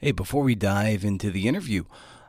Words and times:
Hey, 0.00 0.12
before 0.12 0.44
we 0.44 0.54
dive 0.54 1.04
into 1.04 1.28
the 1.28 1.48
interview, 1.48 1.82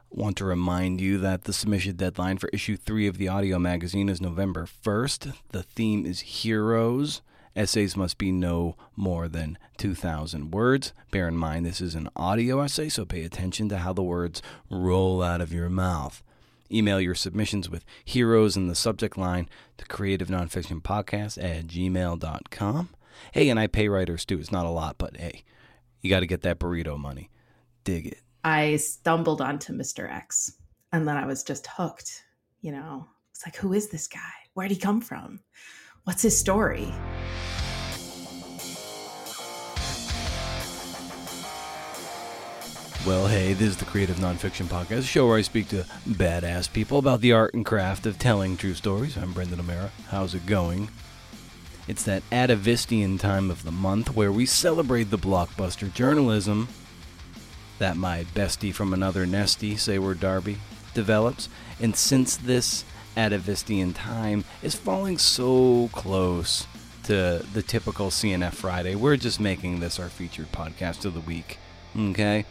want 0.09 0.37
to 0.37 0.45
remind 0.45 0.99
you 0.99 1.19
that 1.19 1.43
the 1.43 1.53
submission 1.53 1.97
deadline 1.97 2.39
for 2.39 2.49
issue 2.51 2.75
three 2.75 3.05
of 3.05 3.19
the 3.19 3.27
audio 3.27 3.59
magazine 3.59 4.09
is 4.09 4.19
November 4.19 4.65
1st. 4.65 5.35
The 5.49 5.61
theme 5.61 6.03
is 6.03 6.21
heroes. 6.21 7.21
Essays 7.55 7.95
must 7.95 8.17
be 8.17 8.31
no 8.31 8.75
more 8.95 9.27
than 9.27 9.55
2,000 9.77 10.49
words. 10.49 10.93
Bear 11.11 11.27
in 11.27 11.37
mind, 11.37 11.63
this 11.63 11.79
is 11.79 11.93
an 11.93 12.09
audio 12.15 12.59
essay, 12.59 12.89
so 12.89 13.05
pay 13.05 13.23
attention 13.23 13.69
to 13.69 13.77
how 13.77 13.93
the 13.93 14.01
words 14.01 14.41
roll 14.71 15.21
out 15.21 15.39
of 15.39 15.53
your 15.53 15.69
mouth. 15.69 16.23
Email 16.71 16.99
your 16.99 17.13
submissions 17.13 17.69
with 17.69 17.85
heroes 18.03 18.57
in 18.57 18.67
the 18.67 18.73
subject 18.73 19.15
line 19.15 19.47
to 19.77 19.85
creative 19.85 20.29
nonfiction 20.29 20.81
podcast 20.81 21.37
at 21.37 21.67
gmail.com. 21.67 22.89
Hey, 23.31 23.47
and 23.47 23.59
I 23.59 23.67
pay 23.67 23.89
writers 23.89 24.25
too. 24.25 24.39
It's 24.39 24.51
not 24.51 24.65
a 24.65 24.69
lot, 24.69 24.95
but 24.97 25.17
hey, 25.17 25.43
you 26.01 26.09
got 26.09 26.21
to 26.21 26.25
get 26.25 26.41
that 26.41 26.57
burrito 26.57 26.97
money. 26.97 27.29
Dig 27.89 28.05
it. 28.05 28.21
I 28.43 28.75
stumbled 28.75 29.41
onto 29.41 29.73
Mr. 29.73 30.13
X 30.13 30.59
and 30.91 31.07
then 31.07 31.17
I 31.17 31.25
was 31.25 31.41
just 31.41 31.65
hooked. 31.65 32.23
You 32.61 32.71
know, 32.71 33.07
it's 33.31 33.43
like, 33.47 33.55
who 33.55 33.73
is 33.73 33.89
this 33.89 34.07
guy? 34.07 34.19
Where'd 34.53 34.69
he 34.69 34.77
come 34.77 35.01
from? 35.01 35.39
What's 36.03 36.21
his 36.21 36.37
story? 36.37 36.93
Well, 43.07 43.25
hey, 43.25 43.53
this 43.53 43.69
is 43.69 43.77
the 43.77 43.85
Creative 43.85 44.17
Nonfiction 44.17 44.67
Podcast, 44.67 44.99
a 44.99 45.01
show 45.01 45.25
where 45.25 45.37
I 45.37 45.41
speak 45.41 45.69
to 45.69 45.83
badass 46.07 46.71
people 46.71 46.99
about 46.99 47.21
the 47.21 47.33
art 47.33 47.55
and 47.55 47.65
craft 47.65 48.05
of 48.05 48.19
telling 48.19 48.55
true 48.55 48.75
stories. 48.75 49.17
I'm 49.17 49.33
Brendan 49.33 49.61
O'Meara. 49.61 49.89
How's 50.09 50.35
it 50.35 50.45
going? 50.45 50.89
It's 51.87 52.03
that 52.03 52.21
atavistian 52.29 53.19
time 53.19 53.49
of 53.49 53.63
the 53.63 53.71
month 53.71 54.15
where 54.15 54.31
we 54.31 54.45
celebrate 54.45 55.05
the 55.05 55.17
blockbuster 55.17 55.91
journalism 55.91 56.67
that 57.79 57.97
my 57.97 58.25
bestie 58.35 58.73
from 58.73 58.93
another 58.93 59.25
nesty, 59.25 59.75
Seyward 59.75 60.19
Darby, 60.19 60.57
develops. 60.93 61.49
And 61.81 61.95
since 61.95 62.37
this 62.37 62.85
atavistian 63.17 63.93
time 63.95 64.45
is 64.61 64.75
falling 64.75 65.17
so 65.17 65.89
close 65.91 66.67
to 67.03 67.43
the 67.53 67.63
typical 67.63 68.09
CNF 68.09 68.53
Friday, 68.53 68.95
we're 68.95 69.17
just 69.17 69.39
making 69.39 69.79
this 69.79 69.99
our 69.99 70.09
featured 70.09 70.51
podcast 70.51 71.05
of 71.05 71.13
the 71.13 71.21
week. 71.21 71.57
Okay? 71.97 72.45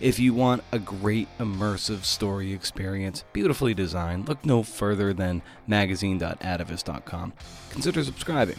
If 0.00 0.18
you 0.18 0.32
want 0.32 0.62
a 0.72 0.78
great 0.78 1.28
immersive 1.38 2.04
story 2.04 2.52
experience, 2.52 3.24
beautifully 3.32 3.74
designed, 3.74 4.28
look 4.28 4.44
no 4.46 4.62
further 4.62 5.12
than 5.12 5.42
magazine.atavist.com. 5.66 7.32
Consider 7.70 8.04
subscribing. 8.04 8.56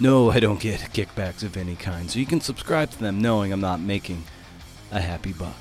No, 0.00 0.30
I 0.30 0.40
don't 0.40 0.60
get 0.60 0.80
kickbacks 0.80 1.44
of 1.44 1.56
any 1.56 1.76
kind, 1.76 2.10
so 2.10 2.18
you 2.18 2.26
can 2.26 2.40
subscribe 2.40 2.90
to 2.90 2.98
them 2.98 3.20
knowing 3.20 3.52
I'm 3.52 3.60
not 3.60 3.80
making 3.80 4.24
a 4.90 5.00
happy 5.00 5.32
buck. 5.32 5.56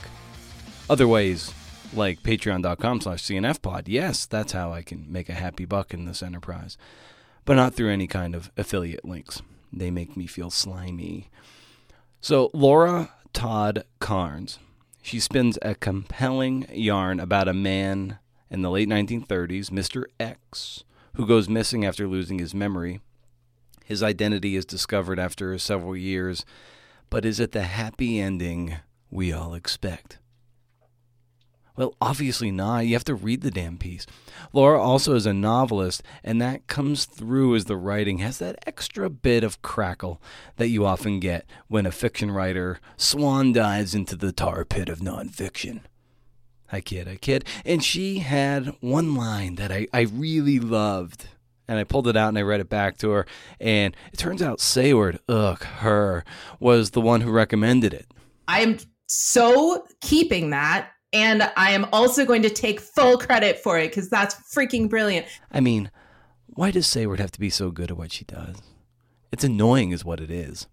Other 0.89 1.07
ways, 1.07 1.53
like 1.93 2.23
patreon.com 2.23 3.02
slash 3.02 3.23
cnfpod, 3.23 3.83
yes, 3.88 4.25
that's 4.25 4.52
how 4.52 4.71
I 4.71 4.81
can 4.81 5.11
make 5.11 5.29
a 5.29 5.33
happy 5.33 5.66
buck 5.66 5.93
in 5.93 6.05
this 6.05 6.23
enterprise, 6.23 6.77
but 7.45 7.55
not 7.55 7.73
through 7.73 7.91
any 7.91 8.07
kind 8.07 8.35
of 8.35 8.51
affiliate 8.57 9.05
links. 9.05 9.41
They 9.71 9.91
make 9.91 10.16
me 10.16 10.27
feel 10.27 10.49
slimy. 10.49 11.29
So, 12.21 12.51
Laura 12.53 13.11
Todd 13.33 13.83
Carns 13.99 14.59
she 15.03 15.19
spins 15.19 15.59
a 15.61 15.75
compelling 15.75 16.66
yarn 16.71 17.19
about 17.19 17.49
a 17.49 17.53
man 17.53 18.19
in 18.49 18.61
the 18.61 18.71
late 18.71 18.88
1930s, 18.88 19.69
Mr. 19.69 20.05
X, 20.17 20.85
who 21.16 21.27
goes 21.27 21.49
missing 21.49 21.85
after 21.85 22.07
losing 22.07 22.39
his 22.39 22.55
memory. 22.55 23.01
His 23.83 24.01
identity 24.01 24.55
is 24.55 24.63
discovered 24.63 25.19
after 25.19 25.57
several 25.57 25.97
years, 25.97 26.45
but 27.09 27.25
is 27.25 27.41
it 27.41 27.51
the 27.51 27.63
happy 27.63 28.17
ending 28.17 28.77
we 29.14 29.31
all 29.31 29.53
expect? 29.53 30.19
Well, 31.75 31.95
obviously 32.00 32.52
not. 32.52 32.86
You 32.86 32.94
have 32.94 33.03
to 33.06 33.16
read 33.16 33.42
the 33.42 33.50
damn 33.50 33.78
piece. 33.78 34.06
Laura 34.52 34.80
also 34.80 35.16
is 35.16 35.25
a 35.25 35.33
novelist, 35.33 36.03
and 36.23 36.39
that 36.39 36.67
comes 36.67 37.06
through 37.06 37.56
as 37.56 37.66
the 37.66 37.78
writing 37.78 38.19
has 38.19 38.38
that 38.38 38.59
extra 38.68 39.09
bit 39.09 39.44
of 39.44 39.62
crackle 39.63 40.22
that 40.57 40.68
you 40.68 40.85
often 40.85 41.19
get 41.19 41.47
when 41.68 41.88
a 41.88 41.91
fiction 41.91 42.29
writer 42.29 42.79
swan 42.96 43.53
dives 43.53 43.96
into 43.96 44.16
the 44.16 44.31
tar 44.31 44.66
pit 44.66 44.88
of 44.88 45.00
nonfiction. 45.00 45.81
I 46.72 46.81
kid, 46.81 47.07
I 47.07 47.16
kid. 47.16 47.45
And 47.66 47.84
she 47.84 48.19
had 48.19 48.75
one 48.80 49.16
line 49.16 49.56
that 49.56 49.72
I, 49.72 49.88
I 49.94 50.01
really 50.01 50.59
loved. 50.59 51.28
And 51.68 51.80
I 51.80 51.85
pulled 51.85 52.07
it 52.07 52.18
out 52.18 52.30
and 52.30 52.38
I 52.38 52.41
read 52.41 52.59
it 52.59 52.69
back 52.69 52.97
to 52.97 53.12
her. 53.12 53.25
And 53.59 53.95
it 54.12 54.18
turns 54.18 54.41
out 54.41 54.59
Seyward, 54.59 55.19
ugh, 55.30 55.63
her, 55.63 56.25
was 56.59 56.91
the 56.91 57.01
one 57.01 57.22
who 57.22 57.31
recommended 57.31 57.94
it. 57.94 58.07
I'm 58.47 58.78
so 59.13 59.85
keeping 60.01 60.50
that 60.51 60.90
and 61.13 61.44
I 61.56 61.72
am 61.72 61.85
also 61.94 62.25
going 62.25 62.41
to 62.41 62.50
take 62.50 62.79
full 62.79 63.18
credit 63.18 63.59
for 63.59 63.78
it 63.78 63.90
because 63.90 64.09
that's 64.09 64.35
freaking 64.53 64.90
brilliant. 64.90 65.28
I 65.51 65.59
mean, 65.59 65.91
why 66.47 66.72
does 66.72 66.88
Seyward 66.88 67.19
have 67.19 67.31
to 67.31 67.40
be 67.40 67.51
so 67.51 67.69
good 67.69 67.91
at 67.91 67.97
what 67.97 68.12
she 68.12 68.25
does? 68.25 68.62
It's 69.31 69.44
annoying, 69.44 69.91
is 69.91 70.03
what 70.03 70.19
it 70.19 70.31
is. 70.31 70.68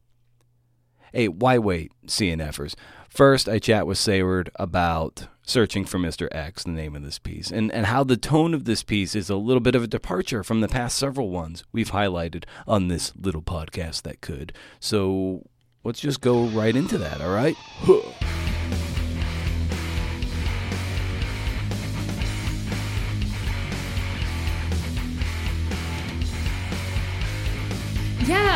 Hey, 1.13 1.29
why 1.29 1.59
wait, 1.59 1.93
CNFers? 2.07 2.75
First, 3.09 3.49
I 3.49 3.59
chat 3.59 3.87
with 3.87 3.99
Seyward 3.99 4.51
about 4.55 5.27
searching 5.43 5.85
for 5.85 5.99
Mr. 5.99 6.29
X, 6.31 6.63
the 6.63 6.71
name 6.71 6.95
of 6.95 7.03
this 7.03 7.19
piece, 7.19 7.51
and, 7.51 7.73
and 7.73 7.87
how 7.87 8.05
the 8.05 8.17
tone 8.17 8.55
of 8.55 8.65
this 8.65 8.83
piece 8.83 9.15
is 9.15 9.29
a 9.29 9.37
little 9.37 9.61
bit 9.61 9.75
of 9.75 9.83
a 9.83 9.89
departure 9.89 10.45
from 10.45 10.61
the 10.61 10.69
past 10.69 10.97
several 10.97 11.31
ones 11.31 11.65
we've 11.73 11.91
highlighted 11.91 12.45
on 12.67 12.89
this 12.89 13.13
little 13.17 13.43
podcast 13.43 14.03
that 14.03 14.21
could. 14.21 14.53
So 14.79 15.49
let's 15.83 16.01
just 16.01 16.21
go 16.21 16.45
right 16.47 16.77
into 16.77 16.97
that, 16.99 17.21
all 17.21 17.35
right? 17.35 17.57
Huh. 17.57 18.10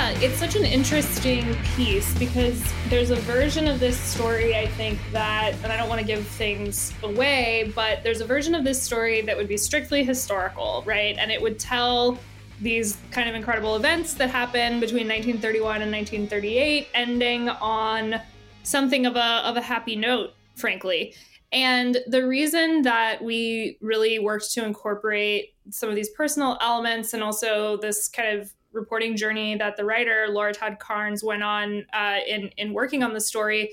Yeah, 0.05 0.11
it's 0.21 0.39
such 0.39 0.55
an 0.55 0.67
interesting 0.67 1.57
piece 1.77 2.13
because 2.19 2.63
there's 2.91 3.09
a 3.09 3.17
version 3.17 3.67
of 3.67 3.81
this 3.81 3.99
story, 3.99 4.55
I 4.55 4.67
think, 4.67 4.99
that, 5.13 5.55
and 5.63 5.73
I 5.73 5.79
don't 5.79 5.89
want 5.89 5.99
to 5.99 6.07
give 6.07 6.27
things 6.27 6.93
away, 7.03 7.73
but 7.75 8.03
there's 8.03 8.21
a 8.21 8.27
version 8.27 8.55
of 8.55 8.65
this 8.65 8.83
story 8.83 9.23
that 9.23 9.35
would 9.35 9.49
be 9.49 9.57
strictly 9.57 10.05
historical, 10.05 10.83
right? 10.85 11.17
And 11.19 11.33
it 11.33 11.41
would 11.41 11.59
tell 11.59 12.19
these 12.61 12.99
kind 13.13 13.31
of 13.31 13.35
incredible 13.35 13.77
events 13.77 14.13
that 14.15 14.29
happened 14.29 14.83
between 14.83 15.09
1931 15.09 15.81
and 15.81 15.91
1938, 15.91 16.89
ending 16.93 17.49
on 17.49 18.21
something 18.63 19.07
of 19.07 19.17
a, 19.17 19.41
of 19.47 19.57
a 19.57 19.63
happy 19.63 19.97
note, 19.97 20.35
frankly. 20.55 21.15
And 21.51 21.97
the 22.09 22.27
reason 22.27 22.83
that 22.83 23.25
we 23.25 23.79
really 23.81 24.19
worked 24.19 24.53
to 24.53 24.67
incorporate 24.67 25.55
some 25.71 25.89
of 25.89 25.95
these 25.95 26.11
personal 26.11 26.59
elements 26.61 27.15
and 27.15 27.23
also 27.23 27.79
this 27.79 28.07
kind 28.07 28.39
of 28.39 28.53
reporting 28.75 29.17
journey 29.17 29.57
that 29.57 29.77
the 29.77 29.85
writer 29.85 30.27
Laura 30.29 30.53
Todd 30.53 30.79
Carns 30.79 31.25
went 31.25 31.43
on 31.43 31.87
uh, 31.93 32.19
in 32.27 32.51
in 32.57 32.73
working 32.73 33.03
on 33.03 33.15
the 33.15 33.21
story 33.21 33.73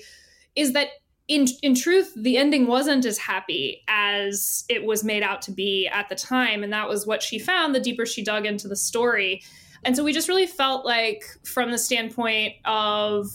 is 0.56 0.72
that 0.72 0.88
in 1.28 1.46
in 1.62 1.74
truth 1.74 2.12
the 2.16 2.36
ending 2.36 2.66
wasn't 2.66 3.04
as 3.04 3.18
happy 3.18 3.82
as 3.88 4.64
it 4.68 4.84
was 4.84 5.04
made 5.04 5.22
out 5.22 5.42
to 5.42 5.50
be 5.50 5.88
at 5.88 6.08
the 6.08 6.14
time 6.14 6.62
and 6.62 6.72
that 6.72 6.88
was 6.88 7.06
what 7.06 7.22
she 7.22 7.38
found 7.38 7.74
the 7.74 7.80
deeper 7.80 8.06
she 8.06 8.22
dug 8.22 8.46
into 8.46 8.68
the 8.68 8.76
story. 8.76 9.42
And 9.84 9.96
so 9.96 10.04
we 10.04 10.12
just 10.12 10.28
really 10.28 10.46
felt 10.46 10.84
like 10.84 11.24
from 11.44 11.72
the 11.72 11.78
standpoint 11.78 12.54
of 12.64 13.26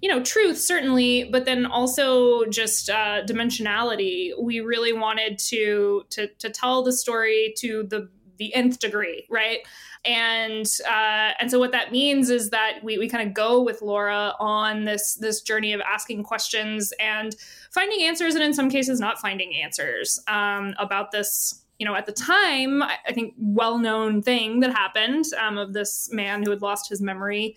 you 0.00 0.08
know 0.08 0.22
truth 0.22 0.58
certainly 0.58 1.28
but 1.30 1.44
then 1.44 1.66
also 1.66 2.44
just 2.46 2.88
uh, 2.88 3.22
dimensionality 3.24 4.32
we 4.40 4.60
really 4.60 4.92
wanted 4.92 5.38
to 5.38 6.04
to 6.10 6.28
to 6.38 6.50
tell 6.50 6.82
the 6.82 6.92
story 6.92 7.54
to 7.58 7.82
the 7.84 8.08
the 8.40 8.52
nth 8.54 8.80
degree 8.80 9.24
right 9.30 9.60
and 10.04 10.66
uh, 10.88 11.32
and 11.38 11.50
so 11.50 11.58
what 11.58 11.72
that 11.72 11.92
means 11.92 12.30
is 12.30 12.50
that 12.50 12.78
we, 12.82 12.96
we 12.96 13.08
kind 13.08 13.26
of 13.26 13.34
go 13.34 13.60
with 13.60 13.82
Laura 13.82 14.34
on 14.40 14.84
this 14.84 15.14
this 15.14 15.42
journey 15.42 15.74
of 15.74 15.80
asking 15.82 16.22
questions 16.22 16.92
and 16.98 17.36
finding 17.70 18.02
answers, 18.02 18.34
and 18.34 18.42
in 18.42 18.54
some 18.54 18.70
cases 18.70 18.98
not 18.98 19.18
finding 19.18 19.54
answers 19.56 20.18
um, 20.26 20.74
about 20.78 21.10
this. 21.10 21.62
You 21.78 21.86
know, 21.86 21.94
at 21.94 22.04
the 22.04 22.12
time, 22.12 22.82
I 22.82 23.12
think 23.14 23.32
well-known 23.38 24.22
thing 24.22 24.60
that 24.60 24.70
happened 24.70 25.24
um, 25.38 25.56
of 25.56 25.72
this 25.72 26.12
man 26.12 26.42
who 26.42 26.50
had 26.50 26.60
lost 26.60 26.90
his 26.90 27.00
memory, 27.00 27.56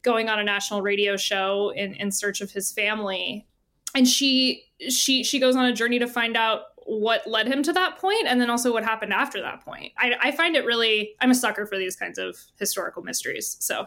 going 0.00 0.30
on 0.30 0.38
a 0.38 0.44
national 0.44 0.80
radio 0.80 1.18
show 1.18 1.70
in, 1.76 1.92
in 1.94 2.10
search 2.10 2.40
of 2.40 2.50
his 2.50 2.72
family, 2.72 3.46
and 3.94 4.08
she 4.08 4.64
she 4.88 5.22
she 5.22 5.38
goes 5.38 5.56
on 5.56 5.66
a 5.66 5.72
journey 5.72 5.98
to 5.98 6.06
find 6.06 6.36
out 6.36 6.60
what 6.88 7.26
led 7.26 7.46
him 7.46 7.62
to 7.62 7.72
that 7.72 7.98
point 7.98 8.26
and 8.26 8.40
then 8.40 8.48
also 8.48 8.72
what 8.72 8.82
happened 8.82 9.12
after 9.12 9.42
that 9.42 9.62
point. 9.62 9.92
I, 9.98 10.14
I 10.20 10.30
find 10.30 10.56
it 10.56 10.64
really, 10.64 11.14
I'm 11.20 11.30
a 11.30 11.34
sucker 11.34 11.66
for 11.66 11.76
these 11.76 11.94
kinds 11.94 12.18
of 12.18 12.36
historical 12.58 13.02
mysteries. 13.02 13.58
So. 13.60 13.84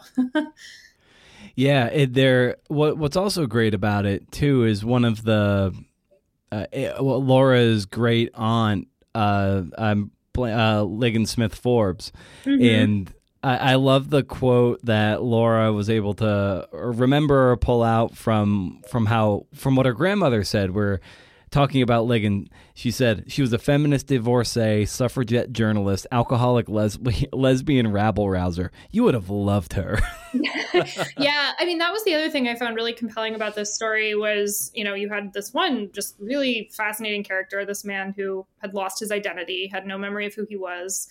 yeah, 1.56 1.88
it, 1.88 2.13
there. 2.13 2.57
What 2.68 2.98
What's 2.98 3.18
also 3.18 3.48
great 3.48 3.74
about 3.74 4.06
it 4.06 4.31
too 4.31 4.65
is 4.65 4.86
one 4.86 5.03
of 5.03 5.24
the 5.24 5.74
uh, 6.51 6.65
it, 6.71 6.94
eh, 6.95 7.00
well, 7.00 7.24
Laura 7.24 7.59
is 7.59 7.88
great 7.88 8.30
aunt, 8.36 8.88
uh, 9.15 9.63
um, 9.77 10.12
uh, 10.38 10.83
Ligon 10.83 11.27
Smith 11.27 11.56
Forbes, 11.56 12.12
mm-hmm. 12.45 12.63
and 12.63 13.13
I, 13.42 13.57
I 13.57 13.75
love 13.75 14.09
the 14.09 14.21
quote 14.21 14.83
that 14.86 15.24
Laura 15.24 15.71
was 15.74 15.89
able 15.89 16.13
to 16.15 16.68
remember 16.71 17.51
or 17.51 17.57
pull 17.57 17.83
out 17.83 18.15
from 18.15 18.81
from 18.89 19.07
how 19.07 19.47
from 19.56 19.75
what 19.75 19.86
her 19.86 19.94
grandmother 19.94 20.44
said, 20.44 20.71
where 20.71 21.00
talking 21.51 21.81
about 21.81 22.07
Ligon, 22.07 22.48
she 22.74 22.92
said 22.92 23.25
she 23.27 23.42
was 23.42 23.51
a 23.51 23.59
feminist 23.59 24.07
divorcee, 24.07 24.86
suffragette 24.86 25.51
journalist, 25.51 26.07
alcoholic 26.12 26.68
lesb- 26.68 27.27
lesbian 27.33 27.92
rabble 27.92 28.30
rouser. 28.30 28.71
You 28.89 29.03
would 29.03 29.13
have 29.13 29.30
loved 29.30 29.74
her. 29.74 30.00
yeah, 31.18 31.51
I 31.59 31.65
mean 31.65 31.77
that 31.80 31.92
was 31.92 32.03
the 32.06 32.15
other 32.15 32.30
thing 32.30 32.48
I 32.48 32.56
found 32.56 32.75
really 32.75 32.94
compelling 32.94 33.36
about 33.36 33.56
this 33.56 33.75
story 33.75 34.15
was, 34.15 34.71
you 34.74 34.83
know, 34.83 34.94
you 34.94 35.09
had 35.09 35.33
this 35.33 35.53
one 35.53 35.92
just 35.92 36.15
really 36.19 36.71
fascinating 36.74 37.24
character, 37.24 37.65
this 37.65 37.83
man 37.83 38.13
who 38.15 38.45
had 38.59 38.74
lost 38.74 39.00
his 39.00 39.12
identity, 39.12 39.68
had 39.68 39.86
no 39.86 39.97
memory 39.97 40.25
of 40.25 40.33
who 40.33 40.45
he 40.47 40.56
was. 40.56 41.07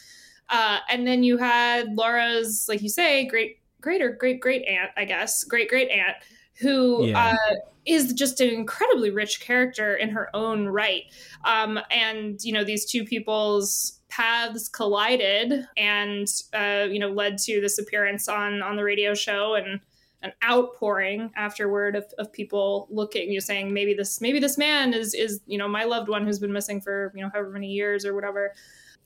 Uh, 0.48 0.78
and 0.88 1.06
then 1.06 1.22
you 1.22 1.36
had 1.36 1.94
Laura's, 1.94 2.66
like 2.68 2.82
you 2.82 2.88
say, 2.88 3.26
great, 3.26 3.60
great 3.80 4.02
or 4.02 4.10
great 4.10 4.40
great 4.40 4.64
aunt, 4.66 4.90
I 4.96 5.04
guess, 5.04 5.44
great 5.44 5.68
great 5.68 5.90
aunt, 5.90 6.16
who 6.60 7.06
yeah. 7.06 7.34
uh, 7.34 7.54
is 7.86 8.12
just 8.12 8.40
an 8.40 8.50
incredibly 8.50 9.10
rich 9.10 9.40
character 9.40 9.96
in 9.96 10.10
her 10.10 10.34
own 10.34 10.66
right. 10.68 11.04
Um, 11.44 11.80
and 11.90 12.42
you 12.42 12.52
know, 12.52 12.64
these 12.64 12.84
two 12.84 13.04
people's 13.04 14.00
paths 14.08 14.68
collided, 14.68 15.66
and 15.76 16.26
uh, 16.52 16.86
you 16.90 16.98
know, 16.98 17.08
led 17.08 17.38
to 17.38 17.60
this 17.60 17.78
appearance 17.78 18.28
on 18.28 18.62
on 18.62 18.76
the 18.76 18.84
radio 18.84 19.14
show 19.14 19.54
and 19.54 19.80
an 20.22 20.32
outpouring 20.44 21.30
afterward 21.34 21.96
of, 21.96 22.04
of 22.18 22.30
people 22.30 22.86
looking 22.90 23.28
you 23.28 23.34
know, 23.34 23.40
saying 23.40 23.72
maybe 23.72 23.94
this 23.94 24.20
maybe 24.20 24.38
this 24.38 24.58
man 24.58 24.92
is 24.92 25.14
is 25.14 25.40
you 25.46 25.56
know 25.56 25.66
my 25.66 25.84
loved 25.84 26.08
one 26.10 26.26
who's 26.26 26.38
been 26.38 26.52
missing 26.52 26.78
for 26.78 27.10
you 27.16 27.22
know 27.22 27.30
however 27.32 27.48
many 27.48 27.68
years 27.68 28.04
or 28.04 28.14
whatever 28.14 28.52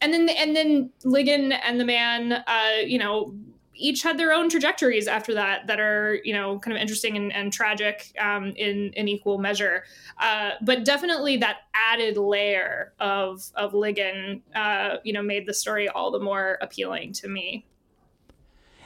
and 0.01 0.13
then 0.13 0.29
and 0.29 0.55
then 0.55 0.91
Ligon 1.05 1.59
and 1.63 1.81
the 1.81 1.85
man, 1.85 2.33
uh, 2.33 2.79
you 2.85 2.99
know, 2.99 3.35
each 3.75 4.03
had 4.03 4.19
their 4.19 4.33
own 4.33 4.49
trajectories 4.49 5.07
after 5.07 5.35
that 5.35 5.67
that 5.67 5.81
are 5.81 6.19
you 6.25 6.33
know 6.33 6.59
kind 6.59 6.77
of 6.77 6.81
interesting 6.81 7.17
and, 7.17 7.33
and 7.33 7.53
tragic 7.53 8.13
um, 8.21 8.53
in 8.57 8.93
in 8.95 9.09
equal 9.09 9.39
measure. 9.39 9.85
Uh, 10.19 10.51
but 10.63 10.85
definitely 10.85 11.37
that 11.39 11.59
added 11.75 12.17
layer 12.17 12.93
of 13.01 13.51
of 13.55 13.73
Ligon, 13.73 14.43
uh, 14.55 14.97
you 15.05 15.13
know, 15.13 15.23
made 15.23 15.47
the 15.47 15.55
story 15.55 15.89
all 15.89 16.11
the 16.11 16.21
more 16.21 16.59
appealing 16.61 17.13
to 17.15 17.29
me. 17.29 17.67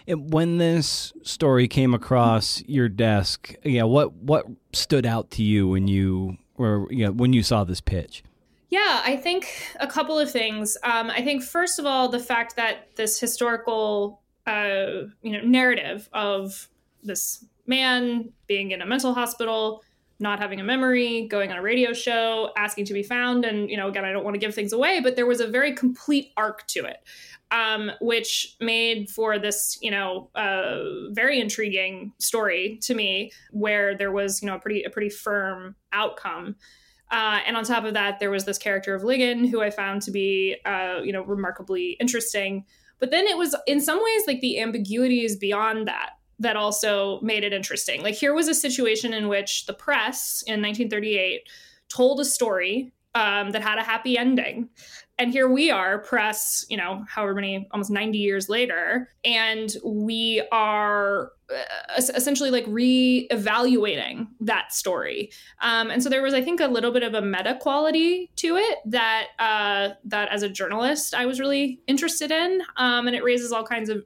when 0.06 0.58
this 0.58 1.12
story 1.22 1.68
came 1.68 1.92
across 1.94 2.62
your 2.66 2.88
desk, 2.88 3.54
yeah, 3.64 3.84
what 3.84 4.14
what 4.14 4.46
stood 4.72 5.06
out 5.06 5.30
to 5.32 5.42
you 5.42 5.68
when 5.68 5.88
you 5.88 6.38
or 6.56 6.86
you 6.90 7.06
know, 7.06 7.12
when 7.12 7.32
you 7.32 7.42
saw 7.42 7.64
this 7.64 7.80
pitch? 7.80 8.22
Yeah, 8.70 9.00
I 9.02 9.16
think 9.16 9.46
a 9.80 9.86
couple 9.86 10.18
of 10.18 10.30
things. 10.30 10.76
Um, 10.82 11.10
I 11.10 11.22
think 11.22 11.42
first 11.42 11.78
of 11.78 11.86
all, 11.86 12.08
the 12.08 12.20
fact 12.20 12.56
that 12.56 12.94
this 12.96 13.18
historical, 13.18 14.20
uh, 14.48 15.08
you 15.22 15.32
know, 15.32 15.42
narrative 15.42 16.08
of 16.12 16.68
this 17.02 17.44
man 17.66 18.32
being 18.46 18.70
in 18.70 18.80
a 18.80 18.86
mental 18.86 19.12
hospital, 19.12 19.82
not 20.20 20.40
having 20.40 20.58
a 20.58 20.64
memory, 20.64 21.28
going 21.28 21.52
on 21.52 21.58
a 21.58 21.62
radio 21.62 21.92
show, 21.92 22.50
asking 22.56 22.86
to 22.86 22.94
be 22.94 23.02
found, 23.02 23.44
and 23.44 23.70
you 23.70 23.76
know, 23.76 23.88
again, 23.88 24.04
I 24.04 24.12
don't 24.12 24.24
want 24.24 24.34
to 24.34 24.40
give 24.40 24.54
things 24.54 24.72
away, 24.72 25.00
but 25.00 25.16
there 25.16 25.26
was 25.26 25.40
a 25.40 25.46
very 25.46 25.74
complete 25.74 26.32
arc 26.36 26.66
to 26.68 26.86
it, 26.86 26.96
um, 27.50 27.92
which 28.00 28.56
made 28.58 29.10
for 29.10 29.38
this, 29.38 29.78
you 29.82 29.90
know, 29.90 30.30
uh, 30.34 31.10
very 31.10 31.40
intriguing 31.40 32.12
story 32.18 32.78
to 32.82 32.94
me, 32.94 33.30
where 33.50 33.96
there 33.96 34.10
was, 34.10 34.42
you 34.42 34.46
know, 34.46 34.56
a 34.56 34.58
pretty 34.58 34.82
a 34.82 34.90
pretty 34.90 35.10
firm 35.10 35.76
outcome. 35.92 36.56
Uh, 37.10 37.40
and 37.46 37.56
on 37.56 37.64
top 37.64 37.84
of 37.84 37.94
that, 37.94 38.18
there 38.18 38.30
was 38.30 38.44
this 38.44 38.58
character 38.58 38.94
of 38.94 39.02
Ligon, 39.02 39.48
who 39.48 39.62
I 39.62 39.70
found 39.70 40.02
to 40.02 40.10
be, 40.10 40.56
uh, 40.64 41.00
you 41.02 41.12
know, 41.12 41.22
remarkably 41.22 41.96
interesting. 42.00 42.64
But 42.98 43.10
then 43.10 43.26
it 43.26 43.36
was, 43.36 43.54
in 43.66 43.80
some 43.80 44.02
ways, 44.02 44.22
like 44.26 44.40
the 44.40 44.60
ambiguities 44.60 45.36
beyond 45.36 45.86
that 45.88 46.10
that 46.40 46.56
also 46.56 47.20
made 47.20 47.44
it 47.44 47.52
interesting. 47.52 48.02
Like 48.02 48.14
here 48.14 48.34
was 48.34 48.48
a 48.48 48.54
situation 48.54 49.12
in 49.12 49.28
which 49.28 49.66
the 49.66 49.72
press 49.72 50.42
in 50.46 50.62
1938 50.62 51.48
told 51.88 52.20
a 52.20 52.24
story 52.24 52.92
um, 53.14 53.50
that 53.50 53.62
had 53.62 53.78
a 53.78 53.82
happy 53.82 54.16
ending. 54.16 54.68
And 55.18 55.32
here 55.32 55.48
we 55.48 55.70
are, 55.70 55.98
press, 55.98 56.64
you 56.68 56.76
know, 56.76 57.04
however 57.08 57.34
many, 57.34 57.66
almost 57.72 57.90
90 57.90 58.18
years 58.18 58.48
later, 58.48 59.10
and 59.24 59.74
we 59.84 60.46
are 60.52 61.32
essentially 61.96 62.50
like 62.50 62.64
re-evaluating 62.66 64.28
that 64.40 64.72
story. 64.72 65.30
Um, 65.60 65.90
and 65.90 66.02
so 66.02 66.08
there 66.08 66.22
was, 66.22 66.34
I 66.34 66.42
think, 66.42 66.60
a 66.60 66.66
little 66.66 66.92
bit 66.92 67.02
of 67.02 67.14
a 67.14 67.22
meta 67.22 67.56
quality 67.60 68.30
to 68.36 68.56
it 68.56 68.78
that 68.86 69.28
uh, 69.38 69.90
that 70.04 70.28
as 70.30 70.42
a 70.42 70.48
journalist 70.48 71.14
I 71.14 71.26
was 71.26 71.40
really 71.40 71.80
interested 71.86 72.30
in, 72.30 72.62
um, 72.76 73.06
and 73.06 73.16
it 73.16 73.24
raises 73.24 73.52
all 73.52 73.64
kinds 73.64 73.88
of 73.88 74.04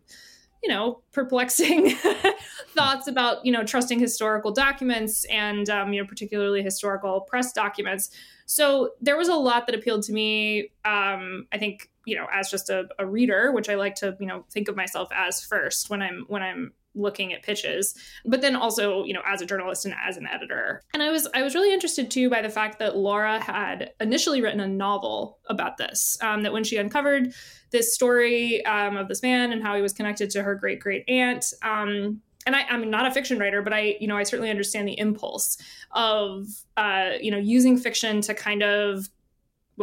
you 0.63 0.69
know 0.69 1.03
perplexing 1.13 1.91
thoughts 2.69 3.09
about 3.09 3.45
you 3.45 3.51
know 3.51 3.65
trusting 3.65 3.99
historical 3.99 4.53
documents 4.53 5.25
and 5.25 5.69
um, 5.69 5.93
you 5.93 6.01
know 6.01 6.07
particularly 6.07 6.63
historical 6.63 7.23
press 7.23 7.53
documents 7.53 8.11
so 8.53 8.91
there 9.01 9.17
was 9.17 9.29
a 9.29 9.35
lot 9.35 9.67
that 9.67 9.75
appealed 9.75 10.03
to 10.05 10.13
me. 10.13 10.71
Um, 10.85 11.47
I 11.53 11.59
think 11.59 11.91
you 12.05 12.17
know 12.17 12.27
as 12.33 12.51
just 12.51 12.71
a, 12.71 12.85
a 12.99 13.07
reader, 13.07 13.53
which 13.53 13.69
I 13.69 13.77
like 13.77 13.95
to 13.97 14.17
you 14.21 14.27
know 14.27 14.45
think 14.51 14.69
of 14.69 14.77
myself 14.77 15.09
as 15.15 15.43
first 15.43 15.91
when 15.91 16.03
I'm 16.03 16.25
when 16.29 16.43
I'm 16.43 16.73
looking 16.95 17.33
at 17.33 17.43
pitches 17.43 17.95
but 18.25 18.41
then 18.41 18.55
also 18.55 19.05
you 19.05 19.13
know 19.13 19.23
as 19.27 19.41
a 19.41 19.47
journalist 19.47 19.85
and 19.85 19.95
as 20.07 20.17
an 20.17 20.27
editor. 20.27 20.83
And 20.95 21.03
i 21.03 21.11
was 21.11 21.27
i 21.35 21.43
was 21.43 21.55
really 21.55 21.73
interested 21.73 22.11
too 22.11 22.29
by 22.29 22.43
the 22.43 22.51
fact 22.51 22.79
that 22.79 22.97
laura 22.97 23.41
had 23.41 23.93
initially 24.01 24.41
written 24.41 24.61
a 24.61 24.69
novel 24.69 25.39
about 25.47 25.77
this 25.77 26.19
um, 26.21 26.43
that 26.43 26.53
when 26.53 26.65
she 26.65 26.77
uncovered 26.77 27.35
this 27.71 27.95
story 27.95 28.65
um, 28.67 28.97
of 28.97 29.09
this 29.09 29.23
man 29.23 29.53
and 29.53 29.63
how 29.63 29.75
he 29.75 29.83
was 29.83 29.93
connected 29.93 30.31
to 30.31 30.43
her 30.43 30.55
great 30.55 30.81
great 30.81 31.05
aunt 31.09 31.53
um, 31.63 32.21
and 32.47 32.57
I, 32.57 32.63
I'm 32.69 32.91
not 32.91 33.07
a 33.07 33.11
fiction 33.11 33.39
writer, 33.39 33.63
but 33.63 33.73
I, 33.73 33.97
you 34.01 34.09
know, 34.09 34.17
I 34.17 34.25
certainly 34.25 34.51
understand 34.51 34.89
the 34.89 34.99
impulse 34.99 35.59
of, 35.93 36.47
uh, 36.77 37.11
you 37.21 37.31
know, 37.31 37.39
using 37.39 37.79
fiction 37.79 38.21
to 38.23 38.35
kind 38.35 38.63
of 38.63 39.09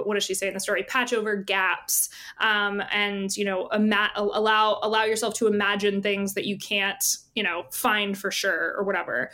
what 0.06 0.16
does 0.16 0.24
she 0.24 0.34
say 0.34 0.48
in 0.48 0.54
the 0.54 0.60
story? 0.60 0.84
Patch 0.84 1.14
over 1.14 1.36
gaps 1.36 2.10
um, 2.40 2.82
and 2.92 3.36
you 3.36 3.46
know 3.46 3.68
ima- 3.70 4.12
allow 4.16 4.80
allow 4.82 5.04
yourself 5.04 5.34
to 5.36 5.48
imagine 5.48 6.02
things 6.02 6.34
that 6.34 6.46
you 6.46 6.58
can't 6.58 7.04
you 7.36 7.44
know 7.44 7.64
find 7.72 8.18
for 8.18 8.32
sure 8.32 8.76
or 8.78 8.84
whatever. 8.84 9.30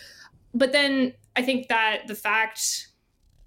But 0.54 0.72
then 0.72 1.14
i 1.36 1.42
think 1.42 1.68
that 1.68 2.08
the 2.08 2.16
fact 2.16 2.88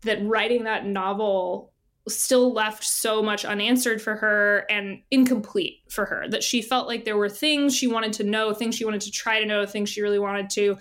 that 0.02 0.24
writing 0.24 0.64
that 0.64 0.86
novel 0.86 1.72
still 2.06 2.52
left 2.52 2.84
so 2.84 3.22
much 3.22 3.44
unanswered 3.44 4.00
for 4.00 4.16
her 4.16 4.64
and 4.70 5.02
incomplete 5.10 5.80
for 5.90 6.06
her 6.06 6.26
that 6.30 6.42
she 6.42 6.62
felt 6.62 6.86
like 6.86 7.04
there 7.04 7.18
were 7.18 7.28
things 7.28 7.76
she 7.76 7.86
wanted 7.86 8.12
to 8.14 8.24
know 8.24 8.54
things 8.54 8.74
she 8.74 8.84
wanted 8.84 9.00
to 9.00 9.10
try 9.10 9.38
to 9.38 9.46
know 9.46 9.66
things 9.66 9.90
she 9.90 10.00
really 10.00 10.18
wanted 10.18 10.48
to 10.48 10.76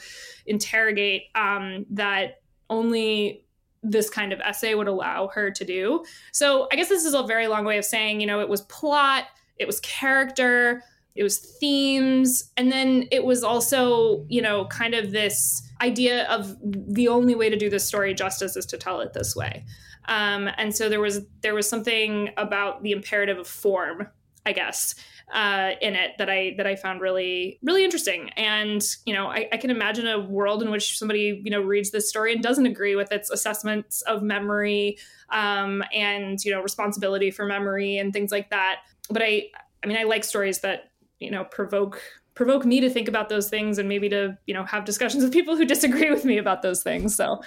interrogate 0.46 1.24
um, 1.36 1.86
that 1.90 2.42
only 2.70 3.44
this 3.90 4.10
kind 4.10 4.34
of 4.34 4.40
essay 4.42 4.74
would 4.76 4.88
allow 4.88 5.28
her 5.28 5.50
to 5.52 5.66
do. 5.66 6.04
So 6.32 6.68
i 6.72 6.76
guess 6.76 6.90
this 6.90 7.06
is 7.06 7.14
a 7.14 7.24
very 7.24 7.48
long 7.48 7.66
way 7.66 7.78
of 7.78 7.86
saying 7.86 8.22
you 8.22 8.28
know 8.28 8.40
it 8.40 8.50
was 8.50 8.62
plot 8.62 9.26
it 9.58 9.66
was 9.66 9.80
character 9.82 10.84
it 11.16 11.24
was 11.24 11.40
themes 11.60 12.52
and 12.58 12.72
then 12.72 13.08
it 13.12 13.24
was 13.24 13.44
also 13.44 14.26
you 14.30 14.42
know 14.42 14.66
kind 14.66 14.94
of 14.94 15.12
this 15.12 15.68
idea 15.82 16.26
of 16.26 16.56
the 16.62 17.08
only 17.08 17.36
way 17.36 17.50
to 17.50 17.58
do 17.58 17.70
this 17.70 17.86
story 17.86 18.14
justice 18.14 18.56
is 18.56 18.66
to 18.68 18.78
tell 18.78 19.00
it 19.02 19.14
this 19.14 19.36
way. 19.36 19.66
Um, 20.08 20.50
and 20.58 20.76
so 20.76 20.90
there 20.90 21.02
was 21.02 21.22
there 21.42 21.54
was 21.54 21.70
something 21.70 22.30
about 22.38 22.84
the 22.84 22.92
imperative 22.92 23.38
of 23.38 23.48
form, 23.48 24.08
I 24.48 24.54
guess, 24.54 24.96
uh, 25.34 25.72
in 25.82 25.96
it 25.96 26.12
that 26.18 26.30
I 26.30 26.54
that 26.56 26.66
I 26.66 26.76
found 26.78 27.02
really 27.02 27.60
really 27.62 27.84
interesting. 27.84 28.30
And 28.38 28.82
you 29.06 29.14
know, 29.14 29.28
I, 29.28 29.50
I, 29.52 29.58
can 29.58 29.70
imagine 29.70 30.08
a 30.08 30.20
world 30.20 30.64
in 30.64 30.72
which 30.72 30.98
somebody 30.98 31.42
you 31.44 31.52
know 31.52 31.60
reads 31.62 31.92
this 31.92 32.08
story 32.08 32.32
and 32.32 32.42
doesn't 32.42 32.66
agree 32.66 32.96
with 32.96 33.12
its 33.12 33.30
assessments 33.30 34.02
of 34.04 34.24
memory 34.24 34.98
um, 35.30 35.84
and 35.94 36.44
you 36.46 36.52
know 36.52 36.62
responsibility 36.62 37.30
for 37.30 37.46
memory 37.46 37.98
and 37.98 38.14
things 38.14 38.32
like 38.32 38.50
that. 38.52 38.84
But 39.10 39.22
I 39.22 39.48
I 39.84 39.88
mean, 39.88 39.98
I 39.98 40.04
like 40.04 40.24
stories 40.24 40.62
that 40.62 40.92
you 41.20 41.30
know 41.30 41.44
provoke 41.44 42.02
provoke 42.34 42.66
me 42.66 42.80
to 42.80 42.90
think 42.90 43.10
about 43.10 43.28
those 43.28 43.50
things 43.50 43.80
and 43.80 43.90
maybe 43.90 44.08
to 44.08 44.38
you 44.46 44.54
know 44.54 44.64
have 44.64 44.86
discussions 44.86 45.26
with 45.26 45.34
people 45.34 45.58
who 45.58 45.66
disagree 45.66 46.10
with 46.10 46.24
me 46.24 46.38
about 46.38 46.62
those 46.62 46.82
things. 46.82 47.16
So. 47.16 47.42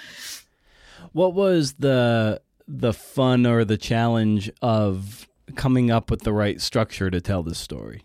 What 1.13 1.33
was 1.33 1.73
the 1.73 2.41
the 2.67 2.93
fun 2.93 3.47
or 3.47 3.65
the 3.65 3.75
challenge 3.75 4.51
of 4.61 5.27
coming 5.51 5.91
up 5.91 6.09
with 6.09 6.21
the 6.21 6.33
right 6.33 6.59
structure 6.59 7.09
to 7.09 7.21
tell 7.21 7.43
this 7.43 7.59
story? 7.59 8.03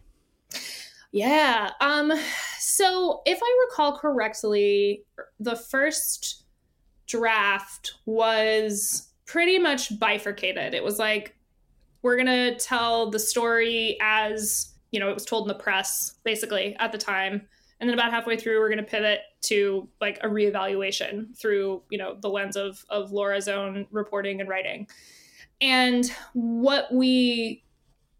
Yeah. 1.13 1.71
Um 1.81 2.13
so 2.59 3.23
if 3.25 3.39
I 3.43 3.67
recall 3.69 3.99
correctly, 3.99 5.05
the 5.41 5.57
first 5.57 6.45
draft 7.07 7.95
was 8.05 9.09
pretty 9.25 9.59
much 9.59 9.99
bifurcated. 9.99 10.75
It 10.75 10.85
was 10.85 10.99
like 10.99 11.37
we're 12.03 12.17
going 12.17 12.27
to 12.27 12.57
tell 12.57 13.11
the 13.11 13.19
story 13.19 13.97
as, 14.01 14.73
you 14.93 15.01
know, 15.01 15.11
it 15.11 15.15
was 15.15 15.25
told 15.25 15.45
in 15.45 15.49
the 15.49 15.63
press 15.63 16.15
basically 16.23 16.77
at 16.77 16.93
the 16.93 16.99
time 16.99 17.49
and 17.81 17.89
then 17.89 17.95
about 17.95 18.11
halfway 18.11 18.37
through 18.37 18.59
we're 18.59 18.69
going 18.69 18.83
to 18.83 18.91
pivot 18.91 19.21
to 19.43 19.89
like 20.01 20.19
a 20.23 20.29
reevaluation 20.29 21.37
through 21.37 21.83
you 21.91 21.99
know 21.99 22.17
the 22.21 22.29
lens 22.29 22.57
of 22.57 22.85
of 22.89 23.13
laura's 23.13 23.49
own 23.49 23.87
reporting 23.91 24.41
and 24.41 24.49
writing 24.49 24.87
and 25.61 26.11
what 26.35 26.93
we 26.93 27.65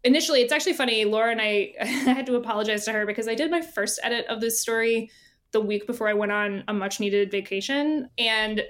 initially, 0.03 0.41
it's 0.41 0.53
actually 0.53 0.73
funny. 0.73 1.05
Laura 1.05 1.31
and 1.31 1.41
I, 1.41 1.73
I 1.81 1.85
had 1.85 2.25
to 2.27 2.35
apologize 2.35 2.85
to 2.85 2.93
her 2.93 3.05
because 3.05 3.27
I 3.27 3.35
did 3.35 3.51
my 3.51 3.61
first 3.61 3.99
edit 4.03 4.25
of 4.27 4.41
this 4.41 4.61
story 4.61 5.11
the 5.51 5.61
week 5.61 5.87
before 5.87 6.07
I 6.07 6.13
went 6.13 6.31
on 6.31 6.63
a 6.67 6.73
much 6.73 6.99
needed 6.99 7.31
vacation. 7.31 8.09
And 8.17 8.63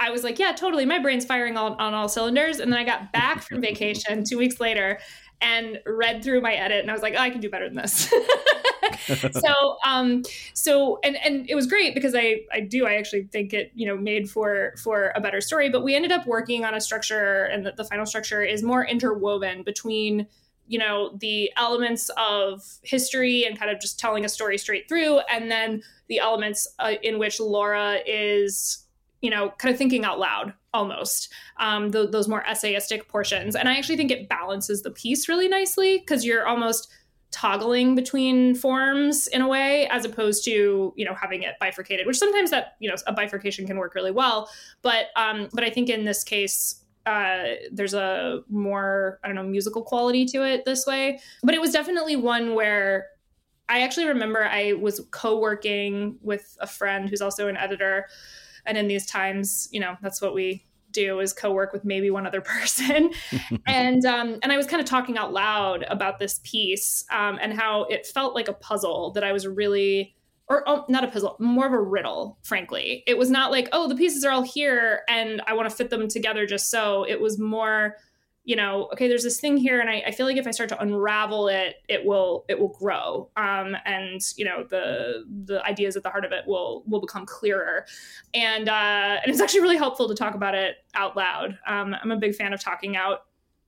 I 0.00 0.10
was 0.10 0.24
like, 0.24 0.38
yeah, 0.38 0.52
totally. 0.52 0.86
My 0.86 0.98
brain's 0.98 1.24
firing 1.24 1.56
all, 1.56 1.74
on 1.74 1.94
all 1.94 2.08
cylinders. 2.08 2.58
And 2.58 2.72
then 2.72 2.78
I 2.78 2.84
got 2.84 3.12
back 3.12 3.42
from 3.42 3.60
vacation 3.60 4.24
two 4.24 4.38
weeks 4.38 4.60
later 4.60 4.98
and 5.40 5.80
read 5.86 6.22
through 6.22 6.40
my 6.40 6.54
edit 6.54 6.80
and 6.80 6.90
I 6.90 6.94
was 6.94 7.02
like, 7.02 7.14
oh, 7.14 7.20
I 7.20 7.30
can 7.30 7.40
do 7.40 7.50
better 7.50 7.68
than 7.68 7.76
this. 7.76 8.12
so 9.32 9.76
um 9.84 10.22
so 10.52 10.98
and 11.02 11.16
and 11.24 11.48
it 11.48 11.54
was 11.54 11.66
great 11.66 11.94
because 11.94 12.14
I 12.14 12.42
I 12.52 12.60
do 12.60 12.86
I 12.86 12.94
actually 12.94 13.24
think 13.24 13.52
it 13.52 13.70
you 13.74 13.86
know 13.86 13.96
made 13.96 14.30
for 14.30 14.74
for 14.82 15.12
a 15.14 15.20
better 15.20 15.40
story 15.40 15.68
but 15.68 15.82
we 15.82 15.94
ended 15.94 16.12
up 16.12 16.26
working 16.26 16.64
on 16.64 16.74
a 16.74 16.80
structure 16.80 17.44
and 17.44 17.66
the, 17.66 17.72
the 17.72 17.84
final 17.84 18.06
structure 18.06 18.42
is 18.42 18.62
more 18.62 18.86
interwoven 18.86 19.62
between 19.62 20.26
you 20.66 20.78
know 20.78 21.16
the 21.20 21.50
elements 21.56 22.10
of 22.16 22.62
history 22.82 23.44
and 23.44 23.58
kind 23.58 23.70
of 23.70 23.80
just 23.80 23.98
telling 23.98 24.24
a 24.24 24.28
story 24.28 24.56
straight 24.58 24.88
through 24.88 25.18
and 25.30 25.50
then 25.50 25.82
the 26.08 26.18
elements 26.18 26.66
uh, 26.78 26.94
in 27.02 27.18
which 27.18 27.40
Laura 27.40 27.98
is 28.06 28.84
you 29.20 29.30
know 29.30 29.50
kind 29.58 29.72
of 29.72 29.78
thinking 29.78 30.04
out 30.04 30.18
loud 30.18 30.54
almost 30.74 31.32
um, 31.58 31.90
th- 31.90 32.10
those 32.10 32.28
more 32.28 32.44
essayistic 32.48 33.08
portions 33.08 33.56
and 33.56 33.68
i 33.68 33.76
actually 33.76 33.96
think 33.96 34.10
it 34.10 34.28
balances 34.28 34.82
the 34.82 34.90
piece 34.90 35.28
really 35.28 35.48
nicely 35.48 35.98
because 35.98 36.24
you're 36.24 36.46
almost 36.46 36.92
toggling 37.30 37.94
between 37.94 38.54
forms 38.54 39.26
in 39.28 39.40
a 39.40 39.48
way 39.48 39.88
as 39.88 40.04
opposed 40.04 40.44
to 40.44 40.92
you 40.96 41.04
know 41.04 41.14
having 41.14 41.42
it 41.42 41.54
bifurcated 41.58 42.06
which 42.06 42.18
sometimes 42.18 42.50
that 42.50 42.74
you 42.78 42.88
know 42.88 42.94
a 43.06 43.12
bifurcation 43.12 43.66
can 43.66 43.76
work 43.78 43.94
really 43.94 44.12
well 44.12 44.48
but 44.82 45.06
um 45.16 45.48
but 45.52 45.64
i 45.64 45.70
think 45.70 45.88
in 45.88 46.04
this 46.04 46.22
case 46.22 46.84
uh, 47.06 47.56
there's 47.70 47.94
a 47.94 48.40
more 48.48 49.20
I 49.22 49.28
don't 49.28 49.36
know 49.36 49.42
musical 49.42 49.82
quality 49.82 50.24
to 50.26 50.42
it 50.42 50.64
this 50.64 50.86
way. 50.86 51.20
But 51.42 51.54
it 51.54 51.60
was 51.60 51.70
definitely 51.70 52.16
one 52.16 52.54
where 52.54 53.08
I 53.68 53.82
actually 53.82 54.06
remember 54.06 54.44
I 54.44 54.74
was 54.74 55.00
co-working 55.10 56.18
with 56.22 56.56
a 56.60 56.66
friend 56.66 57.08
who's 57.08 57.20
also 57.22 57.48
an 57.48 57.56
editor, 57.56 58.06
and 58.66 58.78
in 58.78 58.88
these 58.88 59.06
times, 59.06 59.68
you 59.72 59.80
know, 59.80 59.96
that's 60.02 60.20
what 60.20 60.34
we 60.34 60.64
do 60.94 61.20
is 61.20 61.32
co-work 61.32 61.72
with 61.72 61.84
maybe 61.84 62.10
one 62.10 62.26
other 62.26 62.40
person. 62.40 63.10
And 63.66 64.04
um, 64.04 64.38
and 64.42 64.52
i 64.52 64.56
was 64.56 64.66
kind 64.66 64.80
of 64.80 64.86
talking 64.86 65.16
out 65.18 65.32
loud 65.32 65.84
about 65.88 66.18
this 66.18 66.40
piece 66.44 67.04
um, 67.10 67.38
and 67.40 67.52
how 67.52 67.84
it 67.84 68.06
felt 68.06 68.34
like 68.34 68.48
a 68.48 68.52
puzzle 68.52 69.12
that 69.12 69.24
i 69.24 69.32
was 69.32 69.46
really 69.46 70.14
or 70.48 70.62
oh, 70.66 70.84
not 70.88 71.02
a 71.02 71.08
puzzle 71.08 71.36
more 71.40 71.66
of 71.66 71.72
a 71.72 71.80
riddle 71.80 72.38
frankly. 72.42 73.02
It 73.06 73.16
was 73.16 73.30
not 73.30 73.50
like 73.50 73.68
oh 73.72 73.88
the 73.88 73.96
pieces 73.96 74.24
are 74.24 74.30
all 74.30 74.42
here 74.42 75.02
and 75.08 75.40
i 75.46 75.54
want 75.54 75.68
to 75.68 75.74
fit 75.74 75.90
them 75.90 76.08
together 76.08 76.46
just 76.46 76.70
so. 76.70 77.04
It 77.04 77.20
was 77.20 77.38
more 77.38 77.96
you 78.44 78.56
know, 78.56 78.88
okay, 78.92 79.08
there's 79.08 79.22
this 79.22 79.40
thing 79.40 79.56
here, 79.56 79.80
and 79.80 79.88
I, 79.88 80.02
I, 80.06 80.10
feel 80.10 80.26
like 80.26 80.36
if 80.36 80.46
I 80.46 80.50
start 80.50 80.68
to 80.68 80.80
unravel 80.80 81.48
it, 81.48 81.76
it 81.88 82.04
will 82.04 82.44
it 82.48 82.60
will 82.60 82.68
grow, 82.68 83.30
um, 83.36 83.74
and 83.86 84.20
you 84.36 84.44
know 84.44 84.64
the 84.64 85.24
the 85.46 85.64
ideas 85.64 85.96
at 85.96 86.02
the 86.02 86.10
heart 86.10 86.26
of 86.26 86.32
it 86.32 86.46
will 86.46 86.84
will 86.86 87.00
become 87.00 87.24
clearer, 87.24 87.86
and 88.34 88.68
uh, 88.68 89.18
and 89.22 89.32
it's 89.32 89.40
actually 89.40 89.62
really 89.62 89.78
helpful 89.78 90.08
to 90.08 90.14
talk 90.14 90.34
about 90.34 90.54
it 90.54 90.76
out 90.94 91.16
loud. 91.16 91.58
Um, 91.66 91.96
I'm 92.00 92.10
a 92.10 92.18
big 92.18 92.34
fan 92.34 92.52
of 92.52 92.60
talking 92.60 92.98
out 92.98 93.20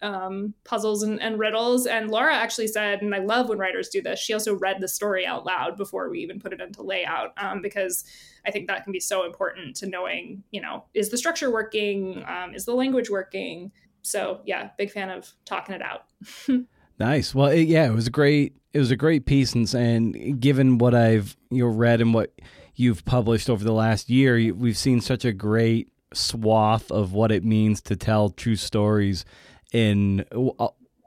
um, 0.03 0.53
puzzles 0.65 1.03
and, 1.03 1.23
and 1.23 1.39
riddles, 1.39 1.87
and 1.87 2.11
Laura 2.11 2.37
actually 2.37 2.69
said, 2.69 3.01
and 3.01 3.15
I 3.15 3.19
love 3.19 3.49
when 3.49 3.57
writers 3.57 3.89
do 3.89 4.03
this. 4.03 4.21
She 4.21 4.35
also 4.35 4.55
read 4.55 4.83
the 4.83 4.89
story 4.89 5.25
out 5.25 5.47
loud 5.47 5.79
before 5.79 6.11
we 6.11 6.19
even 6.19 6.39
put 6.39 6.53
it 6.53 6.61
into 6.61 6.83
layout, 6.83 7.33
um, 7.39 7.63
because 7.63 8.05
I 8.47 8.51
think 8.51 8.67
that 8.67 8.85
can 8.85 8.93
be 8.93 9.01
so 9.01 9.25
important 9.25 9.75
to 9.77 9.87
knowing, 9.87 10.43
you 10.51 10.61
know, 10.61 10.85
is 10.93 11.09
the 11.09 11.17
structure 11.17 11.51
working, 11.51 12.23
um, 12.29 12.55
is 12.55 12.67
the 12.67 12.75
language 12.75 13.09
working 13.09 13.73
so 14.07 14.41
yeah, 14.45 14.71
big 14.79 14.91
fan 14.91 15.11
of 15.11 15.33
talking 15.45 15.75
it 15.75 15.83
out. 15.83 16.05
nice. 16.99 17.35
Well, 17.35 17.49
it, 17.49 17.63
yeah, 17.63 17.87
it 17.87 17.93
was 17.93 18.07
a 18.07 18.11
great 18.11 18.57
it 18.73 18.79
was 18.79 18.91
a 18.91 18.97
great 18.97 19.27
piece, 19.27 19.55
and, 19.55 19.73
and 19.75 20.41
given 20.41 20.79
what 20.79 20.95
I've 20.95 21.37
you 21.51 21.65
know 21.65 21.71
read 21.71 22.01
and 22.01 22.15
what 22.15 22.33
you've 22.75 23.05
published 23.05 23.51
over 23.51 23.65
the 23.65 23.73
last 23.73 24.11
year, 24.11 24.53
we've 24.55 24.77
seen 24.77 25.01
such 25.01 25.25
a 25.25 25.33
great 25.33 25.89
swath 26.13 26.91
of 26.91 27.13
what 27.13 27.33
it 27.33 27.45
means 27.45 27.81
to 27.83 27.97
tell 27.97 28.31
true 28.31 28.57
stories 28.57 29.25
in 29.73 30.25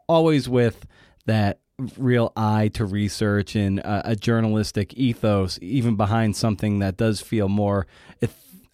always 0.07 0.49
with 0.49 0.85
that 1.25 1.59
real 1.97 2.33
eye 2.35 2.69
to 2.73 2.83
research 2.83 3.55
and 3.55 3.79
a, 3.79 4.11
a 4.11 4.15
journalistic 4.15 4.93
ethos 4.95 5.57
even 5.61 5.95
behind 5.95 6.35
something 6.35 6.79
that 6.79 6.97
does 6.97 7.21
feel 7.21 7.47
more 7.47 7.87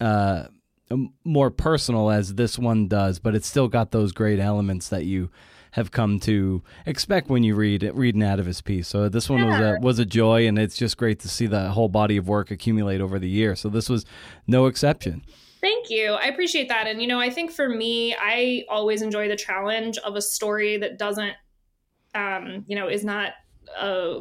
uh, 0.00 0.46
more 1.24 1.50
personal 1.50 2.10
as 2.10 2.34
this 2.34 2.58
one 2.58 2.88
does, 2.88 3.18
but 3.18 3.34
it's 3.34 3.46
still 3.46 3.68
got 3.68 3.90
those 3.90 4.12
great 4.12 4.38
elements 4.38 4.88
that 4.88 5.04
you 5.04 5.30
have 5.72 5.90
come 5.90 6.18
to 6.20 6.62
expect 6.86 7.28
when 7.28 7.42
you 7.42 7.54
read 7.54 7.82
read 7.94 8.14
an 8.14 8.22
Atavist 8.22 8.64
piece. 8.64 8.88
So 8.88 9.08
this 9.08 9.28
one 9.28 9.40
yeah. 9.40 9.46
was 9.46 9.60
a, 9.60 9.80
was 9.80 9.98
a 9.98 10.06
joy, 10.06 10.46
and 10.46 10.58
it's 10.58 10.76
just 10.76 10.96
great 10.96 11.20
to 11.20 11.28
see 11.28 11.46
the 11.46 11.70
whole 11.70 11.88
body 11.88 12.16
of 12.16 12.28
work 12.28 12.50
accumulate 12.50 13.00
over 13.00 13.18
the 13.18 13.28
year. 13.28 13.54
So 13.54 13.68
this 13.68 13.88
was 13.88 14.06
no 14.46 14.66
exception. 14.66 15.22
Thank 15.60 15.90
you. 15.90 16.12
I 16.12 16.26
appreciate 16.26 16.68
that. 16.68 16.86
And 16.86 17.02
you 17.02 17.08
know, 17.08 17.20
I 17.20 17.30
think 17.30 17.50
for 17.50 17.68
me, 17.68 18.14
I 18.18 18.64
always 18.68 19.02
enjoy 19.02 19.28
the 19.28 19.36
challenge 19.36 19.98
of 19.98 20.16
a 20.16 20.22
story 20.22 20.78
that 20.78 20.98
doesn't, 20.98 21.34
um, 22.14 22.64
you 22.66 22.76
know, 22.76 22.88
is 22.88 23.04
not 23.04 23.32
a 23.78 24.20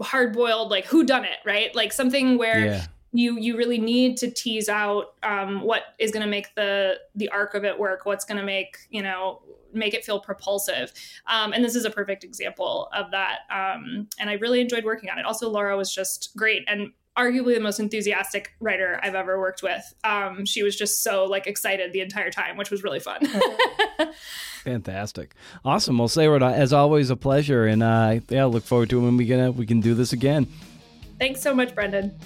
hard 0.00 0.32
boiled 0.32 0.70
like 0.70 0.86
who 0.86 1.04
done 1.04 1.24
it, 1.24 1.38
right? 1.44 1.74
Like 1.74 1.92
something 1.92 2.38
where. 2.38 2.64
Yeah 2.66 2.86
you 3.12 3.38
you 3.38 3.56
really 3.56 3.78
need 3.78 4.16
to 4.18 4.30
tease 4.30 4.68
out 4.68 5.14
um, 5.22 5.62
what 5.62 5.94
is 5.98 6.10
going 6.10 6.24
to 6.24 6.30
make 6.30 6.54
the 6.54 6.98
the 7.14 7.28
arc 7.30 7.54
of 7.54 7.64
it 7.64 7.78
work 7.78 8.06
what's 8.06 8.24
going 8.24 8.38
to 8.38 8.44
make 8.44 8.76
you 8.90 9.02
know 9.02 9.40
make 9.72 9.94
it 9.94 10.04
feel 10.04 10.20
propulsive. 10.20 10.92
Um, 11.26 11.52
and 11.52 11.64
this 11.64 11.74
is 11.74 11.84
a 11.84 11.90
perfect 11.90 12.24
example 12.24 12.88
of 12.92 13.10
that. 13.12 13.40
Um, 13.50 14.08
and 14.18 14.28
i 14.30 14.34
really 14.34 14.60
enjoyed 14.60 14.84
working 14.84 15.10
on 15.10 15.18
it. 15.18 15.24
Also 15.24 15.48
laura 15.48 15.76
was 15.76 15.94
just 15.94 16.30
great 16.36 16.64
and 16.68 16.92
arguably 17.16 17.54
the 17.54 17.60
most 17.60 17.80
enthusiastic 17.80 18.52
writer 18.60 19.00
i've 19.02 19.14
ever 19.14 19.38
worked 19.38 19.62
with. 19.62 19.82
Um, 20.04 20.44
she 20.44 20.62
was 20.62 20.76
just 20.76 21.02
so 21.02 21.24
like 21.24 21.46
excited 21.46 21.92
the 21.92 22.00
entire 22.00 22.30
time 22.30 22.56
which 22.56 22.70
was 22.70 22.82
really 22.82 23.00
fun. 23.00 23.20
Fantastic. 24.64 25.34
Awesome. 25.64 25.98
Well 25.98 26.08
sarah 26.08 26.42
as 26.52 26.72
always 26.72 27.10
a 27.10 27.16
pleasure. 27.16 27.66
And 27.66 27.82
uh, 27.82 28.20
yeah 28.28 28.44
look 28.44 28.64
forward 28.64 28.90
to 28.90 29.00
when 29.00 29.16
we 29.16 29.26
can 29.26 29.54
we 29.54 29.66
can 29.66 29.80
do 29.80 29.94
this 29.94 30.12
again. 30.12 30.46
Thanks 31.18 31.42
so 31.42 31.54
much 31.54 31.74
brendan 31.74 32.18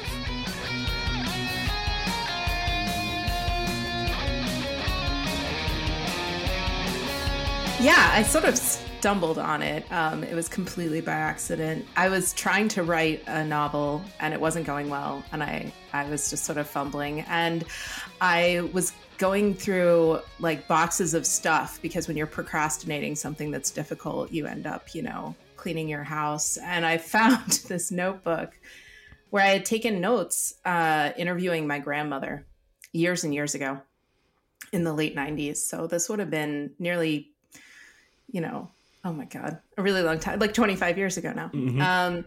Yeah, 7.81 8.09
I 8.13 8.23
sort 8.23 8.45
of 8.45 8.57
stumbled 9.05 9.37
on 9.37 9.61
it. 9.61 9.85
Um, 9.91 10.23
it 10.23 10.33
was 10.33 10.49
completely 10.49 10.99
by 10.99 11.11
accident. 11.11 11.85
I 11.95 12.09
was 12.09 12.33
trying 12.33 12.67
to 12.69 12.81
write 12.81 13.21
a 13.27 13.45
novel 13.45 14.03
and 14.19 14.33
it 14.33 14.41
wasn't 14.41 14.65
going 14.65 14.89
well, 14.89 15.23
and 15.31 15.43
I 15.43 15.71
I 15.93 16.09
was 16.09 16.27
just 16.31 16.43
sort 16.43 16.57
of 16.57 16.67
fumbling. 16.67 17.19
And 17.27 17.65
I 18.19 18.67
was 18.73 18.93
going 19.19 19.53
through 19.53 20.21
like 20.39 20.67
boxes 20.67 21.13
of 21.13 21.27
stuff 21.27 21.79
because 21.83 22.07
when 22.07 22.17
you're 22.17 22.25
procrastinating 22.25 23.15
something 23.15 23.51
that's 23.51 23.69
difficult, 23.69 24.31
you 24.31 24.47
end 24.47 24.65
up, 24.65 24.95
you 24.95 25.03
know, 25.03 25.35
cleaning 25.55 25.87
your 25.87 26.03
house. 26.03 26.57
And 26.57 26.83
I 26.83 26.97
found 27.15 27.61
this 27.67 27.91
notebook 27.91 28.59
where 29.29 29.43
I 29.43 29.49
had 29.49 29.65
taken 29.65 30.01
notes 30.01 30.55
uh, 30.65 31.11
interviewing 31.15 31.67
my 31.67 31.77
grandmother 31.77 32.47
years 32.91 33.23
and 33.23 33.35
years 33.35 33.53
ago 33.53 33.81
in 34.71 34.83
the 34.83 34.93
late 34.93 35.15
90s. 35.15 35.57
So 35.57 35.85
this 35.85 36.09
would 36.09 36.17
have 36.17 36.31
been 36.31 36.71
nearly, 36.79 37.29
you 38.31 38.41
know, 38.41 38.71
oh 39.05 39.13
my 39.13 39.25
God, 39.25 39.59
a 39.77 39.83
really 39.83 40.01
long 40.01 40.19
time, 40.19 40.39
like 40.39 40.53
25 40.53 40.97
years 40.97 41.15
ago 41.15 41.31
now. 41.31 41.49
Mm-hmm. 41.53 41.81
Um, 41.81 42.25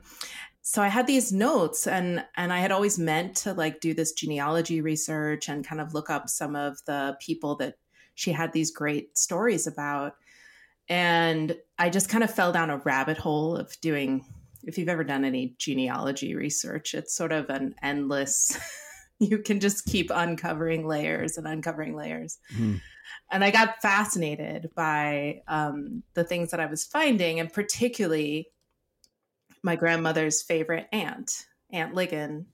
so 0.63 0.81
I 0.81 0.89
had 0.89 1.07
these 1.07 1.33
notes 1.33 1.87
and 1.87 2.25
and 2.37 2.53
I 2.53 2.61
had 2.61 2.73
always 2.73 2.99
meant 2.99 3.37
to 3.39 3.53
like 3.55 3.81
do 3.81 3.95
this 3.95 4.13
genealogy 4.13 4.81
research 4.81 5.49
and 5.49 5.67
kind 5.67 5.81
of 5.81 5.95
look 5.95 6.11
up 6.11 6.29
some 6.29 6.55
of 6.55 6.79
the 6.87 7.17
people 7.21 7.57
that 7.57 7.77
she 8.15 8.33
had 8.33 8.53
these 8.53 8.71
great 8.71 9.17
stories 9.17 9.67
about. 9.67 10.15
And 10.89 11.57
I 11.79 11.91
just 11.91 12.09
kind 12.09 12.23
of 12.23 12.33
fell 12.33 12.53
down 12.53 12.71
a 12.71 12.79
rabbit 12.79 13.19
hole 13.19 13.57
of 13.57 13.79
doing 13.81 14.25
if 14.65 14.77
you've 14.77 14.89
ever 14.89 15.05
done 15.05 15.25
any 15.25 15.55
genealogy 15.59 16.35
research, 16.35 16.95
it's 16.95 17.15
sort 17.15 17.33
of 17.33 17.49
an 17.49 17.75
endless. 17.83 18.59
you 19.19 19.39
can 19.39 19.61
just 19.61 19.87
keep 19.87 20.11
uncovering 20.15 20.87
layers 20.87 21.39
and 21.39 21.47
uncovering 21.47 21.95
layers. 21.95 22.39
Mm. 22.55 22.81
And 23.31 23.45
I 23.45 23.51
got 23.51 23.81
fascinated 23.83 24.71
by 24.75 25.43
um, 25.49 26.03
the 26.15 26.25
things 26.25 26.51
that 26.51 26.61
I 26.61 26.67
was 26.67 26.85
finding, 26.85 27.41
and 27.41 27.53
particularly 27.53 28.49
my 29.63 29.77
grandmother's 29.77 30.43
favorite 30.43 30.89
aunt, 30.93 31.47
Aunt 31.71 31.95
Ligon, 31.95 32.47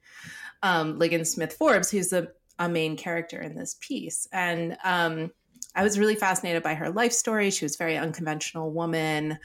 um, 0.62 0.98
Ligon 0.98 1.26
Smith 1.26 1.52
Forbes, 1.52 1.90
who's 1.90 2.12
a, 2.12 2.28
a, 2.58 2.68
main 2.68 2.96
character 2.96 3.40
in 3.40 3.54
this 3.54 3.76
piece. 3.80 4.26
And 4.32 4.76
um, 4.82 5.30
I 5.74 5.82
was 5.82 5.98
really 5.98 6.14
fascinated 6.14 6.62
by 6.62 6.74
her 6.74 6.90
life 6.90 7.12
story. 7.12 7.50
She 7.50 7.64
was 7.64 7.74
a 7.74 7.78
very 7.78 7.96
unconventional 7.96 8.72
woman. 8.72 9.38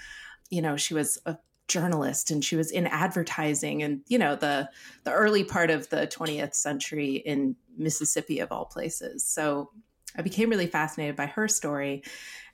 You 0.50 0.62
know, 0.62 0.78
she 0.78 0.94
was 0.94 1.20
a 1.26 1.38
journalist 1.70 2.32
and 2.32 2.44
she 2.44 2.56
was 2.56 2.72
in 2.72 2.88
advertising 2.88 3.84
and 3.84 4.02
you 4.08 4.18
know 4.18 4.36
the 4.36 4.68
the 5.04 5.12
early 5.12 5.44
part 5.44 5.70
of 5.70 5.88
the 5.90 6.08
20th 6.08 6.56
century 6.56 7.18
in 7.18 7.56
Mississippi 7.78 8.40
of 8.40 8.52
all 8.52 8.66
places. 8.66 9.24
So 9.24 9.70
I 10.18 10.22
became 10.22 10.50
really 10.50 10.68
fascinated 10.68 11.16
by 11.16 11.28
her 11.28 11.48
story 11.48 12.04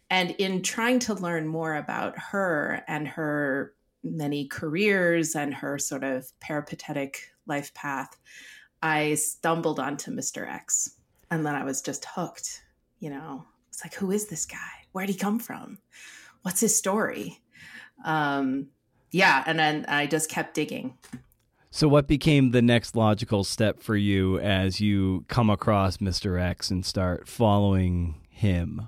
and 0.09 0.31
in 0.31 0.61
trying 0.61 0.99
to 0.99 1.13
learn 1.13 1.47
more 1.47 1.75
about 1.75 2.17
her 2.17 2.83
and 2.87 3.07
her 3.07 3.73
many 4.03 4.47
careers 4.47 5.35
and 5.35 5.53
her 5.53 5.79
sort 5.79 6.03
of 6.03 6.31
peripatetic 6.39 7.31
life 7.47 7.73
path, 7.73 8.15
I 8.81 9.15
stumbled 9.15 9.79
onto 9.79 10.11
Mr. 10.11 10.47
X. 10.47 10.91
And 11.31 11.45
then 11.45 11.55
I 11.55 11.63
was 11.63 11.81
just 11.81 12.05
hooked, 12.05 12.63
you 12.99 13.09
know. 13.09 13.45
It's 13.69 13.83
like, 13.83 13.95
who 13.95 14.11
is 14.11 14.27
this 14.27 14.45
guy? 14.45 14.85
Where'd 14.91 15.09
he 15.09 15.15
come 15.15 15.39
from? 15.39 15.79
What's 16.43 16.61
his 16.61 16.77
story? 16.77 17.41
Um, 18.05 18.67
yeah, 19.11 19.43
and 19.47 19.57
then 19.57 19.85
I 19.87 20.05
just 20.05 20.29
kept 20.29 20.53
digging. 20.53 20.97
So, 21.75 21.89
what 21.89 22.07
became 22.07 22.51
the 22.51 22.61
next 22.61 22.95
logical 22.95 23.43
step 23.43 23.81
for 23.81 23.97
you 23.97 24.39
as 24.39 24.79
you 24.79 25.25
come 25.27 25.49
across 25.49 25.97
Mr. 25.97 26.41
X 26.41 26.71
and 26.71 26.85
start 26.85 27.27
following 27.27 28.15
him? 28.29 28.87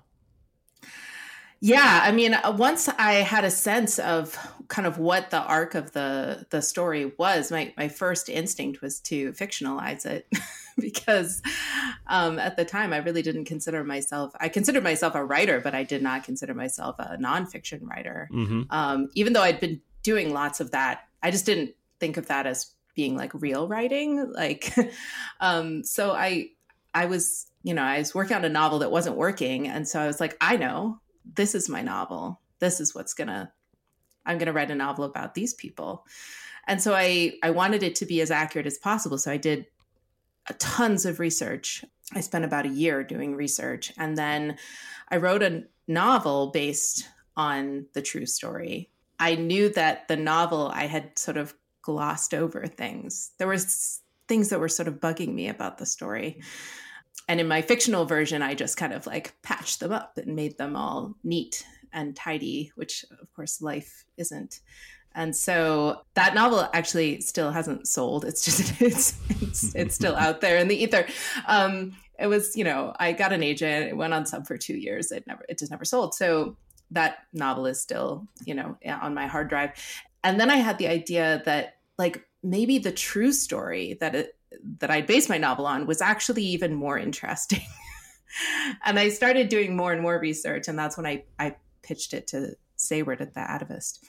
Yeah, 1.60 2.00
I 2.02 2.14
mean, 2.14 2.36
uh, 2.36 2.56
once 2.58 2.88
I 2.88 3.16
had 3.16 3.44
a 3.44 3.52
sense 3.52 4.00
of 4.00 4.38
kind 4.70 4.88
of 4.88 5.00
what 5.00 5.32
the 5.32 5.42
arc 5.42 5.76
of 5.76 5.92
the 5.92 6.48
the 6.50 6.62
story 6.62 7.12
was, 7.18 7.52
my 7.52 7.74
my 7.76 7.90
first 7.90 8.30
instinct 8.30 8.82
was 8.82 9.02
to 9.02 9.34
fictionalize 9.34 10.06
it 10.06 10.26
because 10.80 11.42
um, 12.08 12.40
at 12.40 12.56
the 12.56 12.64
time 12.64 12.94
I 12.94 13.00
really 13.00 13.22
didn't 13.22 13.46
consider 13.46 13.84
myself. 13.84 14.32
I 14.40 14.48
considered 14.48 14.86
myself 14.86 15.14
a 15.14 15.26
writer, 15.26 15.60
but 15.60 15.76
I 15.76 15.84
did 15.84 16.02
not 16.02 16.24
consider 16.24 16.54
myself 16.54 16.96
a 17.00 17.18
nonfiction 17.18 17.86
writer. 17.86 18.30
Mm-hmm. 18.32 18.62
Um, 18.70 19.10
even 19.14 19.34
though 19.34 19.44
I'd 19.44 19.60
been 19.60 19.82
doing 20.04 20.32
lots 20.34 20.62
of 20.62 20.72
that, 20.72 21.02
I 21.22 21.32
just 21.32 21.46
didn't 21.46 21.74
think 22.00 22.16
of 22.16 22.28
that 22.28 22.46
as 22.46 22.77
being 22.98 23.16
like 23.16 23.32
real 23.36 23.68
writing. 23.68 24.34
Like, 24.34 24.76
um, 25.40 25.86
so 25.86 26.12
I 26.12 26.50
I 26.94 27.06
was 27.06 27.48
you 27.64 27.74
know 27.74 27.84
I 27.84 28.00
was 28.00 28.14
working 28.14 28.36
on 28.36 28.44
a 28.44 28.50
novel 28.50 28.80
that 28.80 28.92
wasn't 28.92 29.16
working, 29.16 29.70
and 29.70 29.88
so 29.88 30.02
I 30.02 30.08
was 30.08 30.20
like, 30.20 30.36
I 30.42 30.58
know 30.58 31.00
this 31.36 31.56
is 31.56 31.70
my 31.70 31.82
novel. 31.82 32.42
This 32.60 32.82
is 32.82 32.94
what's 32.94 33.14
gonna 33.14 33.54
I'm 34.26 34.38
gonna 34.38 34.52
write 34.52 34.72
a 34.72 34.76
novel 34.76 35.06
about 35.06 35.36
these 35.36 35.54
people. 35.54 36.06
And 36.68 36.82
so 36.82 36.94
I 36.94 37.36
I 37.42 37.52
wanted 37.52 37.84
it 37.84 37.96
to 37.96 38.06
be 38.06 38.20
as 38.20 38.32
accurate 38.32 38.68
as 38.68 38.80
possible. 38.80 39.18
So 39.18 39.32
I 39.32 39.38
did 39.38 39.68
tons 40.60 41.06
of 41.06 41.20
research. 41.20 41.86
I 42.14 42.22
spent 42.22 42.46
about 42.46 42.66
a 42.66 42.70
year 42.70 43.04
doing 43.04 43.36
research, 43.36 43.94
and 43.98 44.18
then 44.18 44.58
I 45.10 45.18
wrote 45.18 45.44
a 45.44 45.64
novel 45.88 46.48
based 46.48 47.08
on 47.36 47.86
the 47.94 48.02
true 48.02 48.26
story. 48.26 48.90
I 49.20 49.36
knew 49.36 49.70
that 49.70 50.08
the 50.08 50.18
novel 50.18 50.72
I 50.74 50.88
had 50.88 51.20
sort 51.20 51.38
of 51.38 51.54
glossed 51.88 52.34
over 52.34 52.68
things. 52.68 53.32
There 53.38 53.48
was 53.48 54.02
things 54.28 54.50
that 54.50 54.60
were 54.60 54.68
sort 54.68 54.90
of 54.90 54.96
bugging 54.96 55.34
me 55.34 55.48
about 55.48 55.78
the 55.78 55.86
story. 55.86 56.42
And 57.30 57.40
in 57.40 57.48
my 57.48 57.62
fictional 57.62 58.04
version, 58.04 58.42
I 58.42 58.56
just 58.56 58.76
kind 58.76 58.92
of 58.92 59.08
like 59.08 59.34
patched 59.42 59.80
them 59.80 59.94
up 59.94 60.18
and 60.18 60.36
made 60.36 60.58
them 60.58 60.76
all 60.76 61.16
neat 61.24 61.66
and 61.94 62.14
tidy, 62.14 62.74
which 62.76 63.06
of 63.22 63.34
course 63.34 63.62
life 63.62 64.04
isn't. 64.18 64.60
And 65.16 65.34
so 65.34 66.02
that 66.16 66.36
novel 66.36 66.68
actually 66.74 67.22
still 67.22 67.52
hasn't 67.52 67.88
sold. 67.88 68.26
It's 68.26 68.44
just 68.44 68.82
it's 68.82 69.18
it's, 69.30 69.74
it's 69.74 69.96
still 69.96 70.16
out 70.18 70.42
there 70.42 70.58
in 70.58 70.68
the 70.68 70.76
ether. 70.76 71.08
Um, 71.48 71.96
it 72.20 72.28
was, 72.28 72.58
you 72.58 72.66
know, 72.66 72.94
I 73.00 73.14
got 73.14 73.32
an 73.32 73.44
agent. 73.44 73.88
It 73.88 73.96
went 73.96 74.14
on 74.14 74.26
sub 74.26 74.46
for 74.46 74.58
two 74.58 74.76
years. 74.76 75.10
It 75.14 75.26
never, 75.26 75.46
it 75.48 75.58
just 75.58 75.72
never 75.72 75.86
sold. 75.86 76.16
So 76.16 76.58
that 76.92 77.20
novel 77.32 77.66
is 77.66 77.80
still, 77.80 78.28
you 78.44 78.56
know, 78.56 78.78
on 78.86 79.14
my 79.14 79.28
hard 79.28 79.48
drive. 79.48 79.72
And 80.28 80.38
then 80.38 80.50
I 80.50 80.58
had 80.58 80.78
the 80.78 80.90
idea 80.90 81.42
that 81.46 81.77
like 81.98 82.24
maybe 82.44 82.78
the 82.78 82.92
true 82.92 83.32
story 83.32 83.98
that 84.00 84.16
it, 84.16 84.38
that 84.80 84.92
I 84.92 85.02
based 85.02 85.30
my 85.30 85.38
novel 85.38 85.66
on 85.66 85.88
was 85.88 86.02
actually 86.02 86.44
even 86.44 86.74
more 86.74 86.98
interesting. 86.98 87.62
and 88.86 89.00
I 89.00 89.10
started 89.10 89.50
doing 89.50 89.76
more 89.76 89.94
and 89.94 90.02
more 90.02 90.20
research, 90.20 90.68
and 90.68 90.78
that's 90.78 90.98
when 90.98 91.06
I, 91.06 91.24
I 91.40 91.56
pitched 91.82 92.14
it 92.14 92.28
to 92.28 92.56
Seyward 92.76 93.22
at 93.22 93.34
the 93.34 93.40
Atavist. 93.40 94.00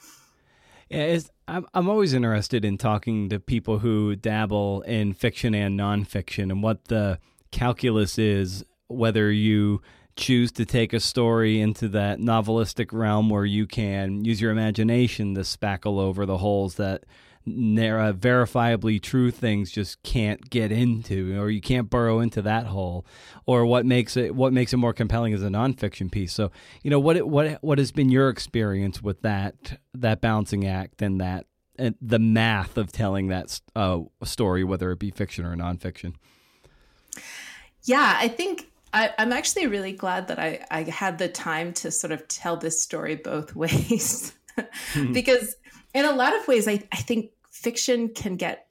Yeah, 0.89 1.19
I'm 1.47 1.65
I'm 1.73 1.89
always 1.89 2.13
interested 2.13 2.65
in 2.65 2.77
talking 2.77 3.29
to 3.29 3.39
people 3.39 3.79
who 3.79 4.15
dabble 4.15 4.81
in 4.81 5.13
fiction 5.13 5.53
and 5.53 5.79
nonfiction, 5.79 6.51
and 6.51 6.63
what 6.63 6.85
the 6.85 7.19
calculus 7.51 8.17
is. 8.17 8.63
Whether 8.87 9.31
you 9.31 9.83
choose 10.15 10.51
to 10.51 10.65
take 10.65 10.93
a 10.93 10.99
story 10.99 11.61
into 11.61 11.87
that 11.89 12.19
novelistic 12.19 12.91
realm 12.91 13.29
where 13.29 13.45
you 13.45 13.67
can 13.67 14.25
use 14.25 14.41
your 14.41 14.51
imagination 14.51 15.35
to 15.35 15.41
spackle 15.41 15.99
over 15.99 16.25
the 16.25 16.39
holes 16.39 16.75
that 16.75 17.03
uh, 17.99 18.13
verifiably 18.13 19.01
true 19.01 19.31
things 19.31 19.71
just 19.71 20.01
can't 20.03 20.49
get 20.49 20.71
into, 20.71 21.39
or 21.39 21.49
you 21.49 21.61
can't 21.61 21.89
burrow 21.89 22.19
into 22.19 22.41
that 22.41 22.67
hole, 22.67 23.05
or 23.45 23.65
what 23.65 23.85
makes 23.85 24.17
it 24.17 24.35
what 24.35 24.53
makes 24.53 24.73
it 24.73 24.77
more 24.77 24.93
compelling 24.93 25.33
is 25.33 25.43
a 25.43 25.47
nonfiction 25.47 26.11
piece. 26.11 26.33
So, 26.33 26.51
you 26.83 26.89
know, 26.89 26.99
what 26.99 27.27
what 27.27 27.63
what 27.63 27.77
has 27.77 27.91
been 27.91 28.09
your 28.09 28.29
experience 28.29 29.01
with 29.01 29.21
that 29.21 29.79
that 29.93 30.21
balancing 30.21 30.65
act 30.67 31.01
and 31.01 31.19
that 31.21 31.45
and 31.77 31.95
the 32.01 32.19
math 32.19 32.77
of 32.77 32.91
telling 32.91 33.27
that 33.27 33.59
uh, 33.75 33.99
story, 34.23 34.63
whether 34.63 34.91
it 34.91 34.99
be 34.99 35.11
fiction 35.11 35.45
or 35.45 35.55
nonfiction? 35.55 36.15
Yeah, 37.83 38.17
I 38.19 38.27
think 38.27 38.69
I, 38.93 39.13
am 39.17 39.31
actually 39.31 39.67
really 39.67 39.93
glad 39.93 40.27
that 40.27 40.39
I, 40.39 40.65
I 40.69 40.83
had 40.83 41.17
the 41.17 41.29
time 41.29 41.73
to 41.73 41.91
sort 41.91 42.11
of 42.11 42.27
tell 42.27 42.57
this 42.57 42.81
story 42.81 43.15
both 43.15 43.55
ways. 43.55 44.33
Hmm. 44.93 45.13
because 45.13 45.55
in 45.93 46.03
a 46.03 46.11
lot 46.11 46.35
of 46.35 46.45
ways, 46.47 46.67
I, 46.67 46.83
I 46.91 46.97
think 46.97 47.31
fiction 47.61 48.09
can 48.09 48.35
get 48.35 48.67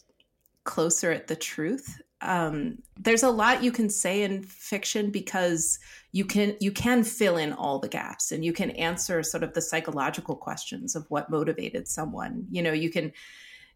closer 0.64 1.10
at 1.10 1.26
the 1.26 1.36
truth. 1.36 2.00
Um, 2.20 2.78
there's 2.96 3.22
a 3.22 3.30
lot 3.30 3.62
you 3.62 3.70
can 3.70 3.88
say 3.88 4.22
in 4.22 4.42
fiction 4.42 5.10
because 5.10 5.78
you 6.12 6.24
can 6.24 6.56
you 6.60 6.72
can 6.72 7.04
fill 7.04 7.36
in 7.36 7.52
all 7.52 7.78
the 7.78 7.88
gaps 7.88 8.32
and 8.32 8.44
you 8.44 8.52
can 8.52 8.70
answer 8.72 9.22
sort 9.22 9.44
of 9.44 9.54
the 9.54 9.62
psychological 9.62 10.34
questions 10.34 10.96
of 10.96 11.06
what 11.10 11.30
motivated 11.30 11.86
someone. 11.86 12.46
You 12.50 12.62
know, 12.62 12.72
you 12.72 12.90
can 12.90 13.12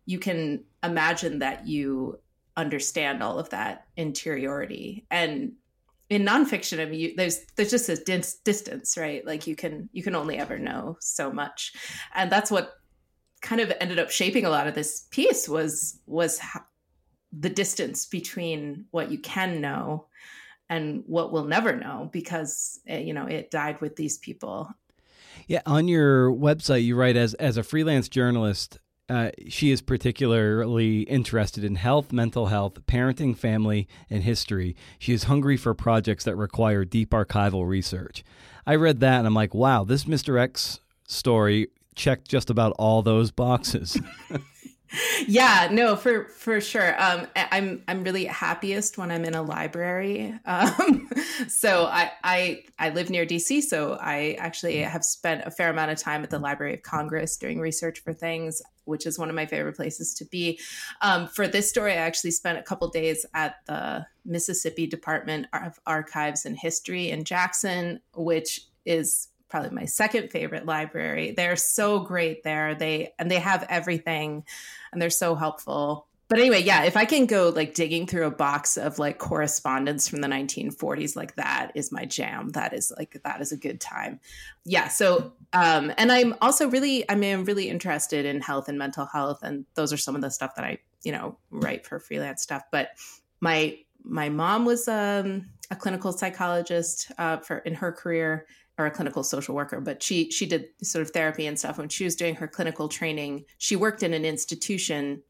you 0.07 0.19
can 0.19 0.65
imagine 0.83 1.39
that 1.39 1.67
you 1.67 2.19
understand 2.57 3.23
all 3.23 3.39
of 3.39 3.49
that 3.51 3.87
interiority 3.97 5.07
and 5.11 5.53
in 6.11 6.23
nonfiction 6.23 6.79
i 6.79 6.85
mean 6.85 7.01
you, 7.01 7.15
there's 7.17 7.47
there's 7.57 7.71
just 7.71 7.89
a 7.89 7.97
dis- 7.97 8.41
distance 8.45 8.99
right 8.99 9.27
like 9.27 9.47
you 9.47 9.57
can 9.57 9.89
you 9.93 10.03
can 10.03 10.15
only 10.15 10.37
ever 10.37 10.59
know 10.59 10.95
so 11.01 11.33
much 11.33 11.73
and 12.15 12.31
that's 12.31 12.51
what 12.51 12.75
kind 13.43 13.61
of 13.61 13.73
ended 13.81 13.99
up 13.99 14.11
shaping 14.11 14.47
a 14.47 14.51
lot 14.51 14.67
of 14.67 14.75
this 14.75 15.07
piece 15.11 15.49
was 15.49 15.99
was 16.07 16.41
the 17.33 17.51
distance 17.51 18.07
between 18.07 18.87
what 18.91 19.11
you 19.11 19.19
can 19.19 19.61
know 19.61 20.07
and 20.71 21.03
what 21.07 21.33
we'll 21.33 21.45
never 21.45 21.77
know 21.77 22.09
because 22.13 22.81
eh, 22.87 23.01
you 23.01 23.13
know 23.13 23.27
it 23.27 23.51
died 23.51 23.81
with 23.81 23.97
these 23.97 24.19
people 24.19 24.71
yeah 25.49 25.61
on 25.67 25.89
your 25.89 26.31
website 26.31 26.85
you 26.85 26.97
write 26.97 27.17
as 27.17 27.35
as 27.35 27.57
a 27.57 27.63
freelance 27.63 28.09
journalist 28.09 28.79
uh, 29.09 29.31
she 29.49 29.71
is 29.71 29.83
particularly 29.83 31.03
interested 31.03 31.65
in 31.65 31.75
health, 31.75 32.13
mental 32.13 32.47
health, 32.47 32.87
parenting, 32.87 33.37
family, 33.37 33.87
and 34.09 34.23
history. 34.23 34.75
She 34.99 35.13
is 35.13 35.25
hungry 35.25 35.59
for 35.59 35.75
projects 35.75 36.25
that 36.25 36.37
require 36.37 36.87
deep 36.87 37.11
archival 37.11 37.69
research. 37.69 38.25
I 38.67 38.77
read 38.77 39.01
that 39.01 39.19
and 39.19 39.27
I'm 39.27 39.35
like, 39.35 39.53
wow, 39.53 39.85
this 39.85 40.05
Mr. 40.05 40.41
X 40.41 40.81
story 41.07 41.69
checked 41.95 42.29
just 42.29 42.51
about 42.51 42.75
all 42.79 43.03
those 43.03 43.31
boxes. 43.31 44.01
yeah 45.27 45.69
no 45.71 45.97
for 45.97 46.25
for 46.27 46.61
sure. 46.61 47.01
Um 47.03 47.27
i'm 47.37 47.83
i'm 47.89 48.05
really 48.05 48.27
happiest 48.27 48.99
when 48.99 49.11
i'm 49.11 49.25
in 49.25 49.35
a 49.35 49.43
library. 49.43 50.35
Um 50.45 51.09
so 51.49 51.87
i 51.87 52.11
i 52.25 52.63
i 52.79 52.91
live 52.91 53.11
near 53.11 53.25
dc 53.25 53.63
so 53.63 53.95
i 54.01 54.37
actually 54.39 54.79
have 54.79 55.05
spent 55.05 55.45
a 55.47 55.51
fair 55.51 55.71
amount 55.71 55.91
of 55.91 55.99
time 55.99 56.23
at 56.23 56.31
the 56.31 56.39
library 56.39 56.75
of 56.75 56.83
congress 56.83 57.37
doing 57.37 57.59
research 57.59 58.01
for 58.01 58.13
things 58.13 58.61
which 58.85 59.07
is 59.07 59.19
one 59.19 59.29
of 59.29 59.37
my 59.37 59.47
favorite 59.47 59.77
places 59.77 60.13
to 60.13 60.25
be. 60.25 60.59
Um, 61.03 61.29
for 61.29 61.47
this 61.47 61.69
story 61.69 61.93
i 61.93 61.97
actually 61.97 62.33
spent 62.33 62.59
a 62.59 62.63
couple 62.63 62.89
days 62.89 63.25
at 63.35 63.57
the 63.67 64.07
mississippi 64.25 64.87
department 64.87 65.47
of 65.53 65.79
archives 65.87 66.45
and 66.45 66.57
history 66.59 67.11
in 67.11 67.25
jackson 67.25 68.01
which 68.15 68.67
is 68.85 69.29
probably 69.53 69.69
my 69.71 69.85
second 69.85 70.31
favorite 70.31 70.65
library. 70.65 71.33
They're 71.37 71.57
so 71.57 72.01
great 72.01 72.43
there. 72.43 72.75
They 72.75 73.13
and 73.19 73.31
they 73.31 73.39
have 73.39 73.67
everything 73.69 74.45
and 74.91 75.01
they're 75.01 75.11
so 75.11 75.35
helpful. 75.35 76.07
But 76.29 76.39
anyway, 76.39 76.63
yeah, 76.63 76.85
if 76.85 76.97
I 76.97 77.05
can 77.05 77.27
go 77.27 77.51
like 77.51 77.75
digging 77.75 78.07
through 78.07 78.27
a 78.27 78.31
box 78.31 78.79
of 78.79 78.99
like 78.99 79.19
correspondence 79.19 80.09
from 80.09 80.23
the 80.23 80.29
1940s 80.29 81.17
like 81.17 81.35
that 81.35 81.73
is 81.75 81.93
my 81.93 82.07
jam. 82.07 82.49
That 82.53 82.73
is 82.73 82.91
like 82.97 83.21
that 83.23 83.43
is 83.43 83.53
a 83.53 83.59
good 83.59 83.79
time. 83.79 84.21
Yeah, 84.65 84.89
so 84.89 85.35
um 85.53 85.93
and 85.99 86.11
I'm 86.11 86.35
also 86.41 86.71
really 86.71 87.09
I 87.11 87.15
mean 87.15 87.35
I'm 87.35 87.45
really 87.45 87.69
interested 87.69 88.25
in 88.25 88.41
health 88.41 88.71
and 88.71 88.79
mental 88.79 89.05
health 89.05 89.41
and 89.43 89.67
those 89.75 89.93
are 89.93 89.99
some 89.99 90.15
of 90.15 90.23
the 90.23 90.31
stuff 90.31 90.55
that 90.55 90.65
I, 90.65 90.79
you 91.05 91.13
know, 91.13 91.37
write 91.51 91.85
for 91.85 92.01
freelance 92.01 92.43
stuff, 92.43 92.63
but 92.71 92.89
my 93.43 93.77
my 94.05 94.31
mom 94.31 94.65
was 94.65 94.89
um, 94.89 95.51
a 95.73 95.77
clinical 95.77 96.13
psychologist 96.13 97.11
uh, 97.17 97.39
for 97.39 97.59
in 97.59 97.75
her 97.75 97.91
career 97.91 98.47
or 98.79 98.87
a 98.87 98.91
clinical 98.91 99.25
social 99.25 99.55
worker, 99.55 99.81
but 99.81 100.03
she 100.03 100.31
she 100.31 100.47
did 100.47 100.67
sort 100.83 101.03
of 101.03 101.11
therapy 101.11 101.47
and 101.47 101.59
stuff. 101.59 101.79
When 101.79 101.89
she 101.89 102.05
was 102.05 102.15
doing 102.15 102.35
her 102.37 102.47
clinical 102.47 102.89
training, 102.89 103.47
she 103.57 103.75
worked 103.75 104.03
in 104.03 104.13
an 104.13 104.25
institution 104.25 105.23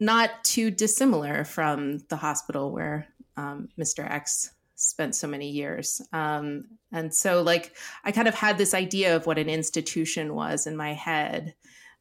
not 0.00 0.44
too 0.44 0.70
dissimilar 0.70 1.44
from 1.44 1.98
the 2.08 2.16
hospital 2.16 2.72
where 2.72 3.06
um, 3.36 3.68
Mr. 3.78 4.08
X 4.08 4.50
spent 4.74 5.14
so 5.14 5.26
many 5.26 5.50
years. 5.50 6.00
Um, 6.12 6.64
and 6.92 7.14
so, 7.14 7.42
like, 7.42 7.76
I 8.04 8.12
kind 8.12 8.28
of 8.28 8.34
had 8.34 8.58
this 8.58 8.74
idea 8.74 9.16
of 9.16 9.26
what 9.26 9.38
an 9.38 9.48
institution 9.48 10.34
was 10.34 10.66
in 10.66 10.76
my 10.76 10.94
head. 10.94 11.54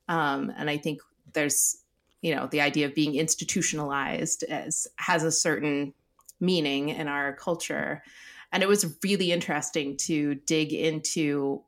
Um, 0.08 0.54
and 0.56 0.69
I 0.69 0.78
think 0.78 1.02
there's, 1.34 1.84
you 2.21 2.36
know, 2.36 2.47
the 2.47 2.62
idea 2.62 2.86
of 2.86 2.93
being 2.93 3.15
institutionalized 3.15 4.43
as 4.43 4.88
has 4.97 5.23
a 5.23 5.32
certain 5.32 5.93
meaning 6.39 6.89
in 6.89 7.08
our 7.08 7.34
culture. 7.34 8.04
And 8.52 8.63
it 8.63 8.69
was 8.69 8.95
really 9.04 9.32
interesting 9.32 9.97
to 9.97 10.36
dig 10.36 10.73
into, 10.73 11.63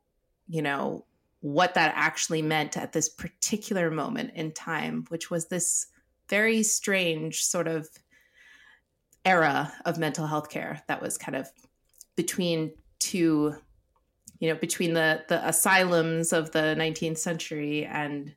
you 0.48 0.62
know, 0.62 1.04
what 1.40 1.74
that 1.74 1.92
actually 1.96 2.42
meant 2.42 2.76
at 2.76 2.92
this 2.92 3.08
particular 3.08 3.90
moment 3.90 4.32
in 4.34 4.52
time, 4.52 5.04
which 5.08 5.30
was 5.30 5.48
this 5.48 5.86
very 6.28 6.62
strange 6.62 7.44
sort 7.44 7.66
of 7.66 7.88
era 9.24 9.72
of 9.84 9.98
mental 9.98 10.26
health 10.26 10.48
care 10.48 10.82
that 10.88 11.02
was 11.02 11.18
kind 11.18 11.36
of 11.36 11.48
between 12.16 12.72
two 12.98 13.54
you 14.38 14.48
know 14.48 14.54
between 14.54 14.94
the 14.94 15.22
the 15.28 15.46
asylums 15.46 16.32
of 16.32 16.52
the 16.52 16.74
19th 16.78 17.18
century 17.18 17.84
and 17.84 18.34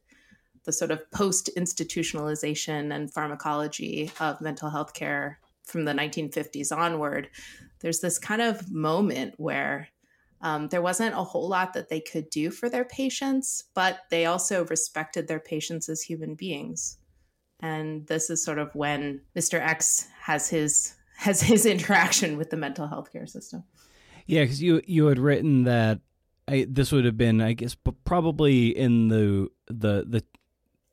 the 0.65 0.71
sort 0.71 0.91
of 0.91 1.09
post 1.11 1.49
institutionalization 1.57 2.93
and 2.93 3.13
pharmacology 3.13 4.11
of 4.19 4.39
mental 4.41 4.69
health 4.69 4.93
care 4.93 5.39
from 5.65 5.85
the 5.85 5.93
1950s 5.93 6.75
onward 6.75 7.29
there's 7.79 7.99
this 7.99 8.19
kind 8.19 8.41
of 8.41 8.71
moment 8.71 9.33
where 9.37 9.89
um, 10.41 10.67
there 10.69 10.81
wasn't 10.81 11.15
a 11.15 11.23
whole 11.23 11.47
lot 11.47 11.73
that 11.73 11.89
they 11.89 12.01
could 12.01 12.29
do 12.29 12.51
for 12.51 12.69
their 12.69 12.85
patients 12.85 13.63
but 13.73 13.99
they 14.09 14.25
also 14.25 14.65
respected 14.65 15.27
their 15.27 15.39
patients 15.39 15.89
as 15.89 16.01
human 16.01 16.35
beings 16.35 16.97
and 17.63 18.05
this 18.07 18.29
is 18.29 18.43
sort 18.43 18.59
of 18.59 18.75
when 18.75 19.21
Mr. 19.35 19.59
X 19.59 20.07
has 20.21 20.49
his 20.49 20.95
has 21.15 21.41
his 21.41 21.65
interaction 21.75 22.37
with 22.37 22.51
the 22.51 22.57
mental 22.57 22.87
health 22.87 23.11
care 23.11 23.25
system. 23.25 23.63
Yeah, 24.27 24.43
because 24.43 24.61
you 24.61 24.81
you 24.85 25.07
had 25.07 25.17
written 25.17 25.63
that 25.63 25.99
I, 26.47 26.67
this 26.69 26.91
would 26.91 27.05
have 27.05 27.17
been, 27.17 27.41
I 27.41 27.53
guess, 27.53 27.75
probably 28.03 28.77
in 28.77 29.07
the 29.07 29.49
the 29.67 30.05
the 30.07 30.23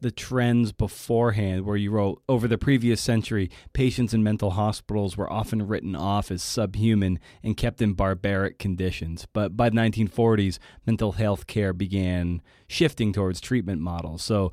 the 0.01 0.11
trends 0.11 0.73
beforehand, 0.73 1.65
where 1.65 1.77
you 1.77 1.91
wrote 1.91 2.23
over 2.29 2.49
the 2.49 2.59
previous 2.59 3.01
century, 3.01 3.51
patients 3.73 4.15
in 4.15 4.23
mental 4.23 4.51
hospitals 4.51 5.17
were 5.17 5.31
often 5.31 5.67
written 5.67 5.95
off 5.95 6.31
as 6.31 6.43
subhuman 6.43 7.19
and 7.43 7.57
kept 7.57 7.83
in 7.83 7.93
barbaric 7.93 8.59
conditions. 8.59 9.27
But 9.33 9.57
by 9.57 9.69
the 9.69 9.77
1940s, 9.77 10.59
mental 10.87 11.13
health 11.13 11.47
care 11.47 11.73
began 11.73 12.41
shifting 12.67 13.13
towards 13.13 13.41
treatment 13.41 13.81
models. 13.81 14.23
So 14.23 14.53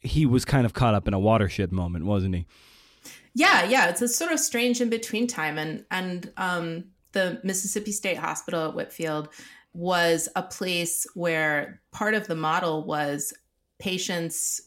he 0.00 0.26
was 0.26 0.44
kind 0.44 0.66
of 0.66 0.72
caught 0.72 0.94
up 0.94 1.06
in 1.06 1.14
a 1.14 1.18
watershed 1.18 1.72
moment, 1.72 2.04
wasn't 2.04 2.34
he? 2.34 2.46
Yeah, 3.34 3.64
yeah. 3.64 3.88
It's 3.88 4.02
a 4.02 4.08
sort 4.08 4.32
of 4.32 4.40
strange 4.40 4.80
in 4.80 4.90
between 4.90 5.26
time, 5.26 5.58
and 5.58 5.84
and 5.90 6.32
um, 6.36 6.84
the 7.12 7.40
Mississippi 7.44 7.92
State 7.92 8.18
Hospital 8.18 8.66
at 8.66 8.74
Whitfield 8.74 9.28
was 9.72 10.28
a 10.34 10.42
place 10.42 11.06
where 11.14 11.80
part 11.92 12.14
of 12.14 12.26
the 12.26 12.34
model 12.34 12.84
was 12.84 13.32
patients 13.78 14.60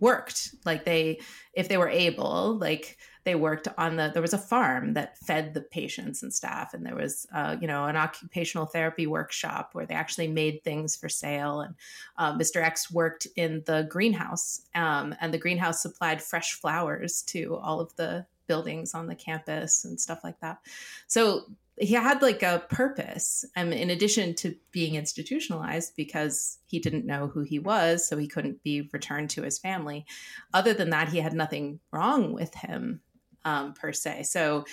worked. 0.00 0.54
Like 0.64 0.84
they 0.84 1.20
if 1.54 1.68
they 1.68 1.76
were 1.76 1.88
able 1.88 2.56
like 2.58 2.98
they 3.24 3.34
worked 3.34 3.68
on 3.78 3.96
the 3.96 4.10
there 4.12 4.22
was 4.22 4.34
a 4.34 4.38
farm 4.38 4.94
that 4.94 5.16
fed 5.18 5.54
the 5.54 5.62
patients 5.62 6.22
and 6.22 6.32
staff 6.32 6.74
and 6.74 6.84
there 6.84 6.94
was 6.94 7.26
uh, 7.34 7.56
you 7.60 7.66
know 7.66 7.86
an 7.86 7.96
occupational 7.96 8.66
therapy 8.66 9.06
workshop 9.06 9.70
where 9.72 9.86
they 9.86 9.94
actually 9.94 10.28
made 10.28 10.62
things 10.62 10.96
for 10.96 11.08
sale. 11.08 11.60
And 11.60 11.74
uh, 12.18 12.36
mr 12.36 12.62
x 12.62 12.90
worked 12.90 13.26
in 13.36 13.62
the 13.66 13.86
greenhouse 13.88 14.60
um, 14.74 15.14
and 15.20 15.32
the 15.32 15.38
greenhouse 15.38 15.82
supplied 15.82 16.22
fresh 16.22 16.52
flowers 16.52 17.22
to 17.28 17.56
all 17.56 17.80
of 17.80 17.94
the 17.96 18.26
buildings 18.46 18.94
on 18.94 19.06
the 19.06 19.14
campus 19.14 19.84
and 19.84 20.00
stuff 20.00 20.22
like 20.22 20.38
that. 20.40 20.58
So 21.06 21.46
he 21.76 21.94
had 21.94 22.22
like 22.22 22.42
a 22.42 22.64
purpose 22.68 23.44
um, 23.56 23.72
in 23.72 23.90
addition 23.90 24.34
to 24.36 24.54
being 24.70 24.94
institutionalized 24.94 25.94
because 25.96 26.58
he 26.66 26.78
didn't 26.78 27.06
know 27.06 27.26
who 27.26 27.42
he 27.42 27.58
was 27.58 28.08
so 28.08 28.16
he 28.16 28.28
couldn't 28.28 28.62
be 28.62 28.88
returned 28.92 29.30
to 29.30 29.42
his 29.42 29.58
family. 29.58 30.06
Other 30.52 30.72
than 30.72 30.90
that 30.90 31.08
he 31.08 31.18
had 31.18 31.32
nothing 31.32 31.80
wrong 31.90 32.32
with 32.32 32.54
him 32.54 33.00
um, 33.44 33.74
per 33.74 33.92
se. 33.92 34.24
So 34.24 34.64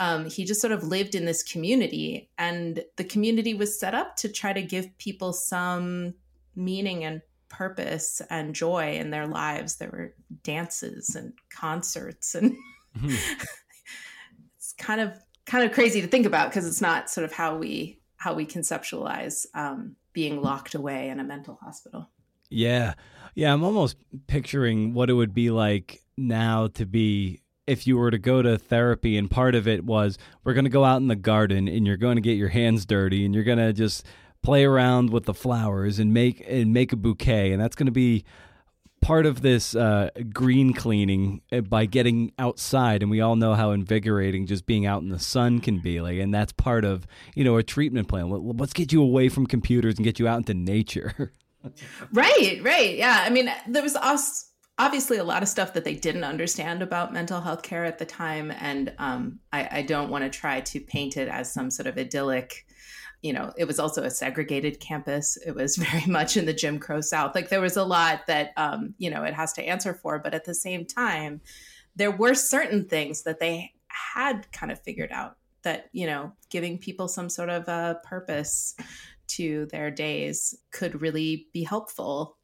um, 0.00 0.26
he 0.26 0.44
just 0.44 0.60
sort 0.60 0.72
of 0.72 0.82
lived 0.82 1.14
in 1.14 1.24
this 1.24 1.42
community 1.42 2.30
and 2.38 2.82
the 2.96 3.04
community 3.04 3.54
was 3.54 3.78
set 3.78 3.94
up 3.94 4.16
to 4.16 4.28
try 4.28 4.52
to 4.52 4.62
give 4.62 4.96
people 4.98 5.32
some 5.32 6.14
meaning 6.54 7.04
and 7.04 7.20
purpose 7.48 8.20
and 8.30 8.54
joy 8.54 8.96
in 8.96 9.10
their 9.10 9.26
lives. 9.26 9.76
There 9.76 9.90
were 9.90 10.14
dances 10.42 11.14
and 11.14 11.34
concerts 11.50 12.34
and 12.34 12.52
mm-hmm. 12.96 13.08
it's 14.56 14.72
kind 14.78 15.00
of 15.00 15.12
kind 15.46 15.64
of 15.64 15.72
crazy 15.72 16.00
to 16.00 16.08
think 16.08 16.26
about 16.26 16.50
because 16.50 16.66
it's 16.66 16.80
not 16.80 17.08
sort 17.08 17.24
of 17.24 17.32
how 17.32 17.56
we 17.56 18.00
how 18.16 18.34
we 18.34 18.46
conceptualize 18.46 19.46
um, 19.54 19.96
being 20.12 20.42
locked 20.42 20.74
away 20.74 21.08
in 21.08 21.20
a 21.20 21.24
mental 21.24 21.58
hospital. 21.62 22.08
Yeah, 22.48 22.94
yeah, 23.34 23.52
I'm 23.52 23.62
almost 23.62 23.96
picturing 24.26 24.94
what 24.94 25.10
it 25.10 25.14
would 25.14 25.34
be 25.34 25.50
like 25.50 26.02
now 26.16 26.68
to 26.68 26.86
be 26.86 27.40
if 27.66 27.86
you 27.86 27.96
were 27.96 28.10
to 28.10 28.18
go 28.18 28.42
to 28.42 28.56
therapy 28.56 29.18
and 29.18 29.30
part 29.30 29.54
of 29.54 29.66
it 29.66 29.84
was 29.84 30.18
we're 30.44 30.54
going 30.54 30.64
to 30.64 30.70
go 30.70 30.84
out 30.84 30.98
in 30.98 31.08
the 31.08 31.16
garden 31.16 31.68
and 31.68 31.86
you're 31.86 31.96
going 31.96 32.16
to 32.16 32.22
get 32.22 32.36
your 32.36 32.48
hands 32.48 32.86
dirty 32.86 33.24
and 33.24 33.34
you're 33.34 33.44
going 33.44 33.58
to 33.58 33.72
just 33.72 34.06
play 34.42 34.64
around 34.64 35.10
with 35.10 35.24
the 35.24 35.34
flowers 35.34 35.98
and 35.98 36.14
make 36.14 36.44
and 36.48 36.72
make 36.72 36.92
a 36.92 36.96
bouquet 36.96 37.52
and 37.52 37.60
that's 37.60 37.74
going 37.74 37.86
to 37.86 37.92
be 37.92 38.24
part 39.06 39.24
of 39.24 39.40
this 39.40 39.76
uh, 39.76 40.10
green 40.32 40.72
cleaning 40.72 41.40
uh, 41.52 41.60
by 41.60 41.86
getting 41.86 42.32
outside, 42.40 43.02
and 43.02 43.10
we 43.10 43.20
all 43.20 43.36
know 43.36 43.54
how 43.54 43.70
invigorating 43.70 44.46
just 44.46 44.66
being 44.66 44.84
out 44.84 45.00
in 45.00 45.10
the 45.10 45.18
sun 45.20 45.60
can 45.60 45.78
be. 45.78 46.00
Like, 46.00 46.18
and 46.18 46.34
that's 46.34 46.52
part 46.52 46.84
of 46.84 47.06
you 47.36 47.44
know 47.44 47.56
a 47.56 47.62
treatment 47.62 48.08
plan. 48.08 48.28
Let's 48.28 48.72
get 48.72 48.92
you 48.92 49.00
away 49.00 49.28
from 49.28 49.46
computers 49.46 49.94
and 49.94 50.04
get 50.04 50.18
you 50.18 50.26
out 50.26 50.38
into 50.38 50.54
nature. 50.54 51.32
right, 52.12 52.58
right, 52.62 52.96
yeah. 52.96 53.22
I 53.24 53.30
mean, 53.30 53.48
there 53.68 53.82
was 53.82 53.94
us 53.94 54.50
obviously 54.76 55.18
a 55.18 55.24
lot 55.24 55.40
of 55.40 55.48
stuff 55.48 55.72
that 55.74 55.84
they 55.84 55.94
didn't 55.94 56.24
understand 56.24 56.82
about 56.82 57.12
mental 57.12 57.40
health 57.40 57.62
care 57.62 57.84
at 57.84 57.98
the 57.98 58.06
time, 58.06 58.50
and 58.58 58.92
um, 58.98 59.38
I, 59.52 59.68
I 59.70 59.82
don't 59.82 60.10
want 60.10 60.24
to 60.24 60.36
try 60.36 60.62
to 60.62 60.80
paint 60.80 61.16
it 61.16 61.28
as 61.28 61.54
some 61.54 61.70
sort 61.70 61.86
of 61.86 61.96
idyllic 61.96 62.65
you 63.26 63.32
know, 63.32 63.52
it 63.56 63.64
was 63.64 63.80
also 63.80 64.04
a 64.04 64.10
segregated 64.10 64.78
campus. 64.78 65.36
It 65.44 65.52
was 65.56 65.74
very 65.90 66.06
much 66.06 66.36
in 66.36 66.46
the 66.46 66.52
Jim 66.52 66.78
Crow 66.78 67.00
South. 67.00 67.34
Like 67.34 67.48
there 67.48 67.60
was 67.60 67.76
a 67.76 67.84
lot 67.84 68.26
that, 68.28 68.52
um, 68.56 68.94
you 68.98 69.10
know, 69.10 69.24
it 69.24 69.34
has 69.34 69.52
to 69.54 69.64
answer 69.64 69.92
for. 69.92 70.20
But 70.20 70.32
at 70.32 70.44
the 70.44 70.54
same 70.54 70.86
time, 70.86 71.40
there 71.96 72.12
were 72.12 72.34
certain 72.34 72.88
things 72.88 73.24
that 73.24 73.40
they 73.40 73.72
had 73.88 74.50
kind 74.52 74.70
of 74.70 74.80
figured 74.80 75.10
out 75.10 75.38
that, 75.62 75.88
you 75.92 76.06
know, 76.06 76.32
giving 76.50 76.78
people 76.78 77.08
some 77.08 77.28
sort 77.28 77.48
of 77.48 77.66
a 77.66 77.98
purpose 78.04 78.76
to 79.26 79.66
their 79.72 79.90
days 79.90 80.54
could 80.70 81.00
really 81.00 81.48
be 81.52 81.64
helpful 81.64 82.36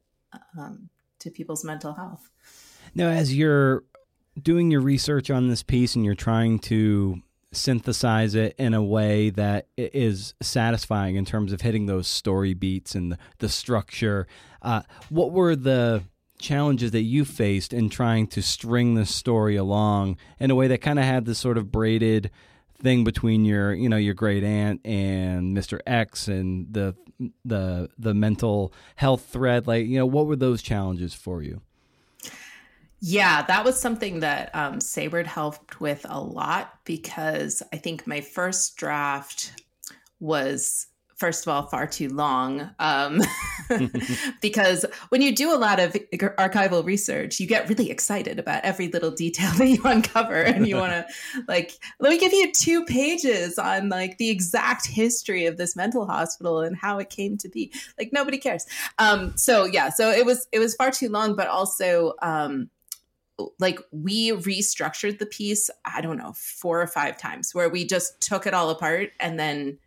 um, 0.59 0.89
to 1.19 1.31
people's 1.31 1.63
mental 1.63 1.93
health. 1.93 2.29
Now, 2.93 3.07
as 3.07 3.33
you're 3.33 3.85
doing 4.41 4.69
your 4.69 4.81
research 4.81 5.29
on 5.29 5.47
this 5.47 5.63
piece 5.63 5.95
and 5.95 6.03
you're 6.03 6.15
trying 6.15 6.59
to 6.59 7.21
synthesize 7.53 8.35
it 8.35 8.55
in 8.57 8.73
a 8.73 8.83
way 8.83 9.29
that 9.31 9.67
is 9.77 10.33
satisfying 10.41 11.15
in 11.15 11.25
terms 11.25 11.53
of 11.53 11.61
hitting 11.61 11.85
those 11.85 12.07
story 12.07 12.53
beats 12.53 12.95
and 12.95 13.17
the, 13.39 13.49
structure. 13.49 14.27
Uh, 14.61 14.81
what 15.09 15.31
were 15.31 15.55
the 15.55 16.03
challenges 16.39 16.91
that 16.91 17.01
you 17.01 17.23
faced 17.23 17.71
in 17.71 17.89
trying 17.89 18.27
to 18.27 18.41
string 18.41 18.95
the 18.95 19.05
story 19.05 19.55
along 19.55 20.17
in 20.39 20.51
a 20.51 20.55
way 20.55 20.67
that 20.67 20.81
kind 20.81 20.99
of 20.99 21.05
had 21.05 21.25
this 21.25 21.39
sort 21.39 21.57
of 21.57 21.71
braided 21.71 22.29
thing 22.81 23.03
between 23.03 23.45
your 23.45 23.73
you 23.73 23.87
know 23.87 23.97
your 23.97 24.13
great 24.13 24.43
aunt 24.43 24.81
and 24.85 25.55
Mr. 25.55 25.79
X 25.87 26.27
and 26.27 26.67
the 26.73 26.95
the 27.45 27.89
the 27.97 28.13
mental 28.13 28.73
health 28.97 29.25
thread 29.25 29.67
like 29.67 29.85
you 29.85 29.97
know 29.97 30.05
what 30.05 30.25
were 30.25 30.35
those 30.35 30.61
challenges 30.61 31.13
for 31.13 31.41
you 31.41 31.61
yeah, 33.05 33.41
that 33.47 33.65
was 33.65 33.77
something 33.77 34.21
that 34.21 34.49
um, 34.55 34.79
Seyward 34.79 35.27
helped 35.27 35.81
with 35.81 36.05
a 36.07 36.21
lot 36.21 36.79
because 36.85 37.61
I 37.73 37.75
think 37.75 38.07
my 38.07 38.21
first 38.21 38.77
draft 38.77 39.61
was 40.21 40.87
first 41.17 41.45
of 41.45 41.53
all 41.53 41.67
far 41.67 41.85
too 41.85 42.07
long 42.07 42.69
um, 42.79 43.21
because 44.41 44.85
when 45.09 45.21
you 45.21 45.35
do 45.35 45.53
a 45.53 45.59
lot 45.59 45.81
of 45.81 45.91
archival 46.37 46.85
research 46.85 47.41
you 47.41 47.45
get 47.45 47.67
really 47.67 47.91
excited 47.91 48.39
about 48.39 48.63
every 48.63 48.87
little 48.87 49.11
detail 49.11 49.51
that 49.57 49.67
you 49.67 49.81
uncover 49.83 50.41
and 50.41 50.65
you 50.65 50.77
want 50.77 50.93
to 50.93 51.05
like 51.49 51.73
let 51.99 52.09
me 52.09 52.17
give 52.17 52.31
you 52.31 52.53
two 52.53 52.85
pages 52.85 53.59
on 53.59 53.89
like 53.89 54.17
the 54.17 54.29
exact 54.29 54.87
history 54.87 55.45
of 55.45 55.57
this 55.57 55.75
mental 55.75 56.05
hospital 56.05 56.61
and 56.61 56.77
how 56.77 56.99
it 56.99 57.09
came 57.09 57.37
to 57.37 57.49
be. 57.49 57.69
Like 57.99 58.11
nobody 58.13 58.37
cares. 58.37 58.65
Um, 58.97 59.35
so 59.35 59.65
yeah 59.65 59.89
so 59.89 60.09
it 60.09 60.25
was 60.25 60.47
it 60.53 60.59
was 60.59 60.73
far 60.75 60.89
too 60.89 61.09
long 61.09 61.35
but 61.35 61.47
also 61.47 62.13
um, 62.21 62.69
like 63.59 63.79
we 63.91 64.31
restructured 64.31 65.17
the 65.17 65.25
piece 65.25 65.69
i 65.85 66.01
don't 66.01 66.17
know 66.17 66.33
four 66.35 66.79
or 66.79 66.87
five 66.87 67.17
times 67.17 67.53
where 67.53 67.67
we 67.67 67.83
just 67.83 68.21
took 68.21 68.45
it 68.45 68.53
all 68.53 68.69
apart 68.69 69.11
and 69.19 69.39
then 69.39 69.77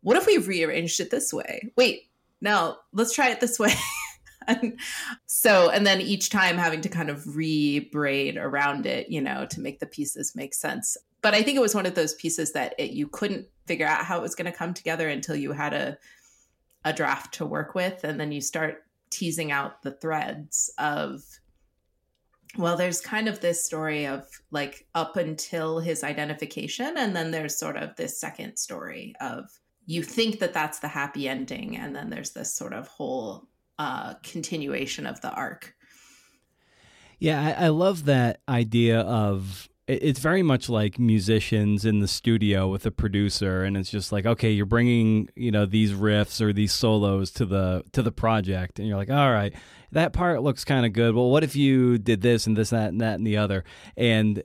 what 0.00 0.16
if 0.16 0.26
we 0.26 0.38
rearranged 0.38 1.00
it 1.00 1.10
this 1.10 1.32
way? 1.32 1.72
Wait, 1.76 2.08
no, 2.40 2.76
let's 2.92 3.14
try 3.14 3.30
it 3.30 3.40
this 3.40 3.58
way. 3.58 3.74
and 4.46 4.78
so, 5.26 5.70
and 5.70 5.86
then 5.86 6.00
each 6.00 6.30
time 6.30 6.56
having 6.56 6.80
to 6.82 6.88
kind 6.88 7.10
of 7.10 7.36
re-braid 7.36 8.36
around 8.36 8.86
it, 8.86 9.10
you 9.10 9.20
know, 9.20 9.46
to 9.46 9.60
make 9.60 9.80
the 9.80 9.86
pieces 9.86 10.36
make 10.36 10.54
sense. 10.54 10.96
But 11.20 11.34
I 11.34 11.42
think 11.42 11.56
it 11.56 11.62
was 11.62 11.74
one 11.74 11.86
of 11.86 11.94
those 11.94 12.14
pieces 12.14 12.52
that 12.52 12.74
it, 12.78 12.92
you 12.92 13.08
couldn't 13.08 13.48
figure 13.66 13.86
out 13.86 14.04
how 14.04 14.18
it 14.18 14.22
was 14.22 14.34
going 14.34 14.50
to 14.50 14.56
come 14.56 14.72
together 14.72 15.08
until 15.08 15.36
you 15.36 15.52
had 15.52 15.74
a 15.74 15.98
a 16.84 16.92
draft 16.92 17.34
to 17.34 17.44
work 17.44 17.74
with, 17.74 18.04
and 18.04 18.20
then 18.20 18.30
you 18.30 18.40
start 18.40 18.84
teasing 19.10 19.50
out 19.50 19.82
the 19.82 19.90
threads 19.90 20.72
of 20.78 21.24
well 22.56 22.76
there's 22.76 23.00
kind 23.00 23.28
of 23.28 23.40
this 23.40 23.64
story 23.64 24.06
of 24.06 24.26
like 24.50 24.86
up 24.94 25.16
until 25.16 25.80
his 25.80 26.02
identification 26.02 26.96
and 26.96 27.14
then 27.14 27.30
there's 27.30 27.58
sort 27.58 27.76
of 27.76 27.94
this 27.96 28.18
second 28.18 28.56
story 28.56 29.14
of 29.20 29.44
you 29.86 30.02
think 30.02 30.38
that 30.38 30.52
that's 30.52 30.80
the 30.80 30.88
happy 30.88 31.28
ending 31.28 31.76
and 31.76 31.94
then 31.94 32.10
there's 32.10 32.32
this 32.32 32.54
sort 32.54 32.72
of 32.72 32.88
whole 32.88 33.48
uh, 33.78 34.14
continuation 34.22 35.06
of 35.06 35.20
the 35.20 35.30
arc. 35.30 35.74
Yeah 37.18 37.54
I, 37.58 37.66
I 37.66 37.68
love 37.68 38.04
that 38.04 38.40
idea 38.48 39.00
of 39.00 39.68
it's 39.86 40.20
very 40.20 40.42
much 40.42 40.68
like 40.68 40.98
musicians 40.98 41.86
in 41.86 42.00
the 42.00 42.06
studio 42.06 42.68
with 42.68 42.84
a 42.84 42.90
producer 42.90 43.64
and 43.64 43.76
it's 43.76 43.90
just 43.90 44.12
like 44.12 44.26
okay 44.26 44.50
you're 44.50 44.66
bringing 44.66 45.28
you 45.34 45.50
know 45.50 45.64
these 45.64 45.92
riffs 45.92 46.40
or 46.40 46.52
these 46.52 46.72
solos 46.72 47.30
to 47.30 47.46
the 47.46 47.82
to 47.92 48.02
the 48.02 48.12
project 48.12 48.78
and 48.78 48.86
you're 48.86 48.98
like 48.98 49.10
all 49.10 49.32
right 49.32 49.54
that 49.92 50.12
part 50.12 50.42
looks 50.42 50.64
kind 50.64 50.86
of 50.86 50.92
good. 50.92 51.14
Well 51.14 51.30
what 51.30 51.44
if 51.44 51.56
you 51.56 51.98
did 51.98 52.20
this 52.22 52.46
and 52.46 52.56
this 52.56 52.70
that 52.70 52.90
and 52.90 53.00
that 53.00 53.14
and 53.14 53.26
the 53.26 53.36
other? 53.36 53.64
And 53.96 54.42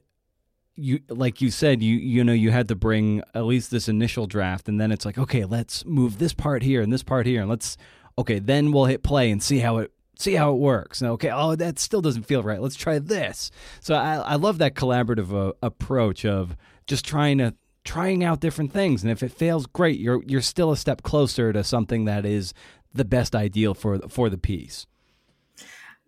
you 0.76 1.00
like 1.08 1.42
you 1.42 1.52
said 1.52 1.84
you 1.84 1.96
you 1.96 2.24
know 2.24 2.34
you 2.34 2.52
had 2.52 2.68
to 2.68 2.76
bring 2.76 3.22
at 3.36 3.46
least 3.46 3.70
this 3.70 3.88
initial 3.88 4.26
draft 4.26 4.68
and 4.68 4.82
then 4.82 4.92
it's 4.92 5.06
like 5.06 5.20
okay 5.20 5.46
let's 5.46 5.86
move 5.86 6.18
this 6.18 6.34
part 6.34 6.64
here 6.64 6.82
and 6.82 6.92
this 6.92 7.04
part 7.04 7.28
here 7.28 7.42
and 7.42 7.50
let's 7.50 7.78
okay 8.18 8.40
then 8.40 8.72
we'll 8.72 8.86
hit 8.86 9.04
play 9.04 9.30
and 9.30 9.44
see 9.44 9.60
how 9.60 9.78
it 9.78 9.92
see 10.18 10.34
how 10.36 10.52
it 10.52 10.58
works. 10.58 11.02
And 11.02 11.12
okay 11.12 11.30
oh 11.32 11.56
that 11.56 11.80
still 11.80 12.02
doesn't 12.02 12.24
feel 12.24 12.44
right. 12.44 12.62
Let's 12.62 12.76
try 12.76 13.00
this. 13.00 13.52
So 13.82 13.96
i, 13.96 14.16
I 14.16 14.36
love 14.36 14.58
that 14.60 14.76
collaborative 14.76 15.34
uh, 15.34 15.54
approach 15.62 16.26
of 16.26 16.56
just 16.88 17.06
trying 17.06 17.38
to 17.40 17.56
trying 17.84 18.24
out 18.24 18.40
different 18.40 18.72
things 18.72 19.04
and 19.04 19.12
if 19.12 19.22
it 19.22 19.32
fails 19.32 19.66
great. 19.68 20.00
You're 20.00 20.24
you're 20.26 20.42
still 20.42 20.72
a 20.72 20.78
step 20.78 21.04
closer 21.04 21.54
to 21.54 21.64
something 21.64 22.06
that 22.06 22.26
is 22.26 22.54
the 22.94 23.06
best 23.06 23.36
ideal 23.36 23.74
for 23.74 24.00
for 24.08 24.30
the 24.30 24.38
piece 24.38 24.86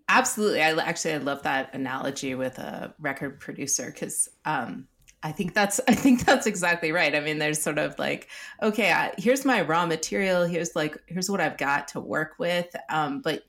Absolutely. 0.07 0.61
I 0.61 0.71
actually 0.71 1.13
I 1.15 1.17
love 1.17 1.41
that 1.43 1.73
analogy 1.73 2.35
with 2.35 2.59
a 2.59 2.93
record 2.99 3.39
producer 3.39 3.87
because 3.91 4.29
um, 4.45 4.87
I 5.23 5.31
think 5.31 5.53
that's 5.55 5.81
I 5.87 5.95
think 5.95 6.25
that's 6.25 6.45
exactly 6.45 6.91
right. 6.91 7.15
I 7.15 7.19
mean, 7.19 7.39
there's 7.39 7.61
sort 7.61 7.79
of 7.79 7.97
like, 7.97 8.27
okay, 8.61 8.91
I, 8.91 9.13
here's 9.17 9.45
my 9.45 9.61
raw 9.61 9.85
material. 9.85 10.45
Here's 10.45 10.75
like 10.75 10.97
here's 11.07 11.29
what 11.29 11.41
I've 11.41 11.57
got 11.57 11.87
to 11.89 11.99
work 11.99 12.35
with. 12.37 12.67
Um, 12.89 13.21
but 13.21 13.43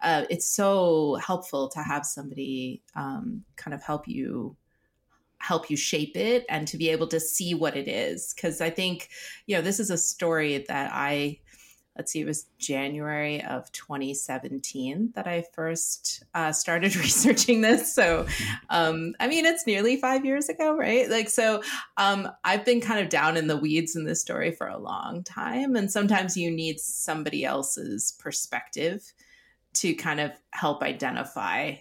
uh, 0.00 0.24
it's 0.30 0.46
so 0.46 1.16
helpful 1.16 1.68
to 1.70 1.80
have 1.80 2.06
somebody 2.06 2.82
um, 2.94 3.42
kind 3.56 3.74
of 3.74 3.82
help 3.82 4.06
you 4.06 4.56
help 5.38 5.70
you 5.70 5.76
shape 5.76 6.16
it 6.16 6.44
and 6.48 6.66
to 6.68 6.76
be 6.78 6.88
able 6.88 7.06
to 7.06 7.20
see 7.20 7.54
what 7.54 7.76
it 7.76 7.86
is 7.88 8.32
because 8.34 8.60
i 8.62 8.70
think 8.70 9.10
you 9.46 9.54
know 9.54 9.60
this 9.60 9.78
is 9.78 9.90
a 9.90 9.98
story 9.98 10.64
that 10.66 10.90
i 10.94 11.38
let's 11.96 12.12
see, 12.12 12.20
it 12.20 12.26
was 12.26 12.46
January 12.58 13.42
of 13.42 13.70
2017 13.72 15.12
that 15.14 15.26
I 15.26 15.44
first 15.54 16.22
uh, 16.34 16.52
started 16.52 16.94
researching 16.96 17.60
this. 17.60 17.94
So, 17.94 18.26
um, 18.70 19.14
I 19.18 19.28
mean, 19.28 19.46
it's 19.46 19.66
nearly 19.66 19.96
five 19.96 20.24
years 20.24 20.48
ago, 20.48 20.76
right? 20.76 21.08
Like, 21.08 21.30
so 21.30 21.62
um, 21.96 22.28
I've 22.44 22.64
been 22.64 22.80
kind 22.80 23.00
of 23.00 23.08
down 23.08 23.36
in 23.36 23.46
the 23.46 23.56
weeds 23.56 23.96
in 23.96 24.04
this 24.04 24.20
story 24.20 24.52
for 24.52 24.66
a 24.66 24.78
long 24.78 25.24
time. 25.24 25.76
And 25.76 25.90
sometimes 25.90 26.36
you 26.36 26.50
need 26.50 26.78
somebody 26.78 27.44
else's 27.44 28.16
perspective 28.18 29.12
to 29.74 29.94
kind 29.94 30.20
of 30.20 30.32
help 30.50 30.82
identify 30.82 31.76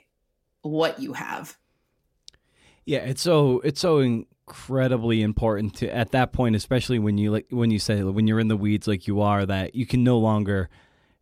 what 0.61 0.99
you 0.99 1.13
have. 1.13 1.57
Yeah, 2.85 2.99
it's 2.99 3.21
so 3.21 3.61
it's 3.61 3.81
so 3.81 4.25
incredibly 4.47 5.23
important 5.23 5.73
to 5.73 5.93
at 5.95 6.11
that 6.11 6.31
point 6.31 6.55
especially 6.55 6.99
when 6.99 7.17
you 7.17 7.31
like 7.31 7.47
when 7.49 7.71
you 7.71 7.79
say 7.79 8.03
when 8.03 8.27
you're 8.27 8.39
in 8.39 8.47
the 8.47 8.55
weeds 8.55 8.87
like 8.87 9.07
you 9.07 9.19
are 9.19 9.43
that 9.43 9.73
you 9.73 9.87
can 9.87 10.03
no 10.03 10.19
longer 10.19 10.69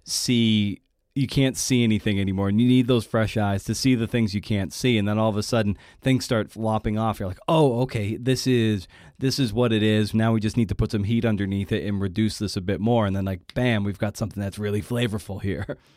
see 0.04 0.82
you 1.16 1.28
can't 1.28 1.56
see 1.56 1.84
anything 1.84 2.20
anymore. 2.20 2.50
And 2.50 2.60
you 2.60 2.68
need 2.68 2.88
those 2.88 3.06
fresh 3.06 3.38
eyes 3.38 3.64
to 3.66 3.76
see 3.76 3.94
the 3.94 4.08
things 4.08 4.34
you 4.34 4.42
can't 4.42 4.74
see. 4.74 4.98
And 4.98 5.08
then 5.08 5.20
all 5.20 5.30
of 5.30 5.38
a 5.38 5.44
sudden 5.44 5.78
things 6.02 6.26
start 6.26 6.52
flopping 6.52 6.98
off. 6.98 7.20
You're 7.20 7.28
like 7.28 7.40
oh 7.48 7.82
okay 7.82 8.18
this 8.18 8.48
is 8.48 8.88
this 9.20 9.40
is 9.40 9.54
what 9.54 9.72
it 9.72 9.84
is. 9.84 10.14
Now 10.14 10.34
we 10.34 10.40
just 10.40 10.58
need 10.58 10.70
to 10.70 10.76
put 10.76 10.92
some 10.92 11.04
heat 11.04 11.26
underneath 11.26 11.72
it 11.72 11.86
and 11.86 12.02
reduce 12.02 12.40
this 12.40 12.58
a 12.58 12.62
bit 12.62 12.80
more. 12.80 13.06
And 13.06 13.16
then 13.16 13.26
like 13.26 13.54
bam 13.54 13.84
we've 13.84 14.00
got 14.00 14.18
something 14.18 14.42
that's 14.42 14.60
really 14.60 14.82
flavorful 14.82 15.42
here. 15.42 15.78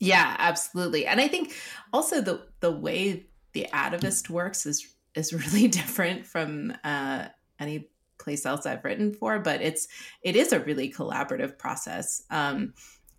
Yeah 0.00 0.36
absolutely. 0.38 1.06
And 1.06 1.20
i 1.20 1.26
think 1.26 1.52
also 1.92 2.20
the 2.20 2.46
the 2.60 2.70
way 2.70 3.26
the 3.52 3.66
atavist 3.72 4.30
works 4.30 4.64
is 4.64 4.86
is 5.14 5.32
really 5.52 5.68
different 5.68 6.26
from 6.26 6.72
uh, 6.84 7.26
any 7.58 7.88
place 8.18 8.44
else 8.44 8.66
I've 8.66 8.84
written 8.84 9.12
for, 9.12 9.38
but 9.38 9.62
it's 9.62 9.88
it 10.22 10.36
is 10.36 10.52
a 10.52 10.60
really 10.60 10.92
collaborative 10.92 11.58
process. 11.58 12.22
Um, 12.30 12.74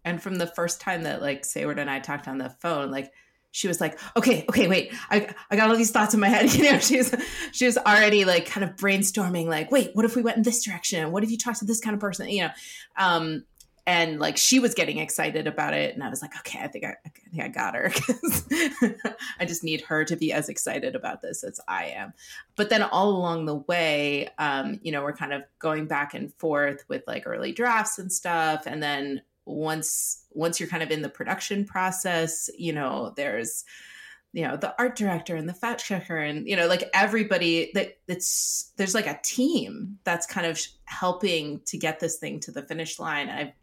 and 0.06 0.22
from 0.22 0.36
the 0.36 0.48
first 0.48 0.82
time 0.82 1.04
that 1.04 1.22
like 1.22 1.46
Seyward 1.46 1.80
and 1.80 1.90
I 1.90 2.00
talked 2.00 2.28
on 2.28 2.38
the 2.38 2.50
phone, 2.50 2.92
like 2.92 3.12
she 3.52 3.68
was 3.68 3.82
like, 3.82 4.00
okay, 4.16 4.46
okay, 4.48 4.68
wait, 4.68 4.94
I, 5.10 5.34
I 5.50 5.56
got 5.56 5.70
all 5.70 5.76
these 5.76 5.92
thoughts 5.92 6.14
in 6.14 6.20
my 6.20 6.30
head. 6.30 6.54
You 6.60 6.72
know, 6.72 6.80
she 6.80 6.98
was, 6.98 7.16
she 7.52 7.66
was 7.66 7.78
already 7.78 8.26
like 8.26 8.46
kind 8.46 8.64
of 8.64 8.76
brainstorming, 8.76 9.48
like, 9.48 9.72
wait, 9.72 9.92
what 9.94 10.06
if 10.06 10.16
we 10.16 10.22
went 10.22 10.38
in 10.38 10.44
this 10.44 10.64
direction? 10.64 11.12
What 11.12 11.24
if 11.24 11.32
you 11.32 11.38
talked 11.38 11.60
to 11.60 11.66
this 11.66 11.80
kind 11.80 11.94
of 11.94 12.00
person? 12.00 12.30
You 12.30 12.44
know, 12.44 12.50
um, 12.98 13.44
and 13.90 14.20
like 14.20 14.38
she 14.38 14.60
was 14.60 14.76
getting 14.76 15.00
excited 15.00 15.48
about 15.48 15.74
it 15.74 15.96
and 15.96 16.04
i 16.04 16.10
was 16.10 16.22
like 16.22 16.36
okay 16.38 16.60
i 16.62 16.68
think 16.68 16.86
i, 16.86 16.96
I 17.04 17.10
think 17.10 17.44
i 17.44 17.48
got 17.48 17.74
her. 17.74 17.92
I 19.40 19.46
just 19.46 19.64
need 19.64 19.82
her 19.82 20.06
to 20.06 20.16
be 20.16 20.32
as 20.32 20.48
excited 20.48 20.96
about 20.96 21.22
this 21.22 21.44
as 21.44 21.60
i 21.68 21.86
am. 21.86 22.14
But 22.56 22.70
then 22.70 22.84
all 22.84 23.10
along 23.10 23.46
the 23.46 23.56
way 23.56 24.30
um, 24.38 24.80
you 24.84 24.92
know 24.92 25.02
we're 25.02 25.14
kind 25.14 25.34
of 25.34 25.44
going 25.58 25.88
back 25.88 26.14
and 26.14 26.34
forth 26.36 26.86
with 26.88 27.04
like 27.08 27.24
early 27.26 27.52
drafts 27.52 27.98
and 27.98 28.12
stuff. 28.12 28.68
And 28.68 28.82
then 28.84 29.22
once 29.46 30.26
once 30.32 30.60
you're 30.60 30.70
kind 30.70 30.84
of 30.84 30.92
in 30.92 31.02
the 31.02 31.10
production 31.10 31.66
process 31.66 32.52
you 32.56 32.72
know 32.72 33.14
there's 33.16 33.66
you 34.34 34.44
know 34.44 34.56
the 34.56 34.76
art 34.78 34.96
director 34.96 35.36
and 35.36 35.50
the 35.50 35.54
fact 35.54 35.84
checker 35.84 36.18
and 36.18 36.48
you 36.48 36.56
know 36.56 36.68
like 36.68 36.88
everybody 36.94 37.72
that 37.74 37.98
it's 38.08 38.72
there's 38.78 38.94
like 38.94 39.08
a 39.08 39.20
team 39.24 39.98
that's 40.04 40.28
kind 40.28 40.46
of 40.46 40.60
helping 40.86 41.60
to 41.66 41.78
get 41.78 42.00
this 42.00 42.18
thing 42.18 42.40
to 42.40 42.52
the 42.52 42.62
finish 42.62 43.00
line. 43.00 43.30
I've 43.30 43.54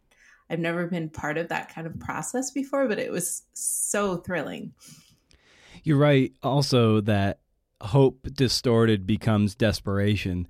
I've 0.49 0.59
never 0.59 0.87
been 0.87 1.09
part 1.09 1.37
of 1.37 1.49
that 1.49 1.73
kind 1.73 1.87
of 1.87 1.99
process 1.99 2.51
before, 2.51 2.87
but 2.87 2.99
it 2.99 3.11
was 3.11 3.43
so 3.53 4.17
thrilling. 4.17 4.73
You're 5.83 5.97
right. 5.97 6.31
Also, 6.43 7.01
that 7.01 7.39
hope 7.81 8.27
distorted 8.33 9.05
becomes 9.05 9.55
desperation. 9.55 10.47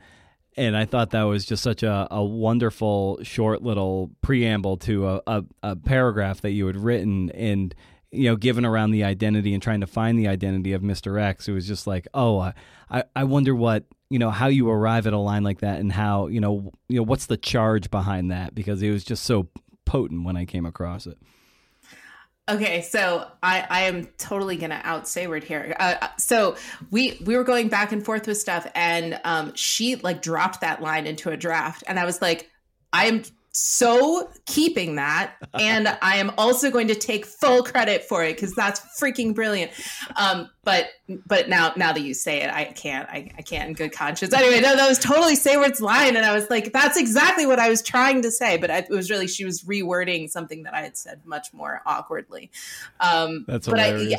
And 0.55 0.75
I 0.75 0.85
thought 0.85 1.11
that 1.11 1.23
was 1.23 1.45
just 1.45 1.61
such 1.61 1.83
a, 1.83 2.07
a 2.09 2.23
wonderful, 2.23 3.19
short 3.23 3.61
little 3.61 4.11
preamble 4.21 4.77
to 4.77 5.07
a, 5.07 5.21
a, 5.27 5.43
a 5.63 5.75
paragraph 5.75 6.41
that 6.41 6.51
you 6.51 6.65
had 6.67 6.77
written. 6.77 7.29
And 7.31 7.75
you 8.11 8.29
know, 8.29 8.35
given 8.35 8.65
around 8.65 8.91
the 8.91 9.03
identity 9.03 9.53
and 9.53 9.61
trying 9.61 9.81
to 9.81 9.87
find 9.87 10.17
the 10.17 10.27
identity 10.27 10.73
of 10.73 10.81
Mr. 10.81 11.21
X, 11.21 11.47
it 11.47 11.51
was 11.51 11.67
just 11.67 11.85
like, 11.85 12.07
oh, 12.13 12.51
I, 12.89 13.03
I 13.15 13.23
wonder 13.25 13.53
what 13.53 13.83
you 14.09 14.19
know 14.19 14.29
how 14.29 14.47
you 14.47 14.69
arrive 14.69 15.05
at 15.05 15.13
a 15.13 15.17
line 15.17 15.43
like 15.43 15.59
that 15.59 15.79
and 15.79 15.91
how 15.91 16.27
you 16.27 16.39
know 16.39 16.71
you 16.87 16.97
know 16.97 17.03
what's 17.03 17.25
the 17.25 17.35
charge 17.35 17.91
behind 17.91 18.31
that 18.31 18.55
because 18.55 18.81
it 18.81 18.89
was 18.89 19.03
just 19.03 19.25
so 19.25 19.49
potent 19.87 20.23
when 20.25 20.37
I 20.37 20.45
came 20.45 20.65
across 20.65 21.07
it. 21.07 21.17
Okay, 22.49 22.81
so 22.81 23.27
I, 23.43 23.65
I 23.69 23.81
am 23.83 24.05
totally 24.17 24.55
gonna 24.55 24.79
out 24.83 25.07
Seyward 25.07 25.43
here. 25.43 25.75
Uh, 25.77 25.95
uh, 26.01 26.07
so 26.17 26.55
we 26.91 27.19
we 27.25 27.35
were 27.35 27.43
going 27.43 27.67
back 27.67 27.91
and 27.91 28.05
forth 28.05 28.25
with 28.25 28.37
stuff, 28.37 28.65
and 28.73 29.19
um, 29.25 29.53
she 29.55 29.95
like 29.97 30.21
dropped 30.21 30.61
that 30.61 30.81
line 30.81 31.07
into 31.07 31.29
a 31.29 31.35
draft, 31.35 31.83
and 31.87 31.99
I 31.99 32.05
was 32.05 32.21
like, 32.21 32.49
I 32.93 33.07
am 33.07 33.23
so 33.57 34.29
keeping 34.45 34.95
that. 34.95 35.33
And 35.53 35.87
i 36.01 36.17
am 36.17 36.31
also 36.37 36.69
going 36.69 36.87
to 36.89 36.95
take 36.95 37.25
full 37.25 37.63
credit 37.63 38.03
for 38.03 38.23
it 38.23 38.35
because 38.35 38.53
that's 38.53 38.79
freaking 39.01 39.33
brilliant. 39.33 39.71
Um, 40.15 40.49
but 40.63 40.87
but 41.25 41.47
now 41.47 41.71
now 41.77 41.93
that 41.93 42.01
you 42.01 42.13
say 42.13 42.41
it 42.41 42.53
i 42.53 42.65
can't 42.65 43.07
I, 43.09 43.31
I 43.37 43.41
can't 43.41 43.69
in 43.69 43.73
good 43.73 43.93
conscience. 43.93 44.33
Anyway 44.33 44.59
no 44.59 44.75
that 44.75 44.87
was 44.87 44.99
totally 44.99 45.35
Seyward's 45.35 45.79
line 45.79 46.17
and 46.17 46.25
i 46.25 46.33
was 46.33 46.49
like 46.49 46.73
that's 46.73 46.97
exactly 46.97 47.45
what 47.45 47.57
i 47.57 47.69
was 47.69 47.81
trying 47.81 48.21
to 48.23 48.31
say 48.31 48.57
but 48.57 48.69
I, 48.69 48.79
it 48.79 48.89
was 48.89 49.09
really 49.09 49.27
she 49.27 49.45
was 49.45 49.63
rewording 49.63 50.29
something 50.29 50.63
that 50.63 50.73
i 50.73 50.81
had 50.81 50.97
said 50.97 51.21
much 51.25 51.53
more 51.53 51.81
awkwardly. 51.85 52.51
Um, 52.99 53.45
that's 53.47 53.67
but 53.67 53.79
hilarious. 53.79 54.07
I, 54.07 54.09
yeah, 54.09 54.17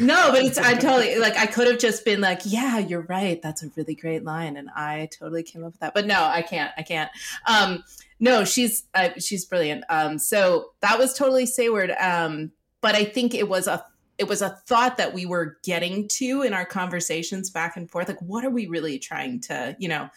no, 0.00 0.30
but 0.30 0.42
it's 0.42 0.58
I 0.58 0.74
totally 0.74 1.16
like 1.16 1.36
I 1.36 1.46
could 1.46 1.66
have 1.66 1.78
just 1.78 2.04
been 2.04 2.20
like, 2.20 2.40
yeah, 2.44 2.78
you're 2.78 3.02
right. 3.02 3.40
That's 3.42 3.62
a 3.62 3.70
really 3.76 3.94
great 3.94 4.24
line, 4.24 4.56
and 4.56 4.70
I 4.70 5.08
totally 5.18 5.42
came 5.42 5.64
up 5.64 5.72
with 5.72 5.80
that. 5.80 5.94
But 5.94 6.06
no, 6.06 6.22
I 6.22 6.42
can't. 6.42 6.72
I 6.76 6.82
can't. 6.82 7.10
Um, 7.46 7.82
no, 8.20 8.44
she's 8.44 8.84
uh, 8.94 9.10
she's 9.18 9.44
brilliant. 9.44 9.84
Um, 9.88 10.18
so 10.18 10.70
that 10.80 10.98
was 10.98 11.14
totally 11.14 11.46
Seyward. 11.46 11.92
Um, 11.98 12.52
but 12.80 12.94
I 12.94 13.04
think 13.04 13.34
it 13.34 13.48
was 13.48 13.66
a 13.66 13.84
it 14.18 14.28
was 14.28 14.40
a 14.42 14.50
thought 14.50 14.98
that 14.98 15.14
we 15.14 15.26
were 15.26 15.58
getting 15.64 16.06
to 16.06 16.42
in 16.42 16.52
our 16.52 16.64
conversations 16.64 17.50
back 17.50 17.76
and 17.76 17.90
forth. 17.90 18.08
Like, 18.08 18.22
what 18.22 18.44
are 18.44 18.50
we 18.50 18.66
really 18.66 18.98
trying 18.98 19.40
to, 19.40 19.74
you 19.80 19.88
know? 19.88 20.08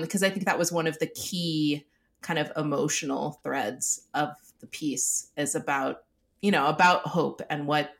Because 0.00 0.22
um, 0.22 0.26
I 0.26 0.30
think 0.30 0.46
that 0.46 0.58
was 0.58 0.72
one 0.72 0.86
of 0.86 0.98
the 1.00 1.08
key 1.08 1.84
kind 2.22 2.38
of 2.38 2.50
emotional 2.56 3.40
threads 3.42 4.02
of 4.14 4.30
the 4.60 4.66
piece 4.66 5.30
is 5.36 5.54
about 5.54 6.04
you 6.40 6.50
know 6.50 6.66
about 6.66 7.02
hope 7.02 7.42
and 7.50 7.66
what 7.66 7.90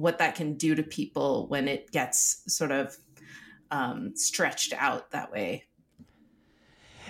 what 0.00 0.18
that 0.18 0.34
can 0.34 0.54
do 0.54 0.74
to 0.74 0.82
people 0.82 1.46
when 1.48 1.68
it 1.68 1.90
gets 1.90 2.42
sort 2.46 2.72
of 2.72 2.96
um, 3.70 4.16
stretched 4.16 4.72
out 4.76 5.10
that 5.10 5.30
way. 5.30 5.64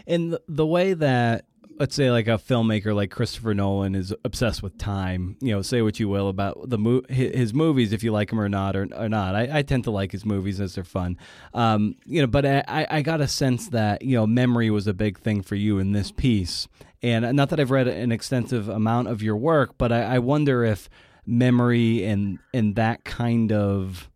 And 0.07 0.39
the 0.49 0.67
way 0.67 0.95
that 0.95 1.45
let's 1.81 1.95
say 1.95 2.11
like 2.11 2.29
a 2.29 2.33
filmmaker 2.33 2.95
like 2.95 3.11
Christopher 3.11 3.55
Nolan 3.55 3.95
is 3.95 4.15
obsessed 4.23 4.63
with 4.63 4.77
time. 4.77 5.37
You 5.41 5.55
know, 5.55 5.63
say 5.63 5.81
what 5.81 5.99
you 5.99 6.09
will 6.09 6.29
about 6.29 6.69
the 6.69 6.79
mo- 6.79 7.03
his 7.09 7.55
movies, 7.55 7.93
if 7.93 8.03
you 8.03 8.13
like 8.13 8.29
them 8.29 8.39
or 8.39 8.51
not, 8.51 8.77
or, 8.77 8.87
or 8.95 9.09
not. 9.09 9.35
I, 9.35 9.49
I 9.59 9.63
tend 9.63 9.85
to 9.85 9.91
like 9.91 10.13
his 10.13 10.27
movies 10.27 10.61
as 10.61 10.75
they're 10.75 10.85
fun. 10.85 11.17
Um, 11.55 11.97
you 12.05 12.21
know, 12.21 12.27
but 12.27 12.45
I, 12.45 12.87
I 12.91 13.03
got 13.03 13.23
a 13.23 13.29
sense 13.29 13.69
that 13.71 14.03
you 14.03 14.17
know 14.17 14.27
memory 14.27 14.71
was 14.71 14.87
a 14.87 14.95
big 14.95 15.19
thing 15.19 15.43
for 15.43 15.55
you 15.55 15.79
in 15.79 15.93
this 15.93 16.13
piece, 16.13 16.69
and 17.03 17.35
not 17.35 17.49
that 17.49 17.59
I've 17.59 17.71
read 17.71 17.89
an 17.89 18.13
extensive 18.13 18.69
amount 18.69 19.09
of 19.09 19.23
your 19.23 19.37
work, 19.37 19.79
but 19.79 19.91
I, 19.91 20.03
I 20.03 20.19
wonder 20.19 20.65
if 20.65 20.91
memory 21.31 22.05
and 22.05 22.39
and 22.53 22.75
that 22.75 23.05
kind 23.05 23.53
of 23.53 24.11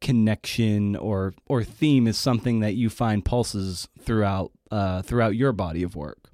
connection 0.00 0.96
or 0.96 1.34
or 1.46 1.62
theme 1.62 2.06
is 2.06 2.16
something 2.16 2.60
that 2.60 2.74
you 2.74 2.88
find 2.88 3.24
pulses 3.24 3.88
throughout 3.98 4.52
uh, 4.70 5.02
throughout 5.02 5.34
your 5.34 5.52
body 5.52 5.82
of 5.82 5.96
work. 5.96 6.30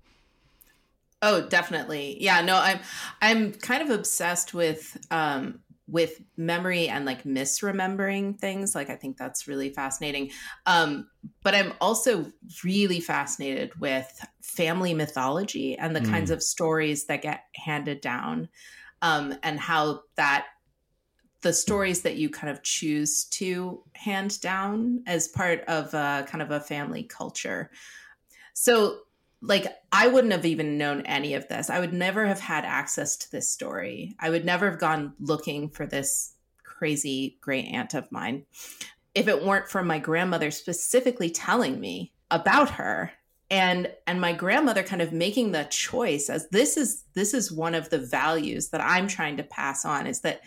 Oh, 1.22 1.48
definitely. 1.48 2.22
Yeah, 2.22 2.42
no, 2.42 2.56
I'm 2.56 2.78
I'm 3.22 3.52
kind 3.52 3.82
of 3.82 3.90
obsessed 3.90 4.54
with 4.54 4.96
um 5.10 5.60
with 5.88 6.20
memory 6.36 6.88
and 6.88 7.04
like 7.04 7.22
misremembering 7.22 8.38
things. 8.38 8.74
Like 8.74 8.90
I 8.90 8.96
think 8.96 9.16
that's 9.16 9.48
really 9.48 9.70
fascinating. 9.70 10.30
Um 10.66 11.08
but 11.42 11.54
I'm 11.54 11.72
also 11.80 12.30
really 12.62 13.00
fascinated 13.00 13.72
with 13.80 14.24
family 14.42 14.94
mythology 14.94 15.76
and 15.76 15.96
the 15.96 16.00
mm. 16.00 16.10
kinds 16.10 16.30
of 16.30 16.42
stories 16.42 17.06
that 17.06 17.22
get 17.22 17.44
handed 17.54 18.00
down 18.00 18.48
um, 19.02 19.34
and 19.42 19.58
how 19.58 20.02
that 20.16 20.46
the 21.42 21.52
stories 21.52 22.02
that 22.02 22.16
you 22.16 22.28
kind 22.28 22.50
of 22.50 22.62
choose 22.62 23.24
to 23.26 23.82
hand 23.92 24.40
down 24.40 25.02
as 25.06 25.28
part 25.28 25.60
of 25.68 25.92
a, 25.94 26.26
kind 26.28 26.42
of 26.42 26.50
a 26.50 26.60
family 26.60 27.04
culture. 27.04 27.70
So, 28.54 29.00
like, 29.42 29.66
I 29.92 30.08
wouldn't 30.08 30.32
have 30.32 30.46
even 30.46 30.78
known 30.78 31.02
any 31.02 31.34
of 31.34 31.46
this. 31.46 31.70
I 31.70 31.78
would 31.78 31.92
never 31.92 32.26
have 32.26 32.40
had 32.40 32.64
access 32.64 33.16
to 33.18 33.30
this 33.30 33.50
story. 33.50 34.16
I 34.18 34.30
would 34.30 34.44
never 34.44 34.68
have 34.70 34.80
gone 34.80 35.12
looking 35.20 35.68
for 35.68 35.86
this 35.86 36.34
crazy 36.64 37.38
great 37.40 37.66
aunt 37.66 37.94
of 37.94 38.10
mine 38.10 38.44
if 39.14 39.28
it 39.28 39.42
weren't 39.42 39.68
for 39.68 39.82
my 39.82 39.98
grandmother 39.98 40.50
specifically 40.50 41.30
telling 41.30 41.80
me 41.80 42.12
about 42.30 42.70
her 42.70 43.12
and 43.50 43.90
and 44.06 44.20
my 44.20 44.32
grandmother 44.32 44.82
kind 44.82 45.02
of 45.02 45.12
making 45.12 45.52
the 45.52 45.64
choice 45.64 46.28
as 46.28 46.48
this 46.48 46.76
is 46.76 47.04
this 47.14 47.32
is 47.32 47.52
one 47.52 47.74
of 47.74 47.90
the 47.90 47.98
values 47.98 48.70
that 48.70 48.80
i'm 48.80 49.06
trying 49.06 49.36
to 49.36 49.42
pass 49.44 49.84
on 49.84 50.06
is 50.06 50.20
that 50.20 50.40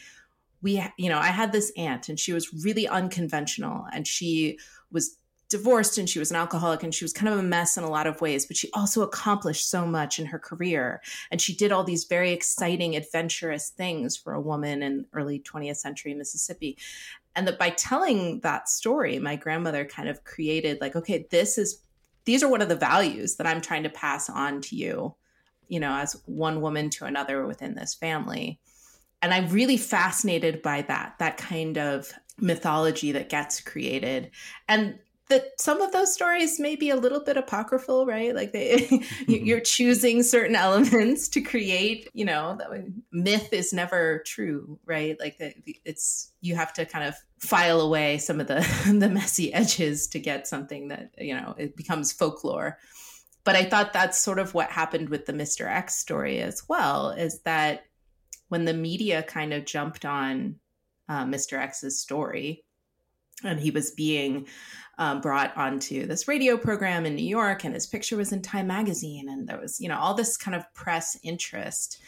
we 0.62 0.84
you 0.98 1.10
know 1.10 1.18
i 1.18 1.28
had 1.28 1.52
this 1.52 1.72
aunt 1.78 2.10
and 2.10 2.20
she 2.20 2.34
was 2.34 2.54
really 2.64 2.88
unconventional 2.88 3.86
and 3.94 4.06
she 4.06 4.58
was 4.92 5.18
divorced 5.50 5.98
and 5.98 6.08
she 6.08 6.20
was 6.20 6.30
an 6.30 6.38
alcoholic 6.38 6.84
and 6.84 6.94
she 6.94 7.04
was 7.04 7.12
kind 7.12 7.28
of 7.28 7.40
a 7.40 7.44
mess 7.44 7.76
in 7.76 7.84
a 7.84 7.90
lot 7.90 8.06
of 8.06 8.22
ways 8.22 8.46
but 8.46 8.56
she 8.56 8.70
also 8.74 9.02
accomplished 9.02 9.70
so 9.70 9.86
much 9.86 10.20
in 10.20 10.28
her 10.28 10.38
career. 10.40 11.02
And 11.32 11.42
she 11.42 11.56
did 11.56 11.72
all 11.72 11.84
these 11.84 12.06
very 12.06 12.32
exciting 12.32 12.96
adventurous 12.96 13.70
things 13.70 14.16
for 14.16 14.34
a 14.34 14.42
woman 14.42 14.84
in 14.84 15.06
early 15.12 15.40
20th 15.40 15.78
century 15.78 16.14
mississippi. 16.14 16.78
And 17.36 17.48
that 17.48 17.58
by 17.58 17.72
telling 17.72 18.42
that 18.42 18.70
story 18.70 19.18
my 19.18 19.36
grandmother 19.36 19.86
kind 19.86 20.08
of 20.08 20.24
created 20.24 20.80
like 20.82 20.96
okay 20.96 21.28
this 21.32 21.58
is 21.58 21.82
these 22.30 22.44
are 22.44 22.48
one 22.48 22.62
of 22.62 22.70
the 22.70 22.76
values 22.76 23.38
that 23.38 23.48
I'm 23.48 23.60
trying 23.60 23.82
to 23.82 23.90
pass 23.90 24.30
on 24.30 24.62
to 24.62 24.76
you, 24.76 25.16
you 25.68 25.80
know, 25.80 25.92
as 25.96 26.22
one 26.28 26.62
woman 26.62 26.92
to 26.92 27.06
another 27.06 27.48
within 27.48 27.74
this 27.74 27.96
family. 27.96 28.60
And 29.24 29.34
I'm 29.34 29.50
really 29.50 29.78
fascinated 29.78 30.62
by 30.62 30.84
that, 30.84 31.16
that 31.18 31.38
kind 31.38 31.80
of 31.80 32.14
mythology 32.38 33.14
that 33.14 33.30
gets 33.30 33.60
created. 33.60 34.30
And 34.68 35.00
that 35.30 35.52
some 35.60 35.80
of 35.80 35.92
those 35.92 36.12
stories 36.12 36.60
may 36.60 36.76
be 36.76 36.90
a 36.90 36.96
little 36.96 37.24
bit 37.24 37.38
apocryphal, 37.38 38.08
right? 38.08 38.34
Like 38.34 38.52
they, 38.52 39.06
you're 39.28 39.60
choosing 39.60 40.24
certain 40.24 40.56
elements 40.56 41.30
to 41.30 41.42
create. 41.42 42.10
You 42.14 42.26
know, 42.26 42.58
that 42.58 42.70
myth 43.12 43.54
is 43.54 43.72
never 43.72 44.24
true, 44.26 44.80
right? 44.86 45.20
Like 45.20 45.38
it's 45.40 46.32
you 46.42 46.56
have 46.56 46.74
to 46.74 46.86
kind 46.86 47.08
of 47.08 47.16
file 47.40 47.80
away 47.80 48.18
some 48.18 48.42
of 48.42 48.48
the 48.48 48.68
the 49.00 49.10
messy 49.10 49.54
edges 49.54 50.08
to 50.08 50.20
get 50.20 50.48
something 50.48 50.88
that 50.90 51.12
you 51.18 51.36
know 51.36 51.56
it 51.58 51.76
becomes 51.76 52.12
folklore. 52.12 52.80
But 53.44 53.56
I 53.56 53.64
thought 53.64 53.94
that's 53.94 54.20
sort 54.20 54.40
of 54.40 54.54
what 54.54 54.70
happened 54.70 55.10
with 55.10 55.26
the 55.26 55.34
Mr. 55.34 55.68
X 55.68 55.96
story 55.96 56.40
as 56.40 56.64
well. 56.68 57.12
Is 57.12 57.42
that 57.42 57.86
when 58.50 58.66
the 58.66 58.74
media 58.74 59.22
kind 59.24 59.54
of 59.54 59.66
jumped 59.66 60.06
on 60.06 60.56
uh, 61.08 61.24
Mr. 61.26 61.60
X's 61.60 62.00
story, 62.00 62.64
and 63.44 63.60
he 63.60 63.72
was 63.72 63.92
being 63.92 64.48
um, 64.98 65.22
brought 65.22 65.56
onto 65.56 66.06
this 66.06 66.28
radio 66.28 66.58
program 66.58 67.06
in 67.06 67.16
New 67.16 67.28
York, 67.28 67.64
and 67.64 67.74
his 67.74 67.88
picture 67.88 68.18
was 68.18 68.34
in 68.34 68.42
Time 68.42 68.68
Magazine, 68.68 69.30
and 69.30 69.48
there 69.48 69.60
was, 69.60 69.80
you 69.80 69.88
know, 69.88 69.98
all 69.98 70.14
this 70.14 70.36
kind 70.36 70.56
of 70.56 70.72
press 70.74 71.18
interest. 71.24 72.02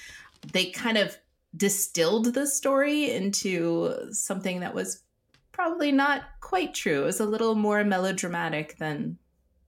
They 0.51 0.71
kind 0.71 0.97
of 0.97 1.17
distilled 1.55 2.33
the 2.33 2.47
story 2.47 3.11
into 3.11 3.93
something 4.11 4.59
that 4.59 4.75
was 4.75 5.03
probably 5.51 5.91
not 5.91 6.23
quite 6.41 6.73
true. 6.73 7.03
It 7.03 7.05
was 7.05 7.19
a 7.19 7.25
little 7.25 7.55
more 7.55 7.83
melodramatic 7.83 8.77
than, 8.77 9.17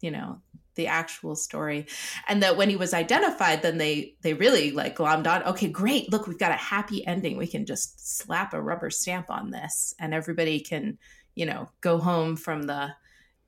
you 0.02 0.12
know, 0.12 0.41
the 0.76 0.88
actual 0.88 1.36
story 1.36 1.86
and 2.28 2.41
that 2.41 2.58
when 2.58 2.69
he 2.69 2.76
was 2.76 2.95
identified 2.95 3.62
then 3.62 3.78
they 3.78 4.15
they 4.21 4.34
really 4.34 4.71
like 4.71 4.97
glommed 4.97 5.28
on 5.28 5.43
okay 5.43 5.67
great 5.67 6.12
look 6.12 6.26
we've 6.26 6.39
got 6.39 6.52
a 6.52 6.56
happy 6.56 7.06
ending 7.06 7.38
we 7.38 7.45
can 7.45 7.65
just 7.65 8.17
slap 8.17 8.56
a 8.56 8.62
rubber 8.62 8.89
stamp 8.89 9.30
on 9.30 9.52
this 9.52 9.93
and 9.99 10.15
everybody 10.15 10.60
can 10.60 10.97
you 11.35 11.45
know 11.45 11.69
go 11.81 11.97
home 11.97 12.35
from 12.35 12.63
the 12.63 12.89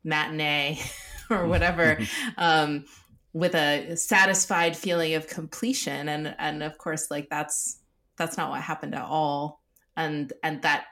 matinee 0.04 0.80
or 1.30 1.48
whatever 1.48 2.00
um, 2.38 2.86
with 3.34 3.54
a 3.54 3.98
satisfied 3.98 4.78
feeling 4.78 5.14
of 5.16 5.28
completion. 5.28 6.08
And 6.08 6.34
and 6.40 6.64
of 6.64 6.78
course 6.78 7.12
like 7.12 7.30
that's 7.30 7.80
that's 8.18 8.38
not 8.38 8.50
what 8.50 8.62
happened 8.62 8.96
at 8.96 9.04
all. 9.04 9.62
And 9.98 10.32
and 10.42 10.62
that 10.62 10.86